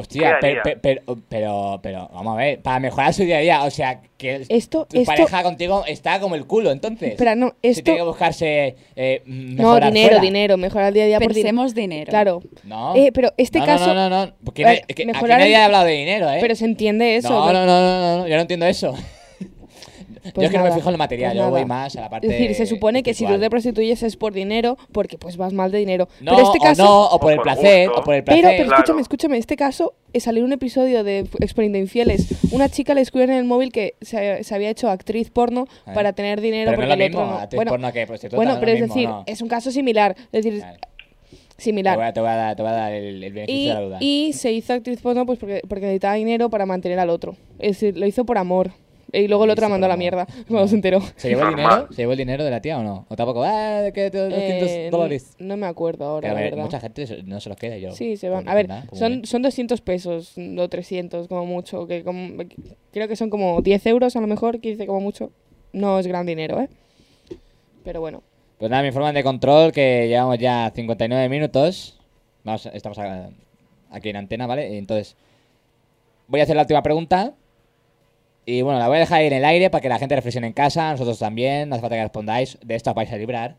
Hostia, 0.00 0.34
¿Qué 0.34 0.36
pero, 0.40 0.60
haría? 0.60 0.78
pero, 0.80 1.02
pero, 1.28 1.80
pero, 1.82 2.10
vamos 2.14 2.34
a 2.34 2.36
ver, 2.36 2.60
para 2.60 2.78
mejorar 2.78 3.12
su 3.12 3.24
día 3.24 3.38
a 3.38 3.40
día, 3.40 3.62
o 3.64 3.70
sea, 3.70 4.00
que 4.16 4.44
Esto- 4.48 4.86
tu 4.88 4.96
esto- 5.00 5.06
pareja 5.10 5.42
contigo 5.42 5.82
está 5.88 6.20
como 6.20 6.36
el 6.36 6.46
culo, 6.46 6.70
entonces. 6.70 7.10
Espera, 7.12 7.34
no, 7.34 7.54
Si 7.62 7.68
esto... 7.70 7.82
tiene 7.82 7.98
que 7.98 8.04
buscarse 8.04 8.76
eh, 8.94 9.22
No, 9.26 9.74
dinero, 9.80 10.08
fuera. 10.08 10.20
dinero, 10.20 10.56
mejorar 10.56 10.88
el 10.88 10.94
día 10.94 11.02
a 11.02 11.06
día 11.08 11.18
por 11.18 11.28
dinero. 11.34 11.42
Pensemos 11.48 11.74
dinero. 11.74 12.10
Claro. 12.10 12.40
No. 12.62 12.94
Eh, 12.94 13.10
pero 13.12 13.32
este 13.36 13.58
no, 13.58 13.66
caso... 13.66 13.86
No, 13.88 13.94
no, 13.94 14.08
no, 14.10 14.26
no. 14.26 14.32
Porque 14.44 14.62
Eh, 14.62 15.04
mejorar 15.06 15.40
aquí 15.40 15.40
nadie 15.50 15.54
el- 15.56 15.60
ha 15.62 15.64
hablado 15.64 15.84
de 15.86 15.92
dinero, 15.92 16.30
¿eh? 16.30 16.38
Pero 16.40 16.54
se 16.54 16.64
entiende 16.64 17.16
eso. 17.16 17.30
no, 17.30 17.52
¿no? 17.52 17.52
no, 17.52 17.66
no, 17.66 18.00
no, 18.00 18.18
no, 18.18 18.28
yo 18.28 18.36
no 18.36 18.42
entiendo 18.42 18.66
eso. 18.66 18.94
Yo 20.28 20.32
Pues 20.34 20.46
es 20.46 20.52
que 20.52 20.58
no 20.58 20.64
me 20.64 20.72
fijo 20.72 20.88
en 20.88 20.94
el 20.94 20.98
material, 20.98 21.32
pues 21.32 21.44
yo 21.44 21.50
voy 21.50 21.64
más 21.64 21.96
a 21.96 22.00
la 22.02 22.08
parte 22.10 22.26
Es 22.26 22.32
decir, 22.32 22.54
se 22.54 22.66
supone 22.66 23.02
que 23.02 23.14
si 23.14 23.26
tú 23.26 23.38
te 23.38 23.50
prostituyes 23.50 24.02
es 24.02 24.16
por 24.16 24.32
dinero, 24.32 24.76
porque 24.92 25.18
pues 25.18 25.36
vas 25.36 25.52
mal 25.52 25.70
de 25.70 25.78
dinero. 25.78 26.08
No, 26.20 26.32
pero 26.36 26.46
este 26.46 26.58
caso... 26.58 26.82
o 26.82 26.86
no, 26.86 27.06
o 27.06 27.20
por 27.20 27.32
el 27.32 27.40
placer, 27.40 27.88
o 27.90 28.02
por 28.02 28.14
el 28.14 28.24
Pero, 28.24 28.40
placer. 28.40 28.56
pero 28.56 28.68
Claro. 28.68 28.80
escúchame, 28.82 29.02
escúchame, 29.02 29.38
este 29.38 29.56
caso 29.56 29.94
es 30.12 30.22
salir 30.24 30.44
un 30.44 30.52
episodio 30.52 31.04
de 31.04 31.26
Exponiendo 31.40 31.78
Infieles. 31.78 32.28
Una 32.52 32.68
chica 32.68 32.94
le 32.94 33.00
escribió 33.02 33.24
en 33.24 33.32
el 33.38 33.44
móvil 33.44 33.72
que 33.72 33.94
se, 34.00 34.42
se 34.44 34.54
había 34.54 34.70
hecho 34.70 34.88
actriz 34.90 35.30
porno 35.30 35.66
para 35.94 36.12
tener 36.12 36.40
dinero 36.40 36.70
Pero 36.72 36.82
no 36.86 36.92
es 36.92 36.98
lo 36.98 37.04
mismo, 37.04 37.20
no. 37.24 37.38
actriz 37.38 37.56
Bueno, 37.56 37.70
porno 37.70 37.92
que 37.92 38.06
prostituta, 38.06 38.36
bueno, 38.36 38.56
pero 38.60 38.72
es 38.72 38.80
mismo, 38.80 38.94
decir, 38.94 39.08
no. 39.08 39.24
es 39.26 39.42
un 39.42 39.48
caso 39.48 39.70
similar. 39.70 40.14
Es 40.32 40.44
decir. 40.44 40.62
Te 40.62 41.64
similar. 41.64 41.96
voy, 41.96 42.06
a, 42.06 42.12
te 42.12 42.20
voy 42.20 42.28
a 42.30 42.36
dar, 42.36 42.54
te 42.56 42.62
voy 42.62 42.70
a 42.70 42.74
dar 42.74 42.92
el, 42.92 43.20
el 43.24 43.32
beneficio 43.32 43.60
Y, 43.64 43.66
de 43.68 43.74
la 43.74 43.80
duda. 43.80 43.96
y 44.00 44.32
se 44.32 44.52
hizo 44.52 44.72
actriz 44.74 45.00
porno 45.00 45.26
pues 45.26 45.40
porque, 45.40 45.60
porque 45.68 45.86
necesitaba 45.86 46.14
dinero 46.14 46.50
para 46.50 46.66
mantener 46.66 47.00
al 47.00 47.10
otro. 47.10 47.34
Es 47.58 47.80
decir, 47.80 47.98
lo 47.98 48.06
hizo 48.06 48.24
por 48.24 48.38
amor. 48.38 48.70
Y 49.12 49.26
luego 49.26 49.44
el 49.44 49.48
Lo 49.48 49.52
otro 49.54 49.68
mandó 49.68 49.86
a 49.86 49.88
la 49.88 49.96
mierda 49.96 50.26
cuando 50.48 50.68
se 50.68 50.74
enteró. 50.74 51.00
¿Se 51.16 51.28
llevó 51.30 51.42
el 51.42 51.50
dinero? 51.56 51.88
¿Se 51.90 52.02
llevó 52.02 52.12
el 52.12 52.18
dinero 52.18 52.44
de 52.44 52.50
la 52.50 52.60
tía 52.60 52.78
o 52.78 52.82
no? 52.82 53.06
¿O 53.08 53.16
tampoco? 53.16 53.42
Ah, 53.42 53.84
que 53.94 54.10
te- 54.10 54.18
200 54.18 54.68
Eh, 54.70 54.88
dólares. 54.90 55.34
No 55.38 55.56
me 55.56 55.66
acuerdo 55.66 56.04
ahora, 56.04 56.26
Que 56.28 56.30
a 56.30 56.34
la 56.34 56.40
ver, 56.40 56.50
verdad. 56.50 56.64
mucha 56.64 56.80
gente 56.80 57.22
no 57.24 57.40
se 57.40 57.48
los 57.48 57.56
queda 57.58 57.78
yo. 57.78 57.92
Sí, 57.92 58.16
se 58.18 58.28
van. 58.28 58.48
A 58.48 58.54
ver, 58.54 58.68
son, 58.92 59.24
son 59.24 59.42
200 59.42 59.80
pesos 59.80 60.34
o 60.58 60.68
300 60.68 61.26
como 61.28 61.46
mucho. 61.46 61.86
que 61.86 62.04
como- 62.04 62.44
Creo 62.92 63.08
que 63.08 63.16
son 63.16 63.30
como 63.30 63.62
10 63.62 63.86
euros 63.86 64.14
a 64.16 64.20
lo 64.20 64.26
mejor, 64.26 64.60
15 64.60 64.86
como 64.86 65.00
mucho. 65.00 65.30
No 65.72 65.98
es 65.98 66.06
gran 66.06 66.26
dinero, 66.26 66.60
¿eh? 66.60 66.68
Pero 67.84 68.00
bueno. 68.00 68.22
Pues 68.58 68.70
nada, 68.70 68.82
me 68.82 68.88
informan 68.88 69.14
de 69.14 69.22
control 69.22 69.72
que 69.72 70.08
llevamos 70.08 70.38
ya 70.38 70.70
59 70.74 71.28
minutos. 71.28 71.98
Vamos, 72.44 72.66
estamos 72.66 72.98
aquí 73.90 74.08
en 74.10 74.16
antena, 74.16 74.46
¿vale? 74.46 74.76
Entonces, 74.78 75.16
voy 76.26 76.40
a 76.40 76.42
hacer 76.42 76.56
la 76.56 76.62
última 76.62 76.82
pregunta. 76.82 77.34
Y 78.50 78.62
bueno, 78.62 78.78
la 78.78 78.88
voy 78.88 78.96
a 78.96 79.00
dejar 79.00 79.18
ahí 79.20 79.26
en 79.26 79.34
el 79.34 79.44
aire 79.44 79.68
para 79.68 79.82
que 79.82 79.90
la 79.90 79.98
gente 79.98 80.16
reflexione 80.16 80.46
en 80.46 80.54
casa, 80.54 80.90
nosotros 80.92 81.18
también, 81.18 81.68
no 81.68 81.74
hace 81.74 81.82
falta 81.82 81.96
que 81.96 82.02
respondáis. 82.02 82.56
De 82.64 82.76
esto 82.76 82.88
os 82.88 82.96
vais 82.96 83.12
a 83.12 83.18
librar. 83.18 83.56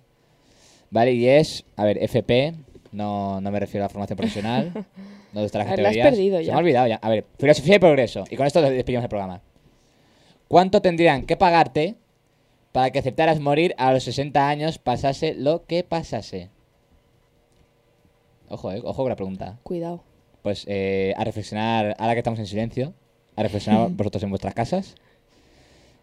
¿Vale? 0.89 1.11
Y 1.13 1.27
es, 1.27 1.63
a 1.75 1.85
ver, 1.85 2.01
FP, 2.01 2.55
no, 2.91 3.39
no 3.39 3.51
me 3.51 3.59
refiero 3.59 3.83
a 3.83 3.85
la 3.85 3.89
formación 3.89 4.17
profesional. 4.17 4.71
¿Dónde 5.31 5.45
están 5.45 5.59
las 5.59 5.67
A 5.67 5.75
ver, 5.75 5.79
la 5.83 5.89
has 5.89 5.95
categorías? 5.95 6.09
perdido 6.09 6.37
Se 6.39 6.45
ya. 6.45 6.51
me 6.53 6.55
ha 6.55 6.59
olvidado 6.61 6.87
ya. 6.87 6.95
A 7.03 7.09
ver, 7.09 7.23
filosofía 7.37 7.75
y 7.75 7.79
progreso. 7.79 8.23
Y 8.31 8.35
con 8.35 8.47
esto 8.47 8.63
despedimos 8.63 9.03
el 9.03 9.09
programa. 9.09 9.41
¿Cuánto 10.47 10.81
tendrían 10.81 11.27
que 11.27 11.37
pagarte 11.37 11.93
para 12.71 12.89
que 12.89 12.97
aceptaras 12.97 13.39
morir 13.39 13.75
a 13.77 13.93
los 13.93 14.03
60 14.05 14.49
años, 14.49 14.79
pasase 14.79 15.35
lo 15.35 15.65
que 15.67 15.83
pasase? 15.83 16.49
Ojo, 18.47 18.71
eh, 18.71 18.81
ojo 18.83 19.03
con 19.03 19.09
la 19.09 19.15
pregunta. 19.15 19.59
Cuidado. 19.61 20.03
Pues 20.41 20.65
eh, 20.67 21.13
a 21.15 21.23
reflexionar, 21.25 21.95
ahora 21.99 22.13
que 22.13 22.21
estamos 22.21 22.39
en 22.39 22.47
silencio, 22.47 22.95
a 23.39 23.43
reflexionar 23.43 23.89
vosotros 23.91 24.23
en 24.23 24.29
vuestras 24.29 24.53
casas. 24.53 24.95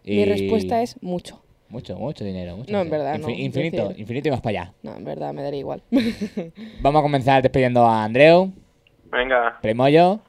Mi 0.03 0.25
respuesta 0.25 0.81
es 0.81 1.01
mucho. 1.03 1.41
Mucho, 1.69 1.97
mucho 1.97 2.23
dinero. 2.23 2.55
Mucho 2.55 2.71
No, 2.71 2.79
en 2.81 2.89
verdad, 2.89 3.17
no, 3.19 3.27
Infi- 3.27 3.39
Infinito, 3.39 3.89
decir- 3.89 3.99
infinito 3.99 4.27
y 4.29 4.31
más 4.31 4.39
para 4.41 4.61
allá. 4.61 4.73
No, 4.83 4.95
en 4.95 5.03
verdad, 5.03 5.33
me 5.33 5.43
daría 5.43 5.59
igual. 5.59 5.83
Vamos 6.81 6.99
a 6.99 7.03
comenzar 7.03 7.41
despidiendo 7.43 7.85
a 7.85 8.05
Andreu, 8.05 8.53
Venga, 9.11 9.57
Playmoyo, 9.61 10.21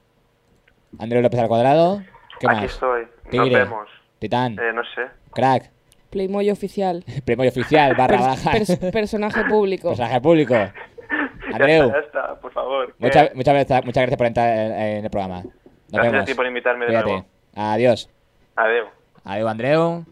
Andreu 0.98 1.22
López 1.22 1.38
al 1.40 1.46
cuadrado. 1.48 2.02
¿Qué 2.40 2.46
aquí 2.48 2.56
más? 2.56 2.64
estoy. 2.64 3.02
Nos 3.02 3.30
Tigre, 3.30 3.58
vemos. 3.64 3.88
Titán, 4.18 4.54
Eh, 4.54 4.72
no 4.74 4.82
sé. 4.94 5.02
Crack, 5.32 5.70
Playmoy 6.10 6.50
oficial. 6.50 7.04
Playmoyo 7.24 7.50
oficial, 7.50 7.94
barra 7.96 8.20
baja. 8.20 8.52
pers- 8.52 8.90
personaje 8.90 9.44
público. 9.48 9.88
Personaje 9.90 10.20
público. 10.20 10.54
Ya 10.54 10.72
Andreu, 11.54 11.84
está, 11.86 12.00
ya 12.00 12.06
está, 12.06 12.40
por 12.40 12.52
favor. 12.52 12.88
¿Qué? 12.88 12.94
muchas, 12.98 13.34
muchas, 13.36 13.54
gracias, 13.54 13.84
muchas 13.84 14.02
gracias 14.02 14.18
por 14.18 14.26
entrar 14.26 14.58
en, 14.58 14.72
en 14.72 15.04
el 15.04 15.10
programa. 15.10 15.44
Nos 15.90 15.92
Gracias 15.92 16.08
a 16.08 16.12
vemos. 16.12 16.26
ti 16.26 16.34
por 16.34 16.46
invitarme 16.46 16.84
de 16.84 16.90
Cuídate. 16.92 17.10
nuevo. 17.10 17.26
Adiós. 17.54 18.08
Adiós. 18.56 18.88
Adiós, 19.24 19.50
Andreu. 19.50 20.04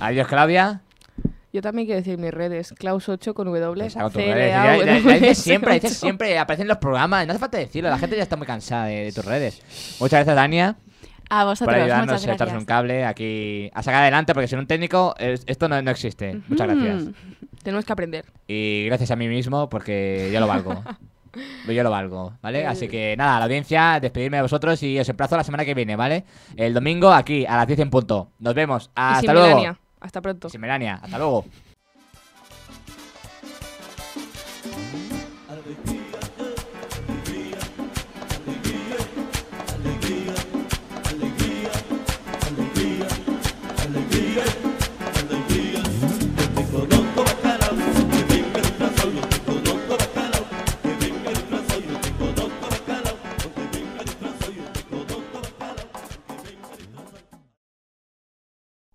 Adiós, 0.00 0.26
Claudia. 0.28 0.80
Yo 1.52 1.62
también 1.62 1.86
quiero 1.86 2.00
decir 2.00 2.18
mis 2.18 2.32
redes. 2.34 2.74
Klaus8 2.74 3.32
con 3.32 3.46
W. 3.46 3.86
Esa 3.86 4.00
con 4.02 4.12
tus 4.12 4.20
C 4.22 4.30
L 4.30 4.34
redes. 4.34 4.54
A 4.54 4.64
Ya- 4.64 4.64
ya- 4.64 4.78
W 4.78 5.02
ya 5.02 5.14
dices 5.14 5.22
S 5.38 5.42
siempre, 5.42 5.74
dices 5.74 5.90
8. 5.92 6.00
siempre, 6.00 6.38
aparecen 6.38 6.66
los 6.66 6.78
programas, 6.78 7.26
no 7.26 7.32
hace 7.32 7.38
falta 7.40 7.58
decirlo, 7.58 7.90
la 7.90 7.98
gente 7.98 8.16
ya 8.16 8.22
está 8.24 8.36
muy 8.36 8.46
cansada 8.46 8.86
de, 8.86 9.04
de 9.04 9.12
tus 9.12 9.24
redes. 9.24 9.60
Muchas 10.00 10.18
gracias, 10.18 10.34
Dania, 10.34 10.76
A 11.30 11.40
por 11.42 11.50
vosotros, 11.50 11.76
ayudarnos 11.76 12.06
muchas 12.06 12.26
a 12.28 12.32
echarnos 12.34 12.40
un 12.40 12.64
gracias. 12.64 12.64
cable 12.66 13.04
aquí 13.04 13.70
a 13.72 13.82
sacar 13.84 14.02
adelante, 14.02 14.34
porque 14.34 14.48
sin 14.48 14.58
un 14.58 14.66
técnico 14.66 15.14
es- 15.18 15.44
esto 15.46 15.68
no, 15.68 15.80
no 15.80 15.90
existe. 15.92 16.40
Muchas 16.48 16.66
gracias. 16.66 17.04
Mm, 17.04 17.12
Tenemos 17.62 17.84
que 17.84 17.92
aprender. 17.92 18.24
Y 18.48 18.86
gracias 18.86 19.10
a 19.12 19.16
mí 19.16 19.28
mismo, 19.28 19.68
porque 19.68 20.30
yo 20.32 20.40
lo 20.40 20.46
valgo. 20.48 20.82
Yo 21.68 21.82
lo 21.82 21.90
valgo, 21.90 22.34
¿vale? 22.42 22.66
Así 22.66 22.88
que 22.88 23.16
nada, 23.16 23.38
la 23.38 23.44
audiencia, 23.44 23.98
despedirme 24.00 24.38
de 24.38 24.42
vosotros 24.42 24.82
y 24.82 24.98
os 24.98 25.08
emplazo 25.08 25.36
la 25.36 25.44
semana 25.44 25.64
que 25.64 25.74
viene, 25.74 25.96
¿vale? 25.96 26.24
El 26.56 26.74
domingo 26.74 27.12
aquí, 27.12 27.44
a 27.46 27.56
las 27.56 27.66
10 27.66 27.80
en 27.80 27.90
punto. 27.90 28.30
Nos 28.38 28.54
vemos. 28.54 28.86
y 28.86 28.90
Hasta 28.94 29.20
sin 29.20 29.32
luego. 29.32 29.48
Melania. 29.48 29.78
Hasta 30.00 30.20
pronto. 30.20 30.48
Y 30.48 30.50
sin 30.50 30.60
Melania. 30.60 31.00
Hasta 31.02 31.18
luego. 31.18 31.44